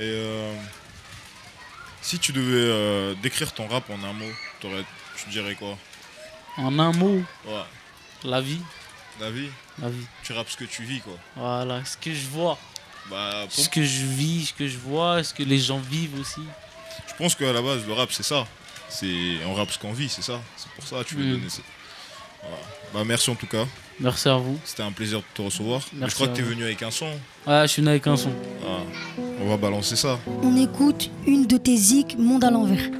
euh, 0.00 0.54
si 2.00 2.18
tu 2.18 2.32
devais 2.32 2.44
euh, 2.54 3.14
décrire 3.22 3.52
ton 3.52 3.66
rap 3.68 3.88
en 3.90 4.02
un 4.02 4.12
mot, 4.14 4.30
t'aurais- 4.60 4.84
tu 5.22 5.28
dirais 5.30 5.54
quoi? 5.54 5.76
En 6.56 6.78
un 6.78 6.92
mot, 6.92 7.22
Ouais. 7.46 7.62
la 8.24 8.40
vie. 8.40 8.60
La 9.20 9.30
vie? 9.30 9.48
La 9.80 9.88
vie. 9.90 10.06
Tu 10.22 10.32
rappes 10.32 10.48
ce 10.48 10.56
que 10.56 10.64
tu 10.64 10.82
vis 10.84 11.00
quoi. 11.00 11.14
Voilà, 11.36 11.84
ce 11.84 11.96
que 11.98 12.12
je 12.14 12.26
vois. 12.28 12.58
Bah, 13.10 13.42
pour- 13.44 13.52
Ce 13.64 13.68
que 13.68 13.82
je 13.84 14.04
vis, 14.06 14.46
ce 14.46 14.52
que 14.54 14.66
je 14.66 14.78
vois, 14.78 15.22
ce 15.24 15.32
que 15.34 15.42
les 15.42 15.58
gens 15.58 15.78
vivent 15.78 16.18
aussi. 16.20 16.40
Je 17.08 17.14
pense 17.16 17.34
qu'à 17.34 17.52
la 17.52 17.60
base, 17.62 17.86
le 17.86 17.92
rap, 17.92 18.10
c'est 18.12 18.22
ça. 18.22 18.46
C'est 18.88 19.38
On 19.46 19.54
rappe 19.54 19.70
ce 19.72 19.78
qu'on 19.78 19.92
vit, 19.92 20.08
c'est 20.08 20.22
ça. 20.22 20.40
C'est 20.56 20.70
pour 20.72 20.86
ça 20.86 21.04
que 21.04 21.08
tu 21.08 21.16
veux 21.16 21.24
Mm. 21.24 21.32
donner 21.38 21.48
ça. 21.50 21.62
Voilà. 22.42 22.56
Bah, 22.94 23.04
merci 23.04 23.28
en 23.30 23.34
tout 23.34 23.46
cas. 23.46 23.66
Merci 24.00 24.28
à 24.28 24.36
vous. 24.36 24.58
C'était 24.64 24.82
un 24.82 24.92
plaisir 24.92 25.18
de 25.20 25.24
te 25.34 25.42
recevoir. 25.42 25.80
Merci 25.94 26.10
je 26.10 26.14
crois 26.16 26.28
que 26.28 26.36
t'es 26.36 26.42
vous. 26.42 26.50
venu 26.50 26.64
avec 26.64 26.82
un 26.82 26.90
son. 26.90 27.06
Ouais, 27.46 27.62
je 27.62 27.66
suis 27.68 27.82
né 27.82 27.90
avec 27.90 28.06
un 28.06 28.16
son. 28.16 28.30
Ah, 28.66 28.80
on 29.42 29.48
va 29.48 29.56
balancer 29.56 29.96
ça. 29.96 30.18
On 30.42 30.56
écoute 30.56 31.10
une 31.26 31.46
de 31.46 31.56
tes 31.56 31.76
zik, 31.76 32.16
Monde 32.18 32.44
à 32.44 32.50
l'envers. 32.50 32.90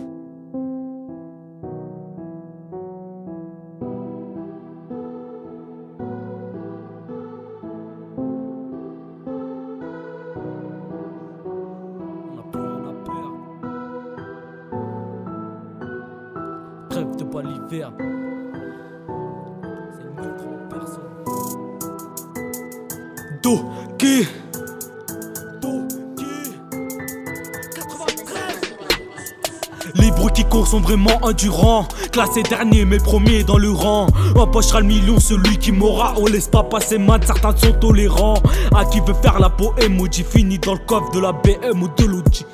Vraiment 30.81 31.19
endurants. 31.23 31.87
Classé 32.13 32.43
dernier, 32.43 32.85
mais 32.85 32.99
premier 32.99 33.45
dans 33.45 33.59
le 33.59 33.71
rang. 33.71 34.07
Empochera 34.37 34.81
le 34.81 34.87
million, 34.87 35.19
celui 35.21 35.59
qui 35.59 35.73
m'aura. 35.73 36.15
On 36.19 36.27
laisse 36.27 36.49
pas 36.49 36.63
passer 36.63 36.99
man, 36.99 37.21
certains 37.25 37.57
sont 37.57 37.73
tolérants. 37.73 38.43
À 38.75 38.85
qui 38.85 39.01
veut 39.01 39.15
faire 39.23 39.39
la 39.39 39.51
poème, 39.51 40.01
Audi 40.01 40.25
finit 40.29 40.59
dans 40.59 40.75
le 40.75 40.81
coffre 40.87 41.11
de 41.13 41.21
la 41.21 41.33
BM 41.33 41.83
ou 41.83 41.89
de 41.97 42.05
l'Audi. 42.05 42.45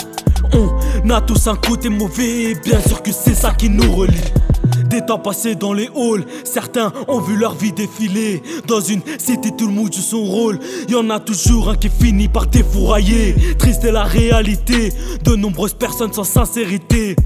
On 0.54 1.10
a 1.10 1.20
tous 1.20 1.46
un 1.46 1.56
côté 1.56 1.88
mauvais, 1.88 2.54
bien 2.64 2.80
sûr 2.80 3.02
que 3.02 3.10
c'est 3.12 3.34
ça 3.34 3.52
qui 3.52 3.70
nous 3.70 3.90
relie. 3.92 4.32
Des 4.86 5.00
temps 5.00 5.18
passés 5.18 5.54
dans 5.54 5.72
les 5.72 5.88
halls, 5.96 6.24
certains 6.44 6.92
ont 7.08 7.20
vu 7.20 7.36
leur 7.36 7.54
vie 7.54 7.72
défiler. 7.72 8.42
Dans 8.66 8.80
une 8.80 9.00
cité, 9.18 9.50
tout 9.56 9.66
le 9.66 9.72
monde 9.72 9.92
joue 9.92 10.02
son 10.02 10.22
rôle. 10.22 10.58
Y 10.88 10.94
en 10.94 11.08
a 11.10 11.18
toujours 11.18 11.70
un 11.70 11.76
qui 11.76 11.88
finit 11.88 12.28
par 12.28 12.46
défourailler. 12.46 13.34
Triste 13.58 13.84
la 13.84 14.04
réalité 14.04 14.92
de 15.24 15.34
nombreuses 15.34 15.74
personnes 15.74 16.12
sans 16.12 16.24
sincérité. 16.24 17.16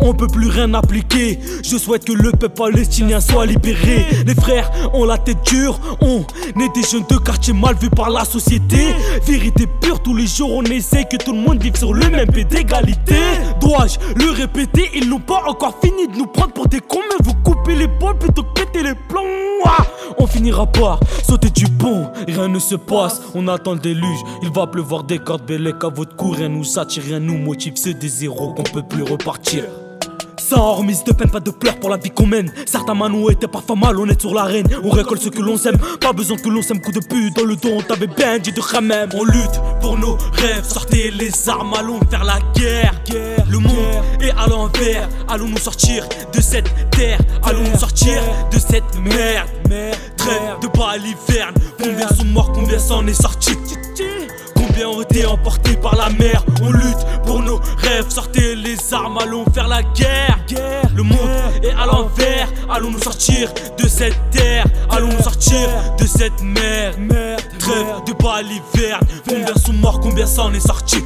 On 0.00 0.14
peut 0.14 0.26
plus 0.26 0.48
rien 0.48 0.72
appliquer. 0.74 1.38
Je 1.62 1.76
souhaite 1.76 2.04
que 2.04 2.12
le 2.12 2.30
peuple 2.32 2.54
palestinien 2.54 3.20
soit 3.20 3.46
libéré. 3.46 4.06
Les 4.26 4.34
frères 4.34 4.70
ont 4.92 5.04
la 5.04 5.18
tête 5.18 5.42
dure. 5.46 5.78
On 6.00 6.20
est 6.60 6.74
des 6.74 6.82
jeunes 6.82 7.04
de 7.08 7.16
quartier 7.16 7.52
mal 7.52 7.74
vus 7.80 7.90
par 7.90 8.10
la 8.10 8.24
société. 8.24 8.94
Vérité 9.26 9.66
pure, 9.80 10.00
tous 10.02 10.14
les 10.14 10.26
jours 10.26 10.52
on 10.52 10.62
essaie 10.64 11.04
que 11.04 11.16
tout 11.16 11.32
le 11.32 11.40
monde 11.40 11.62
vive 11.62 11.76
sur 11.76 11.94
le 11.94 12.08
même 12.10 12.30
pied 12.30 12.44
d'égalité. 12.44 13.16
Dois-je 13.60 13.98
le 14.16 14.30
répéter? 14.30 14.90
Ils 14.94 15.08
n'ont 15.08 15.20
pas 15.20 15.42
encore 15.48 15.78
fini 15.82 16.06
de 16.08 16.16
nous 16.16 16.26
prendre 16.26 16.52
pour 16.52 16.66
des 16.68 16.80
cons. 16.80 17.00
Mais 17.10 17.24
vous 17.24 17.34
les 17.72 17.88
plutôt 17.88 18.42
que 18.42 18.60
péter 18.60 18.82
les 18.82 18.94
plombs. 18.94 19.22
Ouah 19.64 19.86
on 20.18 20.26
finira 20.26 20.66
par 20.66 21.00
sauter 21.22 21.50
du 21.50 21.66
pont. 21.66 22.08
Rien 22.26 22.48
ne 22.48 22.58
se 22.58 22.74
passe, 22.74 23.22
on 23.34 23.48
attend 23.48 23.72
le 23.74 23.78
déluge. 23.78 24.20
Il 24.42 24.50
va 24.50 24.66
pleuvoir 24.66 25.04
des 25.04 25.18
cordes 25.18 25.46
bellec 25.46 25.82
à 25.82 25.88
votre 25.88 26.14
cour. 26.16 26.34
Rien 26.34 26.48
nous 26.48 26.78
attire, 26.78 27.02
rien 27.02 27.20
nous 27.20 27.38
motive. 27.38 27.74
C'est 27.76 27.94
des 27.94 28.08
zéros 28.08 28.52
qu'on 28.54 28.62
peut 28.62 28.82
plus 28.82 29.02
repartir. 29.02 29.64
Sans 30.46 30.74
remise 30.74 31.02
de 31.04 31.12
peine, 31.12 31.30
pas 31.30 31.40
de 31.40 31.50
pleurs 31.50 31.80
pour 31.80 31.88
la 31.88 31.96
vie 31.96 32.10
qu'on 32.10 32.26
mène. 32.26 32.52
Certains 32.66 32.92
manous 32.92 33.30
étaient 33.30 33.48
parfois 33.48 33.76
malhonnêtes 33.76 34.20
sur 34.20 34.34
l'arène. 34.34 34.66
On 34.82 34.90
récolte 34.90 35.22
ce 35.22 35.30
que 35.30 35.40
l'on 35.40 35.56
sème, 35.56 35.78
pas 36.00 36.12
besoin 36.12 36.36
que 36.36 36.50
l'on 36.50 36.60
sème 36.60 36.82
coup 36.82 36.92
de 36.92 37.00
pute 37.00 37.34
dans 37.34 37.44
le 37.44 37.56
dos. 37.56 37.70
On 37.78 37.80
t'avait 37.80 38.06
bien 38.06 38.38
dit 38.38 38.52
de 38.52 38.80
même. 38.80 39.08
On 39.14 39.24
lutte 39.24 39.60
pour 39.80 39.98
nos 39.98 40.18
rêves, 40.32 40.64
sortez 40.64 41.10
les 41.12 41.48
armes, 41.48 41.72
allons 41.78 41.98
faire 42.10 42.24
la 42.24 42.38
guerre. 42.54 42.92
Le 43.48 43.58
monde 43.58 44.04
est 44.20 44.32
à 44.32 44.46
l'envers, 44.46 45.08
allons 45.28 45.48
nous 45.48 45.56
sortir 45.56 46.06
de 46.34 46.40
cette 46.42 46.90
terre, 46.90 47.20
allons 47.42 47.62
nous 47.62 47.78
sortir 47.78 48.20
de 48.52 48.58
cette 48.58 48.98
merde? 49.00 49.48
Trêve 50.18 50.60
de 50.60 50.68
baliverne, 50.78 51.54
combien 51.82 52.08
sont 52.08 52.24
morts, 52.26 52.52
combien 52.52 52.78
s'en 52.78 53.06
est 53.06 53.14
sorti? 53.14 53.52
Combien 54.74 54.88
ont 54.88 55.02
été 55.02 55.24
emportés 55.24 55.76
par 55.76 55.94
la 55.94 56.10
mer. 56.10 56.44
On 56.60 56.72
lutte 56.72 57.06
pour 57.24 57.40
nos 57.40 57.60
rêves, 57.78 58.08
sortez 58.08 58.56
les 58.56 58.76
armes, 58.92 59.18
allons 59.22 59.44
faire 59.54 59.68
la 59.68 59.84
guerre. 59.84 60.36
Le 60.96 61.04
monde 61.04 61.30
est 61.62 61.70
à 61.70 61.86
l'envers, 61.86 62.48
allons 62.68 62.90
nous 62.90 62.98
sortir 62.98 63.52
de 63.78 63.86
cette 63.86 64.18
terre. 64.32 64.64
Allons 64.90 65.12
nous 65.12 65.22
sortir 65.22 65.68
de 65.96 66.04
cette 66.04 66.42
mer. 66.42 66.92
Trêve 67.60 67.86
de 68.04 68.12
baliverne, 68.20 69.06
combien 69.28 69.54
sont 69.64 69.72
morts, 69.74 70.00
combien 70.00 70.26
s'en 70.26 70.52
est 70.52 70.66
sorti? 70.66 70.96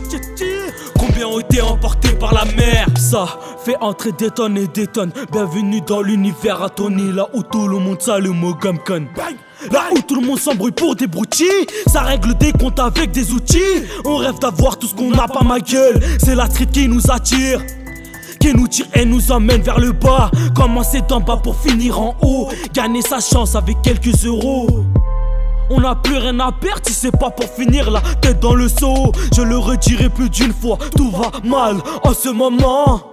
Ont 1.25 1.41
été 1.41 1.61
emportés 1.61 2.13
par 2.13 2.33
la 2.33 2.45
mer 2.45 2.87
Ça 2.97 3.27
fait 3.65 3.77
entrer 3.81 4.13
des 4.13 4.31
tonnes 4.31 4.57
et 4.57 4.69
des 4.69 4.87
tonnes 4.87 5.11
Bienvenue 5.33 5.81
dans 5.81 6.01
l'univers 6.01 6.63
à 6.63 6.69
Tony 6.69 7.13
Là 7.13 7.29
où 7.35 7.43
tout 7.43 7.67
le 7.67 7.79
monde 7.79 8.01
sait 8.01 8.21
le 8.21 8.31
mot 8.31 8.55
Gamkan 8.55 9.07
Là 9.73 9.85
où 9.93 10.01
tout 10.01 10.21
le 10.21 10.27
monde 10.27 10.39
s'embrouille 10.39 10.71
pour 10.71 10.95
des 10.95 11.09
broutilles 11.09 11.67
Ça 11.89 12.03
règle 12.03 12.37
des 12.39 12.53
comptes 12.53 12.79
avec 12.79 13.11
des 13.11 13.33
outils 13.33 13.83
On 14.05 14.17
rêve 14.17 14.39
d'avoir 14.39 14.79
tout 14.79 14.87
ce 14.87 14.95
qu'on 14.95 15.11
n'a 15.11 15.27
pas 15.27 15.43
ma 15.43 15.59
gueule 15.59 16.01
C'est 16.19 16.37
la 16.37 16.47
street 16.47 16.67
qui 16.73 16.87
nous 16.87 17.11
attire 17.11 17.61
qui 18.41 18.55
nous 18.55 18.69
tire 18.69 18.87
et 18.95 19.05
nous 19.05 19.33
emmène 19.33 19.63
vers 19.63 19.81
le 19.81 19.91
bas. 19.91 20.31
Commencer 20.55 21.01
d'en 21.09 21.19
bas 21.19 21.39
pour 21.43 21.61
finir 21.61 22.01
en 22.01 22.17
haut. 22.23 22.49
Gagner 22.73 23.03
sa 23.03 23.19
chance 23.19 23.57
avec 23.57 23.83
quelques 23.83 24.25
euros. 24.25 24.85
On 25.71 25.81
n'a 25.81 25.95
plus 25.95 26.17
rien 26.17 26.39
à 26.41 26.53
perdre 26.53 26.83
si 26.87 26.93
c'est 26.93 27.17
pas 27.17 27.31
pour 27.31 27.49
finir 27.51 27.91
la 27.91 28.01
tête 28.21 28.41
dans 28.41 28.55
le 28.55 28.69
seau. 28.69 29.13
Je 29.35 29.43
le 29.43 29.59
redirai 29.59 30.09
plus 30.09 30.31
d'une 30.31 30.53
fois, 30.53 30.79
tout 30.97 31.11
va 31.11 31.31
mal 31.45 31.77
en 32.05 32.15
ce 32.15 32.29
moment. 32.29 33.11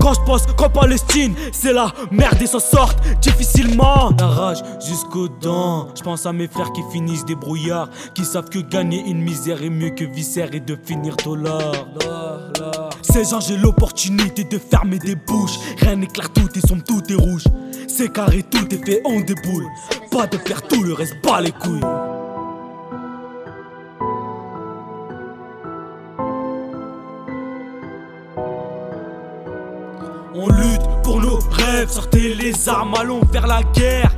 Quand 0.00 0.14
je 0.14 0.20
pense 0.24 0.46
qu'en 0.56 0.70
Palestine, 0.70 1.34
c'est 1.52 1.74
la 1.74 1.92
merde 2.10 2.40
et 2.40 2.46
s'en 2.46 2.58
sortent 2.58 3.02
difficilement. 3.20 4.10
La 4.18 4.28
rage 4.28 4.62
jusqu'aux 4.84 5.28
dents. 5.28 5.88
Je 5.94 6.02
pense 6.02 6.24
à 6.24 6.32
mes 6.32 6.48
frères 6.48 6.72
qui 6.72 6.82
finissent 6.90 7.26
des 7.26 7.34
brouillards, 7.34 7.90
qui 8.14 8.24
savent 8.24 8.48
que 8.48 8.60
gagner 8.60 9.02
une 9.06 9.20
misère 9.20 9.62
est 9.62 9.70
mieux 9.70 9.90
que 9.90 10.04
viscère 10.04 10.54
et 10.54 10.60
de 10.60 10.78
finir 10.82 11.16
dollar. 11.16 11.72
Ces 13.02 13.24
gens, 13.24 13.40
j'ai 13.40 13.58
l'opportunité 13.58 14.44
de 14.44 14.58
fermer 14.58 14.98
des 14.98 15.16
bouches. 15.16 15.58
Rien 15.78 15.96
n'éclaire, 15.96 16.32
tout 16.32 16.48
est 16.56 16.66
sombre, 16.66 16.84
tout 16.84 17.02
est 17.10 17.16
rouge. 17.16 17.44
C'est 17.86 18.10
carré, 18.12 18.42
tout 18.42 18.74
est 18.74 18.84
fait, 18.84 19.02
on 19.04 19.20
déboule. 19.20 19.66
Pas 20.10 20.26
de 20.26 20.36
faire 20.38 20.62
tout, 20.62 20.82
le 20.82 20.92
reste 20.92 21.20
pas 21.22 21.40
les 21.40 21.52
couilles. 21.52 21.80
On 30.34 30.48
lutte 30.48 31.02
pour 31.04 31.20
nos 31.20 31.38
rêves, 31.50 31.88
sortez 31.88 32.34
les 32.34 32.68
armes, 32.68 32.94
allons 32.98 33.20
vers 33.32 33.46
la 33.46 33.62
guerre. 33.74 34.10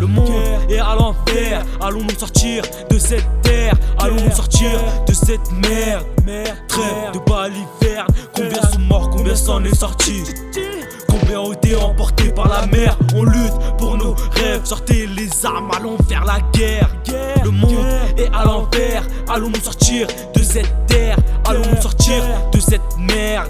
Le 0.00 0.06
monde 0.06 0.30
est 0.68 0.78
à 0.78 0.94
l'envers, 0.94 1.64
allons 1.80 2.02
nous 2.02 2.18
sortir 2.18 2.64
de 2.88 2.98
cette 2.98 3.26
terre, 3.42 3.74
allons 3.98 4.20
nous 4.20 4.32
sortir 4.32 4.70
de 5.06 5.12
cette 5.12 5.50
merde? 5.52 6.06
Trêve 6.68 7.12
de 7.14 7.18
baliverne, 7.30 8.08
combien 8.34 8.62
sont 8.62 8.80
morts, 8.80 9.10
combien 9.10 9.34
s'en 9.34 9.62
est 9.64 9.74
sorti? 9.74 10.22
Combien 11.32 11.48
ont 11.48 11.52
été 11.54 11.74
emportés 11.76 12.30
par 12.30 12.46
la 12.46 12.66
mer 12.66 12.94
On 13.14 13.24
lutte 13.24 13.54
pour 13.78 13.96
nos 13.96 14.14
rêves, 14.32 14.64
sortez 14.64 15.06
les 15.06 15.46
armes, 15.46 15.70
allons 15.74 15.96
faire 16.06 16.26
la 16.26 16.40
guerre. 16.52 16.90
Le 17.42 17.50
monde 17.50 17.86
est 18.18 18.28
à 18.34 18.44
l'envers, 18.44 19.02
allons 19.30 19.48
nous 19.48 19.60
sortir 19.60 20.08
de 20.34 20.42
cette 20.42 20.70
terre, 20.88 21.16
allons 21.46 21.62
nous 21.74 21.80
sortir 21.80 22.22
de 22.52 22.60
cette 22.60 22.82
merde. 22.98 23.48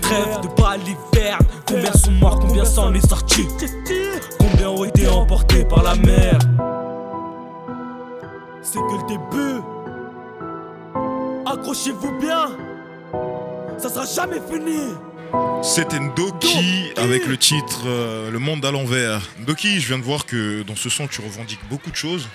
Trêve 0.00 0.40
de 0.42 0.62
baliverne, 0.62 1.44
combien 1.66 1.92
sont 1.92 2.12
morts, 2.12 2.38
combien 2.38 2.64
s'en 2.64 2.94
est 2.94 3.08
sorti? 3.08 3.48
Combien 4.38 4.68
ont 4.68 4.84
été 4.84 5.08
emportés 5.08 5.64
par 5.64 5.82
la 5.82 5.96
mer? 5.96 6.38
C'est 8.62 8.78
que 8.78 8.94
le 8.94 9.08
début. 9.08 9.60
Accrochez-vous 11.46 12.12
bien, 12.20 12.46
ça 13.76 13.88
sera 13.88 14.04
jamais 14.04 14.40
fini. 14.48 14.94
C'était 15.62 16.00
Ndoki 16.00 16.92
avec 16.96 17.26
le 17.26 17.36
titre 17.36 17.82
euh, 17.86 18.30
Le 18.30 18.38
monde 18.38 18.64
à 18.64 18.70
l'envers. 18.70 19.20
Ndoki, 19.40 19.80
je 19.80 19.88
viens 19.88 19.98
de 19.98 20.02
voir 20.02 20.24
que 20.24 20.62
dans 20.62 20.76
ce 20.76 20.88
son, 20.88 21.06
tu 21.06 21.20
revendiques 21.20 21.60
beaucoup 21.68 21.90
de 21.90 21.96
choses, 21.96 22.28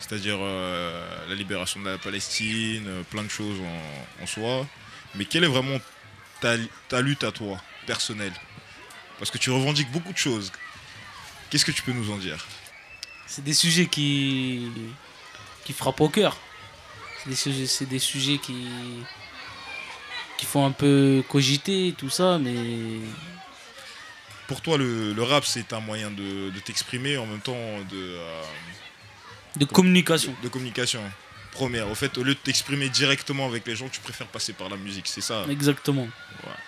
c'est-à-dire 0.00 0.38
euh, 0.40 1.28
la 1.28 1.34
libération 1.34 1.80
de 1.80 1.90
la 1.90 1.98
Palestine, 1.98 2.84
euh, 2.86 3.02
plein 3.10 3.22
de 3.22 3.28
choses 3.28 3.58
en, 4.20 4.26
soi. 4.26 4.66
Mais 5.14 5.24
quelle 5.24 5.44
est 5.44 5.48
vraiment 5.48 5.78
ta, 6.40 7.00
lutte 7.00 7.24
à 7.24 7.30
toi, 7.30 7.58
personnelle? 7.86 8.32
Parce 9.18 9.30
que 9.30 9.38
tu 9.38 9.50
revendiques 9.50 9.92
beaucoup 9.92 10.12
de 10.12 10.18
choses. 10.18 10.50
Qu'est-ce 11.50 11.64
que 11.64 11.72
tu 11.72 11.82
peux 11.82 11.92
nous 11.92 12.10
en 12.10 12.16
dire? 12.16 12.44
C'est 13.26 13.44
des 13.44 13.54
sujets 13.54 13.86
qui, 13.86 14.70
frappent 15.74 16.00
au 16.00 16.08
cœur. 16.08 16.36
C'est 17.34 17.86
des 17.86 17.98
sujets 17.98 18.38
qui, 18.38 18.66
qui 20.42 20.46
font 20.46 20.66
un 20.66 20.72
peu 20.72 21.22
cogiter, 21.28 21.94
tout 21.96 22.10
ça, 22.10 22.36
mais 22.40 22.54
Pour 24.48 24.60
toi, 24.60 24.76
le, 24.76 25.12
le 25.12 25.22
rap, 25.22 25.44
c'est 25.44 25.72
un 25.72 25.78
moyen 25.78 26.10
de, 26.10 26.50
de 26.50 26.58
t'exprimer 26.58 27.16
en 27.16 27.26
même 27.26 27.38
temps 27.40 27.64
de... 27.90 27.96
euh, 27.96 28.42
de 29.56 29.64
communication. 29.64 30.34
De, 30.40 30.44
de 30.46 30.48
communication. 30.48 31.00
Première. 31.52 31.88
Au 31.88 31.94
fait, 31.94 32.18
au 32.18 32.24
lieu 32.24 32.34
de 32.34 32.40
t'exprimer 32.40 32.88
directement 32.88 33.46
avec 33.46 33.64
les 33.68 33.76
gens, 33.76 33.88
tu 33.88 34.00
préfères 34.00 34.26
passer 34.26 34.52
par 34.52 34.68
la 34.68 34.76
musique, 34.76 35.06
c'est 35.06 35.20
ça 35.20 35.44
Exactement. 35.48 36.08
Ouais. 36.44 36.58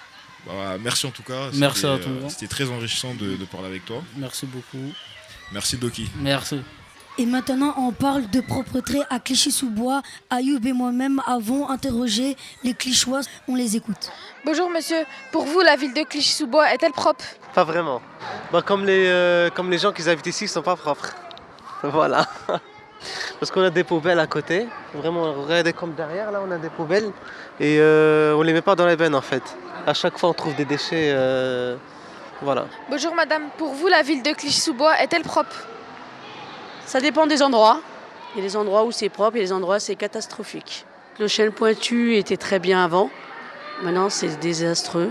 Bah, 0.46 0.76
merci 0.80 1.06
en 1.06 1.10
tout 1.10 1.24
cas. 1.24 1.50
Merci 1.54 1.84
à 1.86 1.98
toi. 1.98 2.28
C'était 2.28 2.46
très 2.46 2.68
enrichissant 2.70 3.14
de, 3.14 3.34
de 3.34 3.44
parler 3.44 3.66
avec 3.66 3.84
toi. 3.84 4.04
Merci 4.16 4.46
beaucoup. 4.46 4.92
Merci 5.50 5.78
Doki. 5.78 6.08
Merci. 6.20 6.60
Et 7.16 7.26
maintenant, 7.26 7.74
on 7.78 7.92
parle 7.92 8.28
de 8.30 8.40
propreté 8.40 9.00
à 9.08 9.20
Clichy-sous-Bois. 9.20 10.02
Ayoub 10.30 10.58
et 10.66 10.72
moi-même 10.72 11.22
avons 11.26 11.68
interrogé 11.68 12.36
les 12.64 12.74
Clichois. 12.74 13.20
On 13.46 13.54
les 13.54 13.76
écoute. 13.76 14.10
Bonjour 14.44 14.68
monsieur, 14.68 15.04
pour 15.30 15.44
vous 15.44 15.60
la 15.60 15.76
ville 15.76 15.94
de 15.94 16.02
Clichy-sous-Bois 16.02 16.72
est-elle 16.74 16.90
propre? 16.90 17.24
Pas 17.54 17.62
vraiment. 17.62 18.02
Bah, 18.52 18.62
comme, 18.62 18.84
les, 18.84 19.06
euh, 19.06 19.48
comme 19.50 19.70
les 19.70 19.78
gens 19.78 19.92
qui 19.92 20.08
habitent 20.08 20.26
ici, 20.26 20.44
ils 20.44 20.48
sont 20.48 20.62
pas 20.62 20.76
propres. 20.76 21.10
Voilà. 21.84 22.26
Parce 23.38 23.50
qu'on 23.52 23.62
a 23.62 23.70
des 23.70 23.84
poubelles 23.84 24.18
à 24.18 24.26
côté. 24.26 24.66
Vraiment, 24.94 25.34
regardez 25.34 25.72
comme 25.74 25.92
derrière, 25.94 26.32
là, 26.32 26.40
on 26.44 26.50
a 26.50 26.56
des 26.56 26.70
poubelles. 26.70 27.12
Et 27.60 27.76
euh, 27.78 28.34
on 28.34 28.42
les 28.42 28.54
met 28.54 28.62
pas 28.62 28.74
dans 28.74 28.86
les 28.86 28.96
bennes, 28.96 29.14
en 29.14 29.20
fait. 29.20 29.42
À 29.86 29.92
chaque 29.94 30.18
fois, 30.18 30.30
on 30.30 30.32
trouve 30.32 30.54
des 30.56 30.64
déchets. 30.64 31.12
euh, 31.14 31.76
Voilà. 32.42 32.64
Bonjour 32.90 33.14
madame, 33.14 33.50
pour 33.58 33.72
vous 33.74 33.86
la 33.86 34.02
ville 34.02 34.22
de 34.22 34.32
Clichy-sous-Bois 34.32 34.98
est-elle 35.02 35.22
propre? 35.22 35.54
Ça 36.86 37.00
dépend 37.00 37.26
des 37.26 37.42
endroits. 37.42 37.80
Il 38.34 38.38
y 38.38 38.44
a 38.44 38.48
des 38.48 38.56
endroits 38.56 38.84
où 38.84 38.92
c'est 38.92 39.08
propre, 39.08 39.36
il 39.36 39.40
y 39.40 39.42
a 39.42 39.46
des 39.46 39.52
endroits 39.52 39.76
où 39.76 39.80
c'est 39.80 39.94
catastrophique. 39.94 40.84
Le 41.18 41.28
chêne 41.28 41.52
pointu 41.52 42.16
était 42.16 42.36
très 42.36 42.58
bien 42.58 42.84
avant. 42.84 43.10
Maintenant, 43.82 44.10
c'est 44.10 44.38
désastreux. 44.40 45.10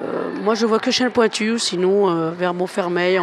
Euh, 0.00 0.30
moi, 0.42 0.54
je 0.54 0.66
vois 0.66 0.78
que 0.78 0.90
chêne 0.90 1.10
pointu, 1.10 1.58
sinon 1.58 2.08
euh, 2.08 2.30
vers 2.30 2.54
Montfermeil, 2.54 3.20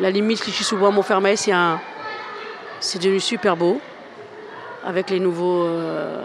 la 0.00 0.10
limite 0.10 0.40
Clichy-sous-Bois, 0.42 0.90
Montfermeil, 0.90 1.36
c'est 1.36 2.98
devenu 2.98 3.20
super 3.20 3.56
beau 3.56 3.80
avec 4.84 5.08
les 5.08 5.20
nouveaux, 5.20 5.64
euh, 5.64 6.22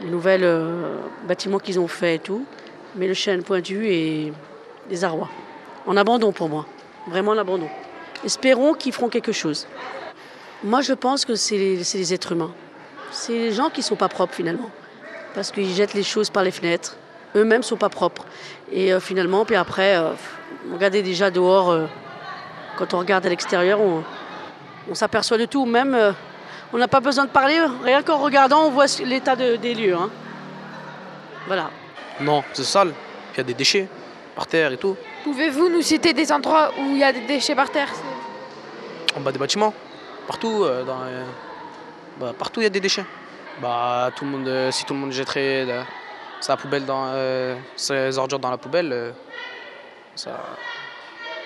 les 0.00 0.08
nouvelles 0.08 0.48
bâtiments 1.28 1.58
qu'ils 1.58 1.78
ont 1.78 1.88
fait 1.88 2.16
et 2.16 2.18
tout. 2.18 2.44
Mais 2.96 3.06
le 3.06 3.14
chêne 3.14 3.42
pointu 3.42 3.86
est 3.92 4.32
des 4.88 5.04
arrois. 5.04 5.28
En 5.86 5.96
abandon 5.96 6.32
pour 6.32 6.48
moi, 6.48 6.66
vraiment 7.06 7.32
en 7.32 7.38
abandon. 7.38 7.68
Espérons 8.24 8.74
qu'ils 8.74 8.92
feront 8.92 9.08
quelque 9.08 9.32
chose. 9.32 9.66
Moi, 10.62 10.82
je 10.82 10.92
pense 10.92 11.24
que 11.24 11.34
c'est 11.34 11.56
les, 11.56 11.76
les 11.76 12.14
êtres 12.14 12.32
humains. 12.32 12.52
C'est 13.12 13.32
les 13.32 13.52
gens 13.52 13.70
qui 13.70 13.80
ne 13.80 13.84
sont 13.84 13.96
pas 13.96 14.08
propres 14.08 14.34
finalement. 14.34 14.70
Parce 15.34 15.50
qu'ils 15.50 15.72
jettent 15.74 15.94
les 15.94 16.02
choses 16.02 16.28
par 16.30 16.42
les 16.42 16.50
fenêtres. 16.50 16.96
Eux-mêmes 17.36 17.60
ne 17.60 17.64
sont 17.64 17.76
pas 17.76 17.88
propres. 17.88 18.26
Et 18.72 18.92
euh, 18.92 19.00
finalement, 19.00 19.44
puis 19.44 19.56
après, 19.56 19.96
euh, 19.96 20.10
regardez 20.72 21.02
déjà 21.02 21.30
dehors, 21.30 21.70
euh, 21.70 21.86
quand 22.76 22.92
on 22.94 22.98
regarde 22.98 23.24
à 23.24 23.28
l'extérieur, 23.28 23.80
on, 23.80 24.02
s'aperçoit 24.94 25.38
de 25.38 25.44
tout. 25.46 25.64
Même, 25.66 26.14
on 26.72 26.78
n'a 26.78 26.88
pas 26.88 27.00
besoin 27.00 27.24
de 27.24 27.30
parler. 27.30 27.58
Rien 27.84 28.02
qu'en 28.02 28.18
regardant, 28.18 28.64
on 28.66 28.70
voit 28.70 28.86
l'état 29.04 29.36
de- 29.36 29.54
des 29.56 29.74
lieux. 29.74 29.94
hein. 29.94 30.10
Voilà. 31.46 31.70
Non, 32.20 32.42
c'est 32.52 32.64
sale. 32.64 32.92
Il 33.34 33.38
y 33.38 33.40
a 33.40 33.44
des 33.44 33.54
déchets 33.54 33.88
par 34.34 34.46
terre 34.48 34.72
et 34.72 34.76
tout. 34.76 34.96
Pouvez-vous 35.24 35.68
nous 35.68 35.82
citer 35.82 36.12
des 36.14 36.32
endroits 36.32 36.72
où 36.78 36.92
il 36.92 36.98
y 36.98 37.04
a 37.04 37.12
des 37.12 37.20
déchets 37.20 37.54
par 37.54 37.70
terre 37.70 37.92
En 39.14 39.20
bas 39.20 39.32
des 39.32 39.38
bâtiments? 39.38 39.74
Partout, 40.26 40.64
euh, 40.64 40.84
dans, 40.84 41.02
euh, 41.02 41.24
bah, 42.18 42.32
partout 42.38 42.60
il 42.60 42.64
y 42.64 42.66
a 42.66 42.70
des 42.70 42.80
déchets. 42.80 43.04
Bah, 43.60 44.10
tout 44.16 44.24
le 44.24 44.30
monde, 44.30 44.48
euh, 44.48 44.70
si 44.70 44.84
tout 44.84 44.94
le 44.94 45.00
monde 45.00 45.12
jetterait 45.12 45.66
sa 46.40 46.56
poubelle 46.56 46.86
dans, 46.86 47.12
ses 47.76 48.16
ordures 48.16 48.38
dans 48.38 48.50
la 48.50 48.56
poubelle, 48.56 49.14
ça, 50.14 50.40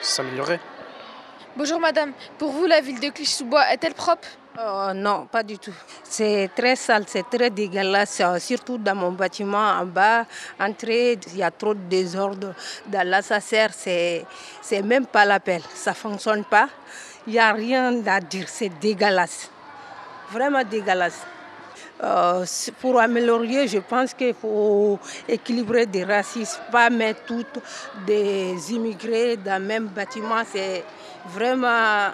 ça 0.01 0.17
s'améliorerait. 0.17 0.61
Bonjour 1.57 1.81
madame, 1.81 2.13
pour 2.39 2.51
vous 2.51 2.67
la 2.67 2.81
ville 2.81 3.01
de 3.01 3.09
Clichy-sous-Bois 3.09 3.73
est-elle 3.73 3.95
propre? 3.95 4.29
Oh, 4.57 4.93
non, 4.95 5.27
pas 5.27 5.43
du 5.43 5.59
tout. 5.59 5.75
C'est 6.05 6.49
très 6.55 6.77
sale, 6.77 7.05
c'est 7.09 7.29
très 7.29 7.51
dégueulasse, 7.51 8.21
euh, 8.21 8.39
surtout 8.39 8.79
dans 8.79 8.95
mon 8.95 9.11
bâtiment 9.11 9.59
en 9.81 9.85
bas. 9.85 10.27
Entrée, 10.61 11.19
il 11.33 11.39
y 11.39 11.43
a 11.43 11.51
trop 11.51 11.75
de 11.75 11.81
désordre. 11.81 12.55
Dans 12.87 13.05
l'ascenseur, 13.05 13.71
c'est 13.73 14.25
c'est 14.63 14.83
même 14.83 15.07
pas 15.07 15.25
l'appel. 15.25 15.61
Ça 15.75 15.93
fonctionne 15.93 16.45
pas. 16.45 16.69
Il 17.27 17.33
n'y 17.33 17.41
a 17.41 17.53
rien 17.53 18.01
à 18.07 18.21
dire, 18.21 18.49
c'est 18.49 18.69
dégueulasse. 18.69 19.51
Vraiment 20.31 20.63
dégueulasse. 20.63 21.27
Euh, 22.05 22.45
pour 22.81 23.01
améliorer, 23.01 23.67
je 23.67 23.79
pense 23.79 24.15
qu'il 24.15 24.35
faut 24.35 25.01
équilibrer 25.29 25.87
des 25.87 26.05
racismes, 26.05 26.61
pas 26.71 26.91
mettre 26.91 27.25
toutes 27.25 27.59
des 28.07 28.73
immigrés 28.73 29.37
dans 29.37 29.61
le 29.61 29.67
même 29.67 29.87
bâtiment. 29.87 30.43
C'est 30.53 30.85
vraiment 31.27 32.11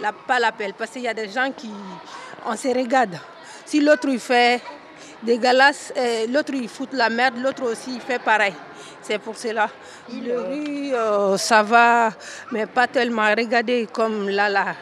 la, 0.00 0.12
pas 0.12 0.38
l'appel. 0.38 0.74
Parce 0.74 0.90
qu'il 0.90 1.02
y 1.02 1.08
a 1.08 1.14
des 1.14 1.28
gens 1.28 1.50
qui, 1.56 1.70
on 2.44 2.56
se 2.56 2.68
regarde. 2.68 3.18
Si 3.64 3.80
l'autre 3.80 4.08
il 4.08 4.20
fait 4.20 4.62
dégueulasse, 5.22 5.92
euh, 5.96 6.26
l'autre 6.28 6.54
il 6.54 6.68
fout 6.68 6.88
la 6.92 7.10
merde, 7.10 7.38
l'autre 7.38 7.64
aussi 7.64 7.94
il 7.94 8.00
fait 8.00 8.18
pareil. 8.18 8.54
C'est 9.02 9.18
pour 9.18 9.36
cela. 9.36 9.68
Le 10.12 10.40
riz, 10.40 10.92
euh, 10.92 11.36
ça 11.36 11.62
va, 11.62 12.10
mais 12.50 12.66
pas 12.66 12.86
tellement. 12.86 13.28
Regardez 13.36 13.88
comme 13.92 14.28
là, 14.28 14.48
là, 14.48 14.74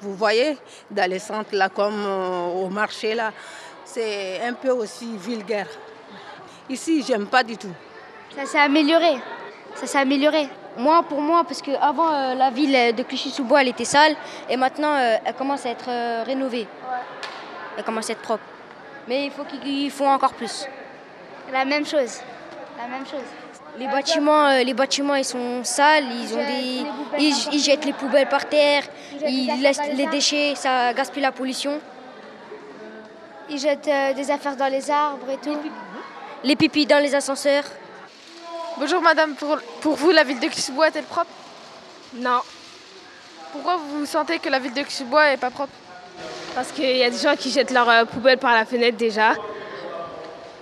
vous 0.00 0.14
voyez, 0.14 0.56
dans 0.90 1.08
les 1.08 1.18
centres, 1.18 1.54
là, 1.54 1.68
comme 1.68 2.04
euh, 2.04 2.64
au 2.64 2.68
marché, 2.68 3.14
là, 3.14 3.32
c'est 3.84 4.40
un 4.42 4.54
peu 4.54 4.70
aussi 4.70 5.16
vulgaire. 5.16 5.68
Ici, 6.68 7.04
j'aime 7.06 7.26
pas 7.26 7.42
du 7.42 7.56
tout. 7.56 7.72
Ça 8.36 8.46
s'est 8.46 8.58
amélioré. 8.58 9.16
Ça 9.74 9.86
s'est 9.86 9.98
amélioré. 9.98 10.48
Moi, 10.76 11.02
pour 11.02 11.20
moi, 11.20 11.44
parce 11.44 11.60
qu'avant, 11.60 12.12
euh, 12.12 12.34
la 12.34 12.50
ville 12.50 12.94
de 12.94 13.02
Clichy-sous-Bois, 13.02 13.62
elle 13.62 13.68
était 13.68 13.84
sale. 13.84 14.14
Et 14.48 14.56
maintenant, 14.56 14.94
euh, 14.94 15.16
elle 15.24 15.34
commence 15.34 15.66
à 15.66 15.70
être 15.70 15.88
euh, 15.88 16.22
rénovée. 16.24 16.66
Elle 17.76 17.84
commence 17.84 18.08
à 18.08 18.12
être 18.12 18.22
propre. 18.22 18.44
Mais 19.08 19.26
il 19.26 19.30
faut 19.30 19.44
qu'ils 19.44 19.90
font 19.90 20.08
encore 20.08 20.34
plus. 20.34 20.66
La 21.52 21.64
même 21.64 21.84
chose. 21.84 22.20
La 22.78 22.88
même 22.88 23.06
chose. 23.06 23.20
Les 23.78 23.86
bâtiments, 23.86 24.46
euh, 24.48 24.62
les 24.62 24.74
bâtiments, 24.74 25.14
ils 25.14 25.24
sont 25.24 25.64
sales. 25.64 26.04
Ils, 26.04 26.34
ont 26.34 26.36
des, 26.36 26.86
ils, 27.18 27.34
ils 27.52 27.58
jettent 27.58 27.84
les 27.86 27.94
poubelles 27.94 28.28
par 28.28 28.46
terre. 28.46 28.82
Ils 29.26 29.60
laissent 29.62 29.80
les 29.94 30.06
déchets. 30.06 30.54
Ça 30.54 30.92
gaspille 30.92 31.22
la 31.22 31.32
pollution. 31.32 31.80
Ils 33.48 33.58
jettent 33.58 33.88
euh, 33.88 34.12
des 34.12 34.30
affaires 34.30 34.56
dans 34.56 34.70
les 34.70 34.90
arbres 34.90 35.30
et 35.30 35.38
tout. 35.38 35.56
Les 36.44 36.56
pipis 36.56 36.86
dans 36.86 37.02
les 37.02 37.14
ascenseurs. 37.14 37.64
Bonjour 38.78 39.00
madame, 39.02 39.34
pour, 39.34 39.58
pour 39.80 39.94
vous, 39.94 40.10
la 40.10 40.24
ville 40.24 40.40
de 40.40 40.46
Clichy-sous-Bois 40.46 40.88
est-elle 40.88 41.04
propre? 41.04 41.30
Non. 42.14 42.40
Pourquoi 43.52 43.76
vous 43.76 44.06
sentez 44.06 44.38
que 44.38 44.48
la 44.48 44.58
ville 44.58 44.72
de 44.72 44.80
Clichy-sous-Bois 44.80 45.32
est 45.32 45.36
pas 45.36 45.50
propre? 45.50 45.72
Parce 46.54 46.72
qu'il 46.72 46.96
y 46.96 47.02
a 47.04 47.10
des 47.10 47.18
gens 47.18 47.36
qui 47.36 47.50
jettent 47.50 47.70
leurs 47.70 47.88
euh, 47.88 48.04
poubelles 48.04 48.38
par 48.38 48.52
la 48.54 48.64
fenêtre 48.64 48.96
déjà, 48.96 49.34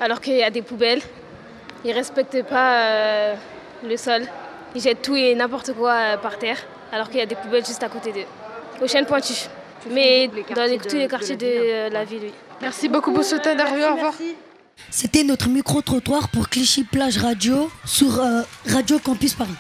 alors 0.00 0.20
qu'il 0.20 0.34
y 0.36 0.42
a 0.42 0.50
des 0.50 0.62
poubelles. 0.62 1.02
Ils 1.84 1.92
respectent 1.92 2.42
pas 2.44 2.72
euh, 2.82 3.34
le 3.84 3.96
sol. 3.96 4.22
Ils 4.74 4.80
jettent 4.82 5.02
tout 5.02 5.16
et 5.16 5.34
n'importe 5.34 5.72
quoi 5.72 5.92
euh, 5.92 6.16
par 6.16 6.38
terre, 6.38 6.58
alors 6.92 7.08
qu'il 7.08 7.18
y 7.18 7.22
a 7.22 7.26
des 7.26 7.34
poubelles 7.36 7.64
juste 7.66 7.82
à 7.82 7.88
côté 7.88 8.12
d'eux. 8.12 8.26
Aux 8.82 8.86
chaînes 8.88 9.06
pointues. 9.06 9.48
Mais 9.90 10.28
dans 10.54 10.64
les- 10.64 10.78
tous 10.78 10.96
les 10.96 11.08
quartiers 11.08 11.36
de 11.36 11.46
euh, 11.46 11.88
la 11.90 12.04
ville, 12.04 12.22
oui. 12.24 12.34
Merci 12.60 12.88
beaucoup 12.88 13.12
pour 13.12 13.24
cette 13.24 13.46
interview. 13.46 13.84
Au 13.86 13.94
revoir. 13.94 14.14
C'était 14.90 15.22
notre 15.24 15.48
micro-trottoir 15.48 16.28
pour 16.28 16.48
Clichy 16.48 16.84
Plage 16.84 17.18
Radio 17.18 17.70
sur 17.84 18.18
euh, 18.18 18.42
Radio 18.66 18.98
Campus 18.98 19.34
Paris. 19.34 19.50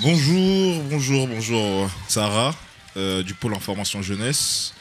Bonjour, 0.00 0.82
bonjour, 0.84 1.26
bonjour 1.28 1.90
Sarah 2.08 2.54
euh, 2.96 3.22
du 3.22 3.34
pôle 3.34 3.54
information 3.54 4.02
jeunesse. 4.02 4.72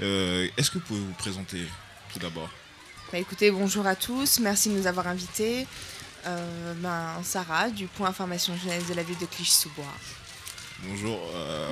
Euh, 0.00 0.48
Est-ce 0.56 0.70
que 0.70 0.78
vous 0.78 0.84
pouvez 0.84 1.00
vous 1.00 1.12
présenter 1.14 1.66
tout 2.12 2.18
d'abord? 2.18 2.50
Bah, 3.12 3.18
écoutez, 3.18 3.50
bonjour 3.50 3.86
à 3.86 3.94
tous, 3.96 4.40
merci 4.40 4.68
de 4.70 4.74
nous 4.74 4.86
avoir 4.86 5.06
invités. 5.08 5.66
Euh, 6.26 6.74
ben, 6.76 7.20
Sarah, 7.22 7.68
du 7.70 7.86
point 7.86 8.08
information 8.08 8.56
jeunesse 8.56 8.86
de 8.88 8.94
la 8.94 9.02
ville 9.02 9.18
de 9.18 9.26
Clichy-sous-Bois. 9.26 9.84
Bonjour. 10.84 11.20
euh, 11.34 11.68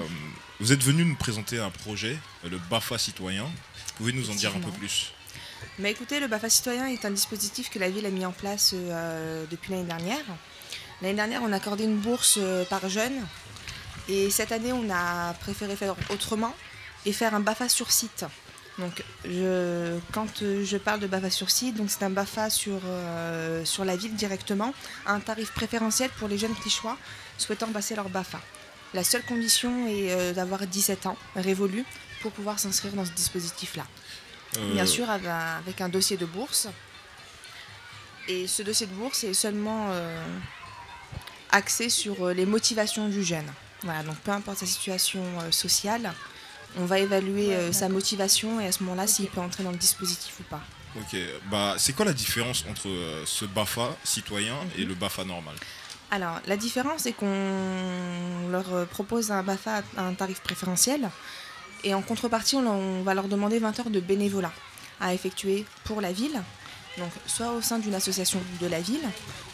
vous 0.60 0.72
êtes 0.72 0.82
venu 0.84 1.04
nous 1.04 1.16
présenter 1.16 1.58
un 1.58 1.70
projet, 1.70 2.16
le 2.48 2.58
BAFA 2.70 2.98
citoyen. 2.98 3.44
Vous 3.44 3.92
pouvez 3.96 4.12
nous 4.12 4.30
en 4.30 4.34
dire 4.34 4.54
un 4.54 4.60
peu 4.60 4.70
plus? 4.70 5.12
Mais 5.78 5.90
écoutez, 5.90 6.20
le 6.20 6.26
BAFA 6.26 6.50
citoyen 6.50 6.86
est 6.86 7.04
un 7.04 7.10
dispositif 7.10 7.70
que 7.70 7.78
la 7.78 7.90
ville 7.90 8.06
a 8.06 8.10
mis 8.10 8.26
en 8.26 8.32
place 8.32 8.72
euh, 8.74 9.44
depuis 9.50 9.72
l'année 9.72 9.84
dernière. 9.84 10.24
L'année 11.00 11.14
dernière, 11.14 11.42
on 11.42 11.52
a 11.52 11.56
accordé 11.56 11.84
une 11.84 11.96
bourse 11.96 12.38
euh, 12.40 12.64
par 12.64 12.88
jeune. 12.88 13.14
Et 14.08 14.30
cette 14.30 14.52
année, 14.52 14.72
on 14.72 14.90
a 14.90 15.32
préféré 15.34 15.76
faire 15.76 15.94
autrement 16.10 16.54
et 17.06 17.12
faire 17.12 17.34
un 17.34 17.40
BAFA 17.40 17.68
sur 17.68 17.90
site. 17.90 18.24
Donc, 18.78 19.04
quand 20.12 20.42
euh, 20.42 20.64
je 20.64 20.76
parle 20.76 21.00
de 21.00 21.06
BAFA 21.06 21.30
sur 21.30 21.50
site, 21.50 21.76
c'est 21.88 22.02
un 22.02 22.10
BAFA 22.10 22.50
sur, 22.50 22.80
la 23.84 23.96
ville 23.96 24.14
directement, 24.14 24.74
un 25.06 25.20
tarif 25.20 25.52
préférentiel 25.52 26.10
pour 26.18 26.28
les 26.28 26.38
jeunes 26.38 26.54
clichois 26.54 26.96
souhaitant 27.38 27.68
passer 27.68 27.94
leur 27.94 28.08
BAFA. 28.08 28.40
La 28.94 29.04
seule 29.04 29.22
condition 29.24 29.88
est 29.88 30.34
d'avoir 30.34 30.66
17 30.66 31.06
ans 31.06 31.16
révolus 31.34 31.84
pour 32.20 32.32
pouvoir 32.32 32.58
s'inscrire 32.58 32.92
dans 32.92 33.04
ce 33.04 33.12
dispositif-là. 33.12 33.84
Euh, 34.58 34.72
Bien 34.74 34.86
sûr, 34.86 35.08
avec 35.08 35.80
un, 35.80 35.88
dossier 35.88 36.16
de 36.16 36.26
bourse. 36.26 36.68
Et 38.28 38.46
ce 38.46 38.62
dossier 38.62 38.86
de 38.86 38.92
bourse 38.92 39.24
est 39.24 39.34
seulement 39.34 39.88
euh, 39.90 40.24
axé 41.50 41.88
sur 41.88 42.26
euh, 42.26 42.32
les 42.32 42.46
motivations 42.46 43.08
du 43.08 43.24
jeune. 43.24 43.50
Voilà, 43.82 44.02
donc 44.04 44.16
peu 44.18 44.30
importe 44.30 44.58
sa 44.58 44.66
situation 44.66 45.22
euh, 45.40 45.50
sociale, 45.50 46.12
on 46.78 46.84
va 46.84 46.98
évaluer 46.98 47.54
euh, 47.54 47.72
sa 47.72 47.88
motivation 47.88 48.60
et 48.60 48.66
à 48.66 48.72
ce 48.72 48.82
moment-là 48.84 49.06
s'il 49.06 49.26
peut 49.26 49.40
entrer 49.40 49.64
dans 49.64 49.72
le 49.72 49.76
dispositif 49.76 50.38
ou 50.40 50.44
pas. 50.44 50.60
Ok, 50.96 51.16
bah, 51.50 51.74
c'est 51.78 51.94
quoi 51.94 52.04
la 52.04 52.12
différence 52.12 52.64
entre 52.70 52.88
euh, 52.88 53.24
ce 53.26 53.44
BAFA 53.44 53.96
citoyen 54.04 54.56
et 54.76 54.84
le 54.84 54.94
BAFA 54.94 55.24
normal? 55.24 55.54
Alors, 56.10 56.40
la 56.46 56.58
différence 56.58 57.06
est 57.06 57.12
qu'on 57.12 58.48
leur 58.50 58.72
euh, 58.74 58.84
propose 58.84 59.30
un 59.30 59.42
BAFA 59.42 59.82
à 59.96 60.02
un 60.02 60.14
tarif 60.14 60.40
préférentiel 60.40 61.08
et 61.84 61.94
en 61.94 62.02
contrepartie, 62.02 62.56
on, 62.56 63.02
va 63.02 63.14
leur 63.14 63.28
demander 63.28 63.58
20 63.58 63.80
heures 63.80 63.90
de 63.90 64.00
bénévolat 64.00 64.52
à 65.00 65.14
effectuer 65.14 65.64
pour 65.84 66.00
la 66.00 66.12
ville, 66.12 66.40
donc 66.98 67.10
soit 67.26 67.52
au 67.52 67.60
sein 67.62 67.78
d'une 67.78 67.94
association 67.94 68.40
de 68.60 68.66
la 68.66 68.80
ville, 68.80 69.02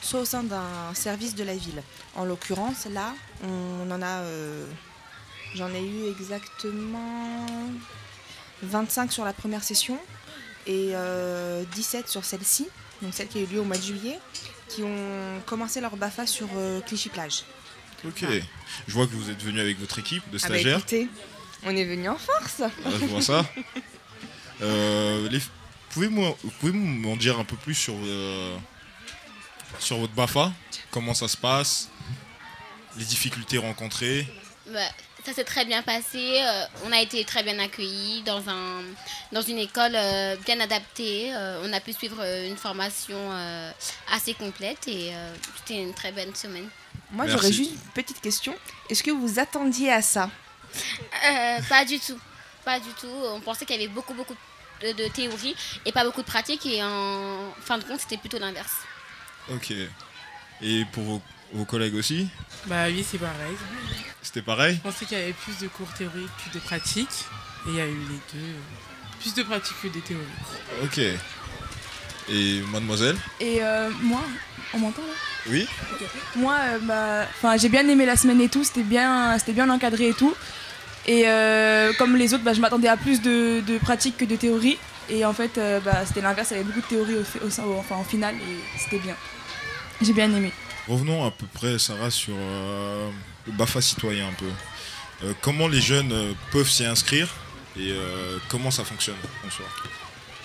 soit 0.03 0.21
au 0.21 0.25
sein 0.25 0.43
d'un 0.43 0.93
service 0.95 1.35
de 1.35 1.45
la 1.45 1.55
ville. 1.55 1.83
En 2.15 2.25
l'occurrence, 2.25 2.87
là, 2.93 3.15
on 3.45 3.91
en 3.91 4.03
a. 4.03 4.21
euh, 4.23 4.67
J'en 5.55 5.73
ai 5.73 5.81
eu 5.83 6.11
exactement 6.11 7.47
25 8.63 9.11
sur 9.11 9.25
la 9.25 9.33
première 9.33 9.63
session 9.65 9.99
et 10.67 10.91
euh, 10.93 11.65
17 11.75 12.07
sur 12.09 12.23
celle-ci, 12.25 12.69
donc 13.01 13.15
celle 13.15 13.29
qui 13.29 13.39
a 13.39 13.41
eu 13.41 13.47
lieu 13.47 13.61
au 13.61 13.65
mois 13.65 13.79
de 13.79 13.83
juillet, 13.83 14.19
qui 14.69 14.83
ont 14.83 15.41
commencé 15.47 15.81
leur 15.81 15.97
BAFA 15.97 16.27
sur 16.27 16.49
euh, 16.57 16.81
Clichy-Plage. 16.83 17.45
Ok, 18.05 18.25
je 18.87 18.93
vois 18.93 19.07
que 19.07 19.13
vous 19.13 19.31
êtes 19.31 19.43
venu 19.43 19.59
avec 19.61 19.81
votre 19.81 19.99
équipe 19.99 20.23
de 20.31 20.39
Ah 20.43 20.49
bah 20.49 20.55
stagiaires. 20.59 20.81
On 21.65 21.77
est 21.77 21.85
venu 21.85 22.09
en 22.09 22.17
force. 22.17 22.63
Ah, 22.63 22.91
je 23.01 23.05
vois 23.07 23.23
ça. 23.23 23.45
Euh, 24.63 25.29
les- 25.29 25.41
Pouvez-vous 25.91 26.33
pouvez 26.61 26.73
m'en 26.73 27.17
dire 27.17 27.39
un 27.39 27.45
peu 27.45 27.57
plus 27.57 27.75
sur, 27.75 27.95
euh, 28.05 28.57
sur 29.79 29.99
votre 29.99 30.13
BAFA? 30.13 30.53
Comment 30.91 31.15
ça 31.15 31.29
se 31.29 31.37
passe? 31.37 31.89
Les 32.97 33.05
difficultés 33.05 33.57
rencontrées? 33.59 34.27
Bah, 34.67 34.81
ça 35.25 35.33
s'est 35.33 35.45
très 35.45 35.65
bien 35.65 35.83
passé. 35.83 36.41
euh, 36.43 36.65
on 36.85 36.93
a 36.93 37.01
été 37.01 37.25
très 37.25 37.43
bien 37.43 37.59
accueillis 37.59 38.23
dans, 38.23 38.47
un, 38.51 38.83
dans 39.33 39.41
une 39.43 39.59
école 39.59 39.93
euh, 39.95 40.37
bien 40.45 40.61
adaptée. 40.61 41.33
euh, 41.35 41.63
on 41.65 41.73
a 41.73 41.81
pu 41.81 41.93
suivre 41.95 42.19
euh, 42.21 42.47
une 42.49 42.57
formation 42.59 43.17
euh, 43.33 43.71
assez 44.13 44.35
complète 44.35 44.87
et 44.89 45.15
euh, 45.15 45.35
c'était 45.57 45.83
une 45.83 45.95
très 45.95 46.13
bonne 46.13 46.35
semaine. 46.35 46.69
Moi, 47.13 47.27
j'aurais 47.29 47.53
juste 47.53 47.71
une 47.73 47.93
petite 47.95 48.21
question. 48.21 48.55
Est-ce 48.91 49.03
que 49.03 49.11
vous 49.11 49.39
attendiez 49.39 49.91
à 49.91 50.03
ça? 50.03 50.31
Euh, 51.27 51.59
pas 51.69 51.85
du 51.85 51.99
tout. 51.99 52.19
Pas 52.65 52.79
du 52.81 52.91
tout. 53.01 53.09
On 53.35 53.41
pensait 53.41 53.65
qu'il 53.65 53.77
y 53.77 53.79
avait 53.85 53.93
beaucoup, 53.93 54.15
beaucoup 54.15 54.35
de, 54.83 54.93
de 54.93 55.09
théorie 55.09 55.55
et 55.85 55.93
pas 55.93 56.05
beaucoup 56.05 56.23
de 56.23 56.27
pratique. 56.27 56.65
Et 56.67 56.83
en 56.83 57.53
fin 57.61 57.79
de 57.79 57.85
compte, 57.85 58.01
c'était 58.01 58.17
plutôt 58.17 58.39
l'inverse. 58.39 58.75
Ok. 59.53 59.73
Et 60.61 60.85
pour 60.93 61.03
vos, 61.05 61.23
vos 61.53 61.65
collègues 61.65 61.95
aussi 61.95 62.29
Bah 62.67 62.87
oui, 62.89 63.05
c'est 63.09 63.19
pareil. 63.19 63.57
C'était 64.23 64.43
pareil 64.43 64.77
Je 64.77 64.81
pensais 64.91 65.07
qu'il 65.07 65.19
y 65.19 65.23
avait 65.23 65.33
plus 65.33 65.57
de 65.59 65.69
cours 65.69 65.89
théoriques 65.97 66.29
que 66.45 66.55
de 66.55 66.61
pratiques. 66.61 67.25
Et 67.67 67.71
il 67.71 67.75
y 67.77 67.81
a 67.81 67.87
eu 67.87 67.95
les 67.97 68.39
deux. 68.41 68.55
Plus 69.21 69.35
de 69.35 69.43
pratiques 69.43 69.77
que 69.83 69.89
des 69.89 70.01
théories. 70.01 70.25
Ok. 70.83 71.01
Et 72.31 72.61
mademoiselle 72.71 73.17
Et 73.41 73.63
euh, 73.63 73.89
moi, 74.03 74.21
on 74.75 74.79
m'entend 74.79 75.01
là? 75.03 75.15
Oui 75.49 75.67
Moi, 76.37 76.55
euh, 76.61 76.79
bah, 76.83 77.27
enfin, 77.31 77.57
j'ai 77.57 77.71
bien 77.71 77.89
aimé 77.89 78.05
la 78.05 78.17
semaine 78.17 78.41
et 78.43 78.51
tout, 78.51 78.65
c'était 78.65 78.83
bien, 78.83 79.39
c'était 79.39 79.55
bien 79.55 79.71
encadré 79.71 80.09
et 80.09 80.15
tout. 80.15 80.35
Et 81.09 81.23
euh, 81.27 81.93
comme 81.99 82.15
les 82.17 82.35
autres, 82.35 82.45
bah, 82.45 82.53
je 82.53 82.61
m'attendais 82.61 82.87
à 82.89 82.97
plus 82.99 83.21
de, 83.23 83.61
de 83.67 83.79
pratiques 83.79 84.19
que 84.19 84.25
de 84.27 84.37
théorie. 84.37 84.79
Et 85.09 85.25
en 85.25 85.33
fait, 85.33 85.57
euh, 85.57 85.81
bah, 85.81 86.05
c'était 86.07 86.21
l'inverse, 86.21 86.49
il 86.51 86.59
y 86.59 86.61
avait 86.61 86.65
beaucoup 86.65 86.83
de 86.83 86.87
théorie 86.87 87.17
au, 87.17 87.25
fi- 87.25 87.39
au, 87.45 87.49
sein- 87.49 87.65
au- 87.65 87.79
enfin, 87.79 87.97
en 87.97 88.05
finale 88.05 88.35
et 88.37 88.79
c'était 88.79 88.99
bien. 88.99 89.17
J'ai 90.03 90.13
bien 90.13 90.27
aimé. 90.33 90.53
Revenons 90.87 91.25
à 91.27 91.31
peu 91.31 91.47
près, 91.53 91.79
Sarah, 91.79 92.11
sur 92.11 92.35
euh, 92.37 93.09
le 93.47 93.53
BAFA 93.53 93.81
citoyen 93.81 94.29
un 94.29 94.33
peu. 94.33 94.47
Euh, 95.25 95.33
comment 95.41 95.67
les 95.67 95.81
jeunes 95.81 96.13
peuvent 96.53 96.69
s'y 96.69 96.85
inscrire 96.85 97.29
et 97.79 97.91
euh, 97.91 98.37
comment 98.51 98.71
ça 98.71 98.85
fonctionne 98.85 99.17
en 99.47 99.51
soi? 99.51 99.65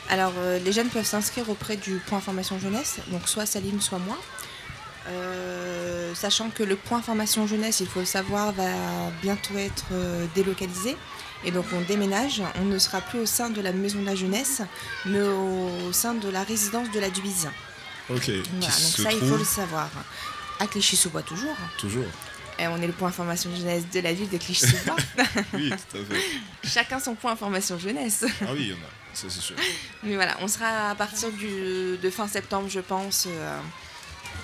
Alors, 0.10 0.34
euh, 0.38 0.60
les 0.60 0.72
jeunes 0.72 0.90
peuvent 0.90 1.06
s'inscrire 1.06 1.50
auprès 1.50 1.76
du 1.78 1.96
point 2.08 2.20
formation 2.22 2.58
jeunesse, 2.60 2.98
donc 3.10 3.28
soit 3.28 3.46
Salim, 3.46 3.82
soit 3.82 4.00
moi. 4.00 4.18
Euh, 5.08 6.14
sachant 6.16 6.50
que 6.50 6.64
le 6.64 6.76
point 6.76 7.02
formation 7.02 7.46
jeunesse, 7.48 7.80
il 7.80 7.88
faut 7.88 8.00
le 8.00 8.06
savoir, 8.06 8.52
va 8.54 8.72
bientôt 9.22 9.58
être 9.58 9.86
euh, 9.92 10.26
délocalisé. 10.36 10.96
Et 11.46 11.52
donc 11.52 11.66
on 11.74 11.82
déménage, 11.82 12.42
on 12.62 12.66
ne 12.66 12.78
sera 12.78 13.02
plus 13.02 13.20
au 13.20 13.26
sein 13.26 13.50
de 13.50 13.60
la 13.60 13.74
maison 13.74 14.00
de 14.00 14.06
la 14.06 14.16
jeunesse, 14.16 14.62
mais 15.06 15.20
au 15.20 15.92
sein 15.92 16.14
de 16.14 16.30
la 16.30 16.44
résidence 16.44 16.90
de 16.92 17.00
la 17.00 17.10
Dubise. 17.10 17.50
Ok. 18.10 18.30
Voilà, 18.30 18.44
donc 18.60 18.72
ça, 18.72 19.12
il 19.12 19.20
faut 19.20 19.38
le 19.38 19.44
savoir. 19.44 19.90
À 20.60 20.68
Clichy-sous-Bois 20.68 21.24
toujours. 21.24 21.56
Toujours. 21.78 22.06
Et 22.60 22.68
on 22.68 22.78
est 22.78 22.88
le 22.88 22.94
point 22.94 23.10
information 23.10 23.54
jeunesse 23.54 23.84
de 23.92 24.00
la 24.00 24.14
ville 24.14 24.30
de 24.30 24.38
Clichy-sous-Bois. 24.38 24.96
Oui, 25.54 25.70
tout 25.70 25.98
à 25.98 26.06
fait. 26.06 26.22
Chacun 26.64 27.00
son 27.00 27.16
point 27.16 27.32
information 27.34 27.78
jeunesse. 27.78 28.26
Ah 28.42 28.46
oui, 28.54 28.60
il 28.60 28.68
y 28.70 28.74
en 28.74 28.76
a, 28.76 29.14
ça 29.14 29.28
c'est 29.30 29.42
sûr. 29.42 29.56
Mais 30.04 30.16
voilà, 30.16 30.38
on 30.42 30.48
sera 30.48 30.92
à 30.92 30.96
partir 30.96 31.32
du, 31.32 31.98
de 31.98 32.10
fin 32.10 32.28
septembre, 32.28 32.70
je 32.70 32.80
pense, 32.80 33.28
euh, 33.28 33.60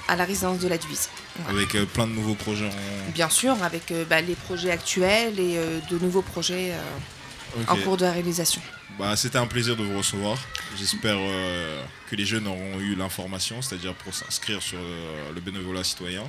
à 0.09 0.15
la 0.15 0.25
résidence 0.25 0.59
de 0.59 0.67
la 0.67 0.77
Duise. 0.77 1.07
Avec 1.47 1.75
euh, 1.75 1.85
plein 1.85 2.07
de 2.07 2.13
nouveaux 2.13 2.33
projets 2.33 2.65
en... 2.65 3.11
Bien 3.11 3.29
sûr, 3.29 3.61
avec 3.63 3.91
euh, 3.91 4.03
bah, 4.05 4.21
les 4.21 4.33
projets 4.33 4.71
actuels 4.71 5.39
et 5.39 5.57
euh, 5.57 5.79
de 5.89 5.99
nouveaux 5.99 6.23
projets 6.23 6.73
en 7.67 7.75
cours 7.75 7.95
de 7.95 8.05
réalisation. 8.05 8.61
Bah, 8.97 9.15
C'était 9.15 9.37
un 9.37 9.45
plaisir 9.45 9.75
de 9.75 9.83
vous 9.83 9.97
recevoir. 9.97 10.37
J'espère 10.77 11.17
que 12.09 12.15
les 12.15 12.25
jeunes 12.25 12.47
auront 12.47 12.79
eu 12.79 12.95
l'information, 12.95 13.61
c'est-à-dire 13.61 13.93
pour 13.93 14.13
s'inscrire 14.13 14.61
sur 14.61 14.79
le 15.33 15.41
bénévolat 15.41 15.83
citoyen, 15.83 16.23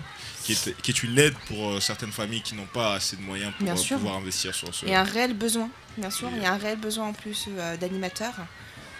qui 0.44 0.52
est, 0.52 0.80
qui 0.82 0.90
est 0.90 1.02
une 1.02 1.18
aide 1.18 1.34
pour 1.46 1.82
certaines 1.82 2.12
familles 2.12 2.42
qui 2.42 2.54
n'ont 2.54 2.66
pas 2.72 2.94
assez 2.94 3.16
de 3.16 3.22
moyens 3.22 3.52
pour 3.58 3.98
pouvoir 3.98 4.16
investir 4.16 4.54
sur 4.54 4.74
ce. 4.74 4.86
Et 4.86 4.94
un 4.94 5.04
réel 5.04 5.34
besoin, 5.34 5.68
bien 5.96 6.10
sûr. 6.10 6.28
Il 6.36 6.42
y 6.42 6.46
a 6.46 6.52
un 6.52 6.58
réel 6.58 6.78
besoin 6.78 7.08
en 7.08 7.12
plus 7.12 7.48
d'animateurs 7.80 8.34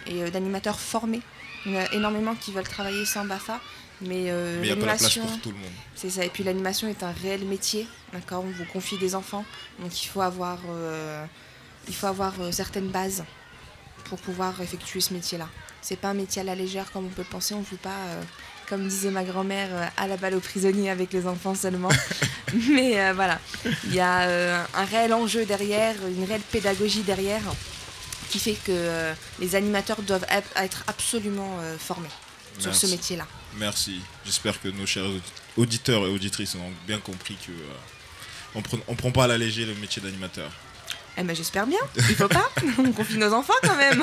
et 0.06 0.30
d'animateurs 0.30 0.80
formés. 0.80 1.22
Il 1.66 1.72
y 1.72 1.78
en 1.78 1.80
a 1.82 1.92
énormément 1.92 2.34
qui 2.34 2.52
veulent 2.52 2.64
travailler 2.64 3.04
sans 3.04 3.24
BAFA. 3.24 3.60
Mais, 4.02 4.30
euh, 4.30 4.58
Mais 4.60 4.66
il 4.66 4.70
y 4.70 4.72
a 4.72 4.76
pas 4.76 4.86
la 4.86 4.96
place 4.96 5.02
l'animation- 5.16 5.26
pour 5.26 5.40
tout 5.42 5.50
le 5.50 5.56
monde. 5.56 5.70
C'est 5.94 6.10
ça. 6.10 6.24
Et 6.24 6.28
puis 6.30 6.42
l'animation 6.44 6.88
est 6.88 7.02
un 7.02 7.12
réel 7.12 7.44
métier. 7.44 7.86
D'accord? 8.12 8.44
On 8.46 8.50
vous 8.50 8.64
confie 8.72 8.98
des 8.98 9.14
enfants. 9.14 9.44
Donc 9.78 10.02
il 10.02 10.06
faut 10.06 10.22
avoir, 10.22 10.58
euh, 10.70 11.24
il 11.88 11.94
faut 11.94 12.06
avoir 12.06 12.32
euh, 12.40 12.50
certaines 12.52 12.88
bases 12.88 13.24
pour 14.04 14.18
pouvoir 14.18 14.60
effectuer 14.62 15.00
ce 15.00 15.12
métier-là. 15.12 15.48
C'est 15.82 15.96
pas 15.96 16.08
un 16.08 16.14
métier 16.14 16.42
à 16.42 16.44
la 16.44 16.54
légère 16.54 16.90
comme 16.92 17.06
on 17.06 17.08
peut 17.10 17.22
le 17.22 17.28
penser. 17.28 17.54
On 17.54 17.60
ne 17.60 17.64
joue 17.64 17.76
pas, 17.76 17.90
euh, 18.08 18.22
comme 18.68 18.86
disait 18.88 19.10
ma 19.10 19.24
grand-mère, 19.24 19.68
à 19.96 20.06
la 20.06 20.16
balle 20.16 20.34
aux 20.34 20.40
prisonniers 20.40 20.90
avec 20.90 21.12
les 21.12 21.26
enfants 21.26 21.54
seulement. 21.54 21.88
Mais 22.70 23.12
voilà, 23.12 23.38
il 23.84 23.94
y 23.94 24.00
a 24.00 24.64
un 24.74 24.84
réel 24.84 25.12
enjeu 25.14 25.44
derrière, 25.44 25.94
une 26.06 26.24
réelle 26.24 26.40
pédagogie 26.40 27.02
derrière, 27.02 27.42
qui 28.28 28.38
fait 28.38 28.56
que 28.66 29.12
les 29.38 29.54
animateurs 29.54 30.02
doivent 30.02 30.26
être 30.56 30.82
absolument 30.88 31.58
formés 31.78 32.08
sur 32.60 32.74
ce 32.74 32.86
métier-là. 32.86 33.26
Merci. 33.58 34.00
J'espère 34.24 34.60
que 34.60 34.68
nos 34.68 34.86
chers 34.86 35.04
audi- 35.04 35.22
auditeurs 35.56 36.06
et 36.06 36.10
auditrices 36.10 36.54
ont 36.54 36.72
bien 36.86 36.98
compris 36.98 37.36
que 37.46 37.50
euh, 37.52 38.54
on 38.54 38.62
prend, 38.62 38.78
on 38.88 38.94
prend 38.94 39.10
pas 39.10 39.24
à 39.24 39.26
la 39.28 39.38
légère 39.38 39.66
le 39.66 39.74
métier 39.74 40.00
d'animateur. 40.02 40.50
Eh 41.18 41.22
ben 41.24 41.34
j'espère 41.34 41.66
bien. 41.66 41.78
Il 41.96 42.14
faut 42.14 42.28
pas. 42.28 42.48
On 42.78 42.92
confie 42.92 43.18
nos 43.18 43.32
enfants 43.32 43.52
quand 43.62 43.76
même. 43.76 44.02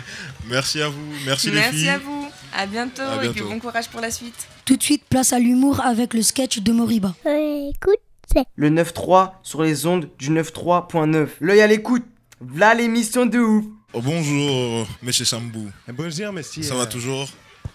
Merci 0.46 0.82
à 0.82 0.88
vous. 0.90 1.00
Merci, 1.24 1.50
les 1.50 1.60
filles. 1.62 1.70
Merci 1.72 1.88
à 1.88 1.98
vous. 1.98 2.28
À 2.54 2.66
bientôt, 2.66 3.02
À 3.02 3.24
et 3.24 3.30
puis 3.30 3.40
bon 3.40 3.58
courage 3.58 3.88
pour 3.88 4.00
la 4.00 4.10
suite. 4.10 4.46
Tout 4.66 4.76
de 4.76 4.82
suite, 4.82 5.02
place 5.08 5.32
à 5.32 5.38
l'humour 5.38 5.80
avec 5.80 6.12
le 6.14 6.22
sketch 6.22 6.58
de 6.58 6.70
Moriba. 6.72 7.14
Le 7.24 8.70
9-3 8.70 9.32
sur 9.42 9.62
les 9.62 9.86
ondes 9.86 10.08
du 10.18 10.30
9-3.9. 10.30 11.28
L'œil 11.40 11.62
à 11.62 11.66
l'écoute. 11.66 12.04
V'là 12.40 12.74
l'émission 12.74 13.24
de 13.26 13.38
ouf. 13.38 13.64
Oh, 13.94 14.00
bonjour, 14.02 14.86
monsieur 15.02 15.24
Sambou. 15.24 15.70
Bonjour, 15.88 16.32
monsieur. 16.32 16.62
Ça 16.62 16.74
va 16.74 16.86
toujours? 16.86 17.28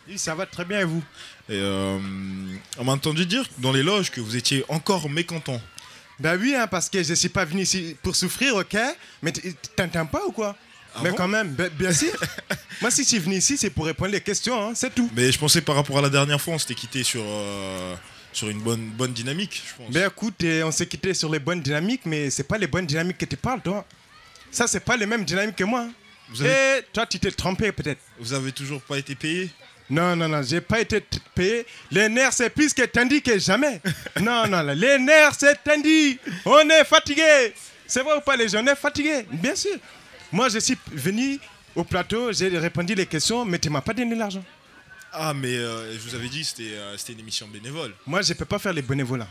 Oui, 0.08 0.18
ça 0.18 0.36
va 0.36 0.46
très 0.46 0.64
bien 0.66 0.80
et 0.82 0.84
vous? 0.86 1.04
Et 1.50 1.54
euh, 1.56 1.98
on 2.78 2.84
m'a 2.84 2.94
entendu 2.94 3.26
dire 3.26 3.44
dans 3.58 3.72
les 3.72 3.84
loges 3.84 4.10
que 4.12 4.22
vous 4.22 4.36
étiez 4.36 4.64
encore 4.70 5.10
mécontent. 5.10 5.62
Bah 6.20 6.36
oui, 6.40 6.56
hein, 6.56 6.68
parce 6.68 6.90
que 6.90 7.04
je 7.04 7.14
suis 7.14 7.30
pas 7.30 7.46
venu 7.46 7.62
ici 7.62 7.96
pour 8.02 8.16
souffrir, 8.16 8.56
ok? 8.56 8.76
Mais 9.22 9.32
t'entends 9.76 10.06
pas 10.06 10.26
ou 10.26 10.32
quoi? 10.32 10.56
Ah 10.96 11.02
Mais 11.04 11.12
bon? 11.12 11.16
quand 11.18 11.28
même, 11.28 11.50
ben- 11.54 11.70
bien 11.78 11.92
sûr. 11.94 12.12
Moi, 12.82 12.90
si 12.90 13.04
je 13.04 13.08
suis 13.10 13.20
venu 13.20 13.36
ici, 13.36 13.58
c'est 13.58 13.70
pour 13.70 13.86
répondre 13.86 14.12
les 14.12 14.22
questions, 14.22 14.70
hein, 14.70 14.72
c'est 14.74 14.94
tout. 14.96 15.10
Mais 15.16 15.32
je 15.32 15.38
pensais 15.38 15.62
par 15.62 15.76
rapport 15.76 15.98
à 16.00 16.02
la 16.02 16.10
dernière 16.10 16.42
fois, 16.42 16.56
on 16.56 16.58
s'était 16.60 16.74
quitté 16.74 17.04
sur, 17.04 17.22
euh, 17.24 17.96
sur 18.34 18.50
une 18.50 18.62
bonne, 18.62 18.90
bonne 18.92 19.14
dynamique, 19.14 19.62
je 19.68 19.76
pense. 19.84 19.92
Ben 19.94 20.08
écoute, 20.10 20.42
euh, 20.44 20.64
on 20.64 20.72
s'est 20.72 20.88
quitté 20.88 21.14
sur 21.14 21.32
les 21.32 21.40
bonnes 21.40 21.62
dynamiques, 21.62 22.02
mais 22.06 22.30
c'est 22.32 22.44
pas 22.46 22.58
les 22.58 22.68
bonnes 22.68 22.86
dynamiques 22.88 23.18
que 23.20 23.26
tu 23.26 23.38
parles, 23.38 23.62
toi. 23.62 23.86
Ça, 24.50 24.66
c'est 24.68 24.80
pas 24.80 24.98
les 24.98 25.06
mêmes 25.06 25.26
dynamiques 25.26 25.56
que 25.58 25.66
moi. 25.66 25.88
Vous 26.30 26.42
avez- 26.42 26.80
Et 26.80 26.82
toi, 26.92 27.06
tu 27.06 27.20
t'es 27.20 27.32
trompé 27.32 27.72
peut-être. 27.72 28.02
Vous 28.20 28.34
avez 28.34 28.52
toujours 28.52 28.82
pas 28.82 28.98
été 28.98 29.14
payé? 29.14 29.50
Non, 29.90 30.16
non, 30.16 30.28
non, 30.28 30.42
j'ai 30.44 30.60
pas 30.60 30.82
été 30.82 31.04
payé. 31.34 31.66
Les 31.92 32.10
nerfs, 32.10 32.34
c'est 32.34 32.50
plus 32.50 32.74
que 32.74 32.84
tendu 32.84 33.22
que 33.22 33.38
jamais. 33.40 33.82
non, 34.22 34.46
non, 34.48 34.62
les 34.74 34.98
nerfs, 35.00 35.36
c'est 35.40 35.64
tendu. 35.64 36.20
On 36.46 36.70
est 36.70 36.84
fatigué. 36.84 37.54
C'est 37.86 38.02
vrai 38.02 38.18
ou 38.18 38.22
pas, 38.22 38.36
les 38.36 38.50
gens, 38.50 38.62
on 38.64 38.68
est 38.68 38.76
fatigués, 38.76 39.26
bien 39.32 39.56
sûr. 39.56 39.78
Moi, 40.32 40.50
je 40.50 40.60
suis 40.60 40.78
venu 40.92 41.40
au 41.74 41.86
plateau, 41.86 42.34
j'ai 42.34 42.50
répondu 42.58 42.96
les 42.96 43.06
questions, 43.06 43.46
mais 43.46 43.60
tu 43.60 43.70
m'as 43.70 43.80
pas 43.82 43.94
donné 43.94 44.14
l'argent. 44.14 44.44
Ah, 45.14 45.34
mais 45.34 45.56
euh, 45.56 45.94
je 45.94 46.00
vous 46.00 46.16
avais 46.16 46.28
dit, 46.28 46.44
c'était 46.44 46.74
euh, 46.74 46.98
c'était 46.98 47.14
une 47.14 47.20
émission 47.22 47.48
bénévole. 47.48 47.94
Moi, 48.06 48.22
je 48.22 48.34
peux 48.34 48.46
pas 48.46 48.60
faire 48.60 48.74
les 48.74 48.82
bénévolats. 48.82 49.28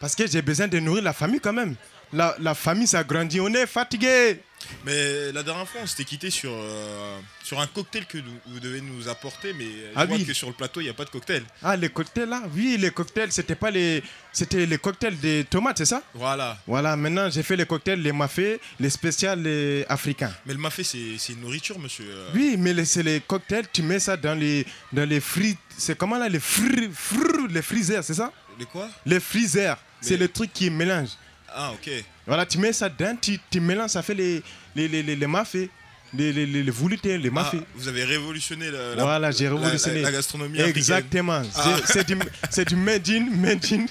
Parce 0.00 0.14
que 0.14 0.26
j'ai 0.26 0.40
besoin 0.40 0.68
de 0.68 0.78
nourrir 0.78 1.02
la 1.02 1.12
famille 1.12 1.40
quand 1.40 1.52
même. 1.52 1.74
La, 2.12 2.34
la 2.40 2.54
famille, 2.54 2.86
ça 2.86 3.04
grandit. 3.04 3.40
On 3.40 3.52
est 3.52 3.66
fatigué. 3.66 4.40
Mais 4.84 5.32
la 5.32 5.42
dernière 5.42 5.68
fois, 5.68 5.80
on 5.82 5.86
s'était 5.86 6.04
quitté 6.04 6.30
sur, 6.30 6.50
euh, 6.52 7.18
sur 7.42 7.60
un 7.60 7.66
cocktail 7.66 8.06
que 8.06 8.18
nous- 8.18 8.38
vous 8.46 8.60
devez 8.60 8.80
nous 8.80 9.08
apporter, 9.08 9.52
mais 9.52 9.64
je 9.64 9.70
Ah 9.96 10.04
vois 10.06 10.16
oui. 10.16 10.24
que 10.26 10.32
sur 10.32 10.48
le 10.48 10.54
plateau, 10.54 10.80
il 10.80 10.84
n'y 10.84 10.90
a 10.90 10.94
pas 10.94 11.04
de 11.04 11.10
cocktail. 11.10 11.42
Ah, 11.62 11.76
les 11.76 11.88
cocktails 11.88 12.28
là 12.28 12.42
Oui, 12.54 12.76
les 12.78 12.90
cocktails, 12.90 13.32
c'était 13.32 13.54
pas 13.54 13.70
les. 13.70 14.02
C'était 14.32 14.66
les 14.66 14.78
cocktails 14.78 15.18
des 15.18 15.44
tomates, 15.44 15.78
c'est 15.78 15.84
ça 15.86 16.02
Voilà. 16.14 16.58
Voilà, 16.66 16.96
maintenant 16.96 17.28
j'ai 17.30 17.42
fait 17.42 17.56
les 17.56 17.66
cocktails, 17.66 18.00
les 18.00 18.12
mafés, 18.12 18.60
les 18.78 18.90
spéciales 18.90 19.42
les 19.42 19.84
africains. 19.88 20.32
Mais 20.46 20.52
le 20.52 20.60
mafé, 20.60 20.84
c'est 20.84 21.16
c'est 21.18 21.32
une 21.32 21.40
nourriture, 21.40 21.78
monsieur. 21.78 22.06
euh. 22.08 22.30
Oui, 22.34 22.56
mais 22.58 22.84
c'est 22.84 23.02
les 23.02 23.20
cocktails, 23.20 23.66
tu 23.72 23.82
mets 23.82 23.98
ça 24.00 24.16
dans 24.16 24.34
les, 24.34 24.66
dans 24.92 25.08
les 25.08 25.20
frites. 25.20 25.58
C'est 25.76 25.96
comment 25.96 26.18
là 26.18 26.28
Les 26.28 26.40
fri, 26.40 26.88
fri- 26.92 27.48
les 27.50 27.62
freezers, 27.62 28.04
c'est 28.04 28.14
ça 28.14 28.32
Les 28.58 28.64
quoi 28.66 28.88
Les 29.06 29.20
freezers. 29.20 29.76
C'est 30.00 30.12
Mais- 30.12 30.16
le 30.18 30.28
truc 30.28 30.52
qui 30.52 30.70
mélange. 30.70 31.10
Ah, 31.48 31.72
ok. 31.72 31.90
Voilà, 32.28 32.46
tu 32.46 32.58
mets 32.58 32.72
ça 32.72 32.88
dedans, 32.88 33.16
tu, 33.20 33.38
tu 33.50 33.58
mélanges, 33.60 33.90
ça 33.90 34.02
fait 34.02 34.14
les, 34.14 34.42
les, 34.76 34.86
les, 34.86 35.02
les, 35.02 35.16
les 35.16 35.26
mafés. 35.26 35.70
Les, 36.14 36.32
les, 36.32 36.46
les, 36.46 36.62
les 36.62 37.18
les 37.18 37.28
Ah, 37.28 37.30
mafés. 37.32 37.60
vous 37.74 37.86
avez 37.88 38.02
révolutionné 38.04 38.70
la, 38.70 38.94
la- 38.94 39.02
Voilà, 39.04 39.30
j'ai 39.30 39.46
révolutionné. 39.48 39.96
La, 40.00 40.10
la 40.10 40.16
gastronomie. 40.16 40.58
Exactement. 40.60 41.42
Ah. 41.54 41.76
C'est- 41.86 42.06
du, 42.06 42.16
du 42.64 42.76
made 42.76 43.08
in, 43.10 43.26
made 43.30 43.64
in, 43.72 43.84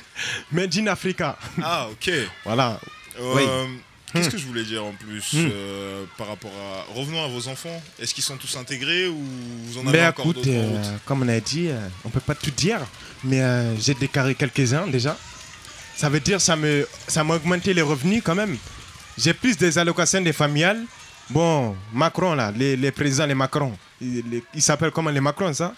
made 0.51 0.75
in 0.77 0.87
Africa. 0.87 1.37
Ah, 1.61 1.87
ok. 1.91 2.11
Voilà. 2.43 2.79
Euh, 3.19 3.33
Oui. 3.35 3.43
Qu'est-ce 4.13 4.29
Hmm. 4.29 4.31
que 4.31 4.37
je 4.37 4.45
voulais 4.45 4.63
dire 4.63 4.83
en 4.85 4.93
plus 4.93 5.33
Hmm. 5.33 5.49
euh, 5.51 6.05
par 6.17 6.27
rapport 6.29 6.49
à. 6.51 6.91
Revenons 6.97 7.23
à 7.23 7.27
vos 7.27 7.47
enfants. 7.49 7.79
Est-ce 7.99 8.13
qu'ils 8.15 8.23
sont 8.23 8.37
tous 8.37 8.55
intégrés 8.55 9.07
ou 9.09 9.21
vous 9.65 9.77
en 9.77 9.85
avez 9.87 9.99
Mais 9.99 10.07
encore 10.07 10.25
écoute, 10.31 10.47
euh, 10.47 10.81
comme 11.05 11.21
on 11.23 11.27
a 11.27 11.39
dit, 11.39 11.67
euh, 11.67 11.77
on 12.05 12.09
peut 12.09 12.19
pas 12.21 12.33
tout 12.33 12.49
dire, 12.51 12.79
mais 13.23 13.41
euh, 13.41 13.75
j'ai 13.79 13.93
déclaré 13.93 14.33
quelques-uns 14.33 14.87
déjà. 14.87 15.15
Ça 15.97 16.09
veut 16.09 16.19
dire 16.19 16.39
ça 16.39 16.55
me 16.55 16.87
ça 17.07 17.23
m'a 17.23 17.35
augmenté 17.35 17.73
les 17.73 17.81
revenus 17.81 18.21
quand 18.23 18.35
même. 18.35 18.55
J'ai 19.17 19.33
plus 19.33 19.57
des 19.57 19.77
allocations 19.77 20.21
des 20.21 20.33
familiales. 20.33 20.83
Bon, 21.29 21.75
Macron 21.91 22.35
là, 22.35 22.53
les, 22.55 22.77
les 22.77 22.91
présidents, 22.91 23.25
les 23.25 23.35
Macron, 23.35 23.73
ils 23.99 24.23
les- 24.29 24.43
ils 24.53 24.61
s'appellent 24.61 24.91
comment 24.91 25.09
les 25.09 25.19
Macron 25.19 25.51
ça? 25.53 25.73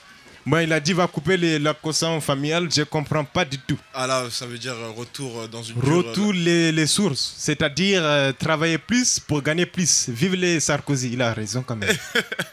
Bon, 0.45 0.57
il 0.59 0.71
a 0.73 0.79
dit 0.79 0.93
va 0.93 1.07
couper 1.07 1.37
les 1.37 1.55
allocations 1.55 2.19
familiales, 2.21 2.67
je 2.71 2.83
comprends 2.83 3.23
pas 3.23 3.45
du 3.45 3.57
tout. 3.59 3.77
Ah 3.93 4.05
là, 4.07 4.25
ça 4.29 4.45
veut 4.45 4.57
dire 4.57 4.73
euh, 4.73 4.89
retour 4.91 5.39
euh, 5.41 5.47
dans 5.47 5.63
une 5.63 5.79
Retour 5.79 6.33
les, 6.33 6.71
les 6.71 6.87
sources, 6.87 7.35
c'est-à-dire 7.37 8.01
euh, 8.03 8.31
travailler 8.33 8.77
plus 8.77 9.19
pour 9.19 9.41
gagner 9.41 9.65
plus. 9.65 10.09
Vive 10.09 10.35
les 10.35 10.59
Sarkozy, 10.59 11.11
il 11.13 11.21
a 11.21 11.33
raison 11.33 11.61
quand 11.65 11.75
même. 11.77 11.95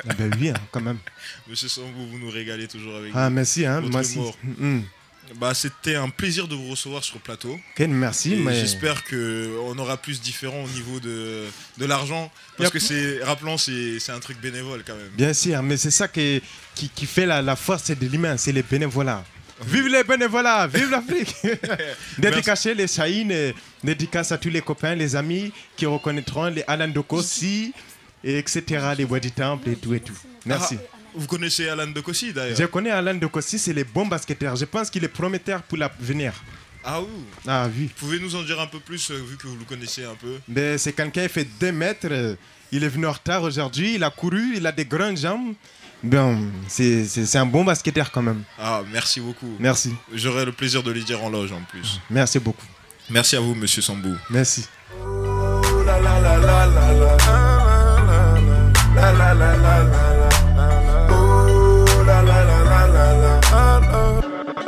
ah 0.09 0.14
ben 0.19 0.31
oui, 0.41 0.51
hein, 0.51 0.55
quand 0.71 0.81
même. 0.81 0.99
Monsieur 1.49 1.69
Sambou, 1.69 2.07
vous 2.11 2.19
nous 2.19 2.31
régalez 2.31 2.67
toujours 2.69 2.97
avec 2.97 3.12
Ah, 3.14 3.29
merci, 3.31 3.67
hein, 3.67 3.83
aussi. 3.93 4.19
Bah, 5.35 5.53
c'était 5.55 5.97
un 5.97 6.09
plaisir 6.09 6.47
de 6.49 6.55
vous 6.55 6.68
recevoir 6.70 7.03
sur 7.05 7.16
le 7.16 7.20
plateau. 7.20 7.53
Ok, 7.53 7.87
merci, 7.89 8.37
mais- 8.37 8.55
J'espère 8.55 9.03
qu'on 9.05 9.77
aura 9.79 9.97
plus 9.97 10.20
différent 10.20 10.62
au 10.64 10.68
niveau 10.68 11.01
de, 11.01 11.45
de 11.79 11.85
l'argent. 11.85 12.31
Parce 12.57 12.68
Yep. 12.68 12.72
que 12.72 12.79
c'est, 12.79 13.22
rappelons, 13.24 13.59
c'est, 13.59 13.99
c'est 13.99 14.12
un 14.12 14.20
truc 14.20 14.41
bénévole 14.41 14.83
quand 14.87 14.95
même. 14.95 15.09
Bien 15.16 15.35
sûr, 15.35 15.62
mais 15.62 15.77
c'est 15.77 15.91
ça 15.91 16.09
qui, 16.09 16.41
qui, 16.74 16.89
qui 16.89 17.07
fait 17.07 17.27
la, 17.27 17.43
la 17.43 17.57
force 17.57 17.91
de 17.91 18.07
l'humain, 18.07 18.37
c'est 18.37 18.53
les 18.53 18.62
bénévolats. 18.62 19.24
Vive 19.66 19.89
les 19.89 20.05
bénévolats, 20.05 20.66
vive 20.66 20.91
l'Afrique 20.91 21.35
Dédicacé 22.18 22.74
les 22.74 22.87
Chahines, 22.87 23.53
dédicace 23.83 24.31
à 24.33 24.39
tous 24.39 24.51
les 24.51 24.61
copains, 24.61 24.95
les 24.95 25.16
amis 25.16 25.53
qui 25.77 25.87
reconnaîtront 25.87 26.47
les 26.47 26.62
Alan 26.66 26.89
Dokossi, 26.89 27.72
et 28.24 28.39
etc., 28.39 28.62
les 28.97 29.05
Bois 29.05 29.20
du 29.20 29.31
Temple 29.33 29.70
et 29.70 29.77
tout 29.77 29.95
et 29.95 30.01
tout. 30.01 30.16
Merci. 30.45 30.77
Ah, 30.81 30.95
vous 31.17 31.27
connaissez 31.27 31.69
Alan 31.69 31.87
de 31.87 32.01
Kossi 32.01 32.33
d'ailleurs 32.33 32.57
Je 32.57 32.64
connais 32.67 32.91
Alan 32.91 33.14
Dokossi, 33.14 33.59
c'est 33.59 33.73
les 33.73 33.85
bons 33.85 34.07
basketteurs. 34.07 34.57
Je 34.57 34.64
pense 34.64 34.91
qu'il 34.91 35.03
est 35.05 35.09
prometteur 35.09 35.62
pour 35.62 35.79
l'avenir. 35.79 36.33
Ah 36.85 37.01
oui 37.01 37.09
Ah 37.49 37.69
oui. 37.77 37.91
Pouvez-nous 37.97 38.37
en 38.37 38.43
dire 38.43 38.61
un 38.61 38.67
peu 38.69 38.79
plus, 38.79 39.11
euh, 39.11 39.14
vu 39.29 39.37
que 39.37 39.47
vous 39.49 39.57
le 39.57 39.64
connaissez 39.64 40.05
un 40.05 40.14
peu 40.14 40.37
Mais 40.49 40.79
c'est 40.79 40.93
quelqu'un 40.93 41.27
qui 41.27 41.33
fait 41.33 41.49
2 41.61 41.73
mètres. 41.73 42.07
euh, 42.11 42.37
Il 42.73 42.85
est 42.85 42.89
venu 42.89 43.07
en 43.07 43.12
retard 43.12 43.43
aujourd'hui. 43.43 43.95
Il 43.97 44.05
a 44.05 44.11
couru. 44.11 44.55
Il 44.57 44.67
a 44.67 44.73
des 44.73 44.85
grandes 44.85 45.17
jambes. 45.19 45.55
Bon, 46.03 46.39
c'est 46.69 47.05
c'est- 47.07 47.25
c'est 47.27 47.39
un 47.39 47.47
bon 47.47 47.64
basketteur 47.64 48.11
quand 48.12 48.23
même. 48.23 48.43
Ah, 48.59 48.83
merci 48.93 49.21
beaucoup. 49.21 49.57
Merci. 49.59 49.95
J'aurai 50.12 50.45
le 50.45 50.53
plaisir 50.53 50.83
de 50.83 50.93
les 50.93 51.03
dire 51.03 51.23
en 51.25 51.31
loge 51.31 51.53
en 51.53 51.62
plus. 51.71 52.01
Merci 52.11 52.39
beaucoup. 52.39 52.67
Merci 53.09 53.37
à 53.37 53.41
vous, 53.41 53.55
monsieur 53.55 53.83
Sambou. 53.83 54.14
Merci. 54.31 54.67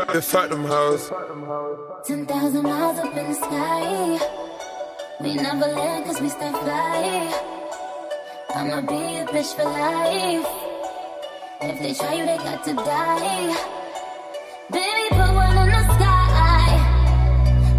up 0.09 0.15
the 0.15 0.23
them 0.23 0.65
House. 0.65 1.11
10,000 2.07 2.63
miles 2.63 2.99
up 2.99 3.15
in 3.15 3.29
the 3.29 3.35
sky. 3.35 4.19
We 5.21 5.35
never 5.35 5.67
land 5.67 6.07
cause 6.07 6.21
we 6.21 6.31
stay 6.31 6.51
fly. 6.51 7.31
I'ma 8.55 8.81
be 8.81 9.19
a 9.19 9.27
bitch 9.27 9.55
for 9.55 9.65
life. 9.65 10.47
If 11.61 11.83
they 11.83 11.93
try 11.93 12.15
you, 12.15 12.25
they 12.25 12.39
got 12.39 12.65
to 12.65 12.75
die. 12.75 13.55
Baby, 14.71 15.09
put 15.11 15.35
one 15.35 15.59
in 15.59 15.69
the 15.77 15.85
sky. 15.95 16.69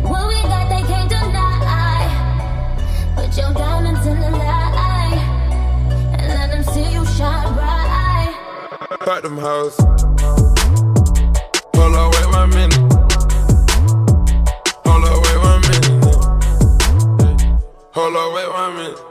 What 0.03 0.27
we 0.27 0.41
got, 0.43 0.69
they 0.69 0.83
can't 0.87 1.09
deny. 1.09 2.03
Put 3.15 3.37
your 3.37 3.53
diamonds 3.53 4.05
in 4.05 4.19
the 4.19 4.29
light. 4.29 5.21
And 6.19 6.27
let 6.27 6.51
them 6.51 6.63
see 6.73 6.93
you 6.93 7.05
shine 7.05 7.53
bright. 7.55 8.99
Phantom 9.01 9.37
House 9.37 10.48
wait 12.29 12.37
one 12.37 12.49
minute. 12.49 12.73
Hold 14.85 15.05
up, 15.05 15.23
wait 15.23 15.37
one 15.37 15.61
minute. 15.61 16.03
Hold 17.93 18.15
up, 18.15 18.33
wait 18.33 18.49
one 18.49 18.75
minute. 18.75 19.08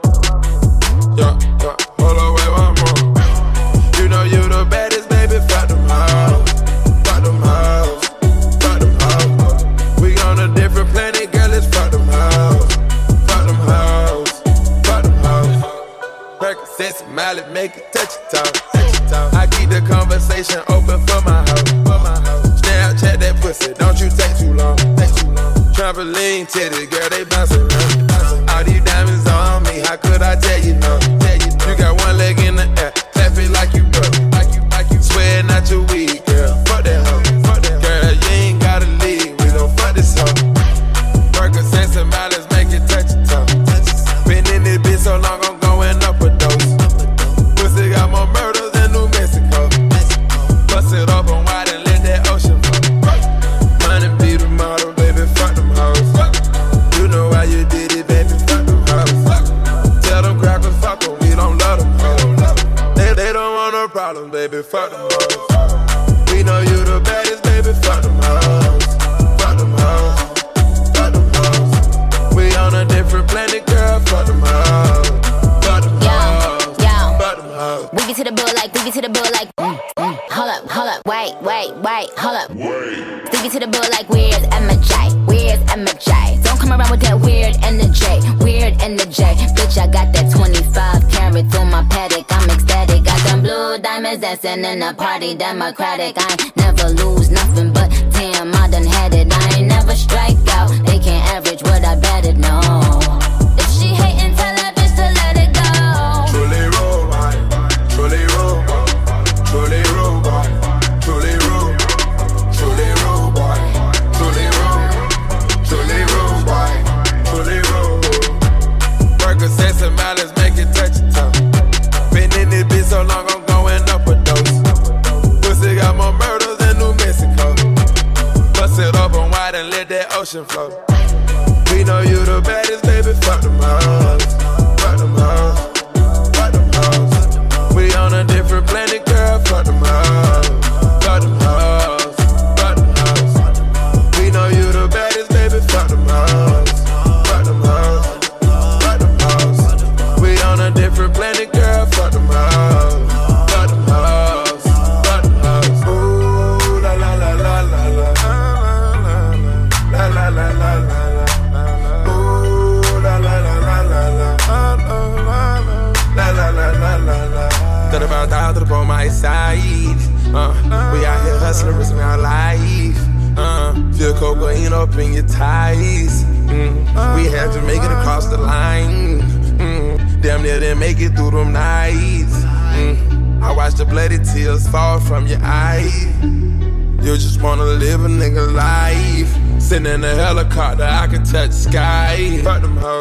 Democratic. 95.35 96.15
I 96.17 96.51
never 96.55 96.89
lose 96.89 97.08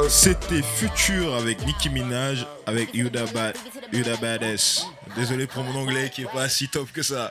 C'était 0.08 0.62
Futur 0.62 1.34
avec 1.34 1.64
Nicki 1.66 1.90
Minaj, 1.90 2.46
avec 2.64 2.94
Yuda, 2.94 3.24
Yuda 3.92 4.16
Badass. 4.16 4.86
Désolé 5.14 5.46
pour 5.46 5.62
mon 5.64 5.82
anglais 5.82 6.10
qui 6.12 6.22
est 6.22 6.32
pas 6.32 6.48
si 6.48 6.68
top 6.68 6.90
que 6.92 7.02
ça. 7.02 7.30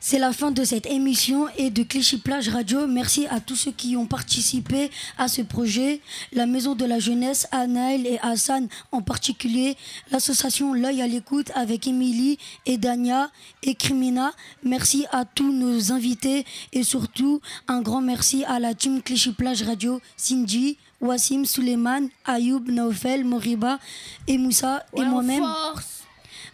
C'est 0.00 0.20
la 0.20 0.32
fin 0.32 0.52
de 0.52 0.62
cette 0.62 0.86
émission 0.86 1.48
et 1.56 1.70
de 1.70 1.82
Clichy 1.82 2.18
Plage 2.18 2.48
Radio. 2.48 2.86
Merci 2.86 3.26
à 3.26 3.40
tous 3.40 3.56
ceux 3.56 3.72
qui 3.72 3.96
ont 3.96 4.06
participé 4.06 4.92
à 5.18 5.26
ce 5.26 5.42
projet. 5.42 6.00
La 6.32 6.46
Maison 6.46 6.76
de 6.76 6.84
la 6.84 7.00
Jeunesse, 7.00 7.48
Anaël 7.50 8.06
et 8.06 8.20
Hassan 8.22 8.68
en 8.92 9.02
particulier. 9.02 9.76
L'association 10.12 10.72
L'œil 10.72 11.02
à 11.02 11.08
l'écoute 11.08 11.50
avec 11.56 11.88
Émilie 11.88 12.38
et 12.64 12.78
Dania 12.78 13.28
et 13.64 13.74
Crimina. 13.74 14.32
Merci 14.62 15.04
à 15.10 15.24
tous 15.24 15.52
nos 15.52 15.90
invités 15.90 16.46
et 16.72 16.84
surtout 16.84 17.40
un 17.66 17.82
grand 17.82 18.00
merci 18.00 18.44
à 18.44 18.60
la 18.60 18.74
team 18.74 19.02
Clichy 19.02 19.32
Plage 19.32 19.62
Radio, 19.62 20.00
Cindy, 20.16 20.78
Wassim, 21.00 21.44
Suleiman, 21.44 22.08
Ayoub, 22.24 22.70
Naofel, 22.70 23.24
Moriba 23.24 23.80
et 24.28 24.38
Moussa 24.38 24.86
et 24.96 25.04
moi-même. 25.04 25.44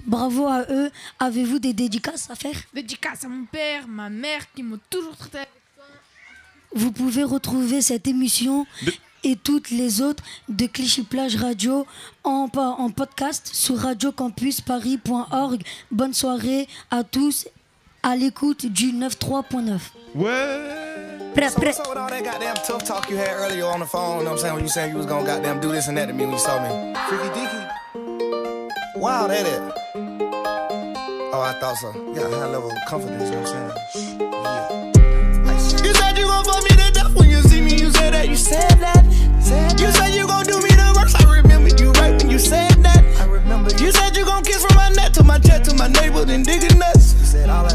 Bravo 0.07 0.47
à 0.47 0.65
eux. 0.71 0.91
Avez-vous 1.19 1.59
des 1.59 1.73
dédicaces 1.73 2.29
à 2.31 2.35
faire? 2.35 2.57
Dédicace 2.73 3.25
à 3.25 3.29
mon 3.29 3.45
père, 3.47 3.87
ma 3.89 4.11
mère 4.11 4.43
qui 4.55 4.63
m'ont 4.63 4.79
toujours 4.91 5.17
traité 5.17 5.39
avec 5.39 5.49
Vous 6.75 6.93
pouvez 6.93 7.23
retrouver 7.25 7.81
cette 7.83 8.07
émission 8.07 8.67
et 9.23 9.37
toutes 9.37 9.71
les 9.71 10.03
autres 10.03 10.23
de 10.49 10.67
Clichy 10.67 11.03
Plage 11.03 11.37
Radio 11.37 11.87
en, 12.25 12.49
en 12.55 12.91
podcast 12.91 13.49
sur 13.53 13.79
radiocampusparis.org. 13.79 15.63
Bonne 15.91 16.13
soirée 16.15 16.69
à 16.91 17.05
tous 17.05 17.47
à 18.03 18.17
l'écoute 18.17 18.67
du 18.67 18.93
93.9. 18.93 19.79
Ouais. 20.15 20.31
Prêt, 21.35 21.49
So 21.49 21.57
prêt. 21.57 21.67
what's 21.69 21.81
up 21.81 21.89
with 21.89 21.97
all 21.99 22.09
that 22.11 22.23
goddamn 22.23 22.55
tough 22.67 22.85
talk 22.85 23.09
you 23.11 23.17
had 23.17 23.29
earlier 23.39 23.65
on 23.65 23.81
the 23.81 23.87
phone? 23.87 24.19
You 24.19 24.25
know 24.25 24.33
what 24.33 24.33
I'm 24.33 24.39
saying? 24.39 24.55
When 24.55 24.65
you 24.65 24.71
saying 24.71 24.91
you 24.93 24.99
was 24.99 25.07
gonna 25.07 25.25
goddamn 25.27 25.59
do 25.61 25.73
this 25.73 25.89
and 25.89 25.97
that 25.97 26.07
to 26.07 26.13
me 26.13 26.25
when 26.25 26.33
you 26.35 26.39
saw 26.39 26.61
me. 26.63 26.95
Freaky 27.09 27.29
deaky. 27.31 27.64
Wow, 29.05 29.27
that 29.27 29.45
it. 29.45 29.61
Oh, 31.29 31.45
I 31.45 31.53
thought 31.61 31.77
so. 31.77 31.93
You 31.93 32.15
got 32.17 32.33
a 32.33 32.37
high 32.41 32.49
level 32.49 32.73
of 32.73 32.79
confidence, 32.89 33.29
you 33.29 33.37
know 33.37 33.45
what 33.45 33.53
I'm 33.53 33.77
saying? 33.93 34.33
Yeah. 34.33 35.85
You 35.85 35.93
said 35.93 36.17
you 36.17 36.25
gon' 36.25 36.45
fuck 36.49 36.65
me 36.65 36.73
to 36.73 36.89
death 36.89 37.13
when 37.13 37.29
you 37.29 37.45
see 37.45 37.61
me. 37.61 37.77
You 37.77 37.93
said 37.93 38.17
that. 38.17 38.33
You 38.33 38.37
said 38.41 38.81
that. 38.81 39.05
You 39.77 39.93
said 39.93 40.17
you 40.17 40.25
gon' 40.27 40.49
do 40.49 40.57
me 40.57 40.73
the 40.73 40.89
worst. 40.97 41.21
I 41.21 41.37
remember 41.37 41.69
you 41.77 41.93
right 42.01 42.17
when 42.17 42.33
you 42.33 42.39
said 42.39 42.81
that. 42.81 43.05
I 43.21 43.29
remember. 43.29 43.77
You 43.77 43.85
you 43.85 43.93
said 43.93 44.17
you 44.17 44.25
gon' 44.25 44.43
kiss 44.43 44.65
from 44.65 44.75
my 44.75 44.89
neck 44.97 45.13
to 45.21 45.23
my 45.23 45.37
chest 45.37 45.69
to 45.69 45.77
my 45.77 45.89
navel, 45.89 46.25
then 46.25 46.43
digging 46.43 46.79
nuts. 46.79 47.13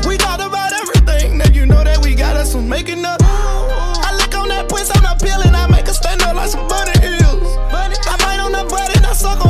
We 0.10 0.18
talked 0.18 0.42
about 0.42 0.74
everything. 0.82 1.38
Now 1.38 1.54
you 1.54 1.68
know 1.68 1.84
that 1.84 2.02
we 2.02 2.16
got 2.16 2.38
us 2.38 2.54
some 2.54 2.68
making 2.68 3.06
up. 3.06 3.22
I 3.22 4.18
lick 4.18 4.34
on 4.34 4.50
that 4.50 4.68
puss, 4.68 4.90
I'm 4.98 5.04
not 5.04 5.22
peeling. 5.22 5.54
I 5.54 5.70
make 5.70 5.86
her 5.86 5.94
stand 5.94 6.24
up 6.24 6.34
like 6.34 6.50
some 6.50 6.68
bunny 6.68 6.98
hills. 6.98 7.46
I 7.70 8.18
bite 8.18 8.42
on 8.42 8.52
that 8.54 8.66
butt 8.68 8.98
and 8.98 9.06
I 9.06 9.14
suck 9.14 9.46
on 9.46 9.49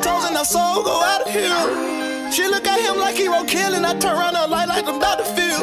toes 0.00 0.24
and 0.24 0.36
our 0.36 0.44
soul 0.44 0.82
go 0.82 1.02
out 1.02 1.22
of 1.22 1.32
here. 1.32 2.32
She 2.32 2.46
look 2.48 2.66
at 2.66 2.80
him 2.80 2.98
like 2.98 3.16
he 3.16 3.28
won't 3.28 3.48
kill, 3.48 3.74
and 3.74 3.84
I 3.84 3.94
turn 3.98 4.16
around 4.16 4.34
her 4.34 4.46
light 4.46 4.68
like 4.68 4.86
I'm 4.88 4.98
not 4.98 5.18
to 5.18 5.24
feel. 5.24 5.60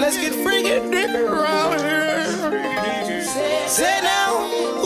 Let's 0.00 0.16
get 0.16 0.32
freaking 0.32 0.90
different 0.90 1.28
around 1.28 1.80
here. 1.80 3.24
Say 3.68 4.00
now. 4.02 4.85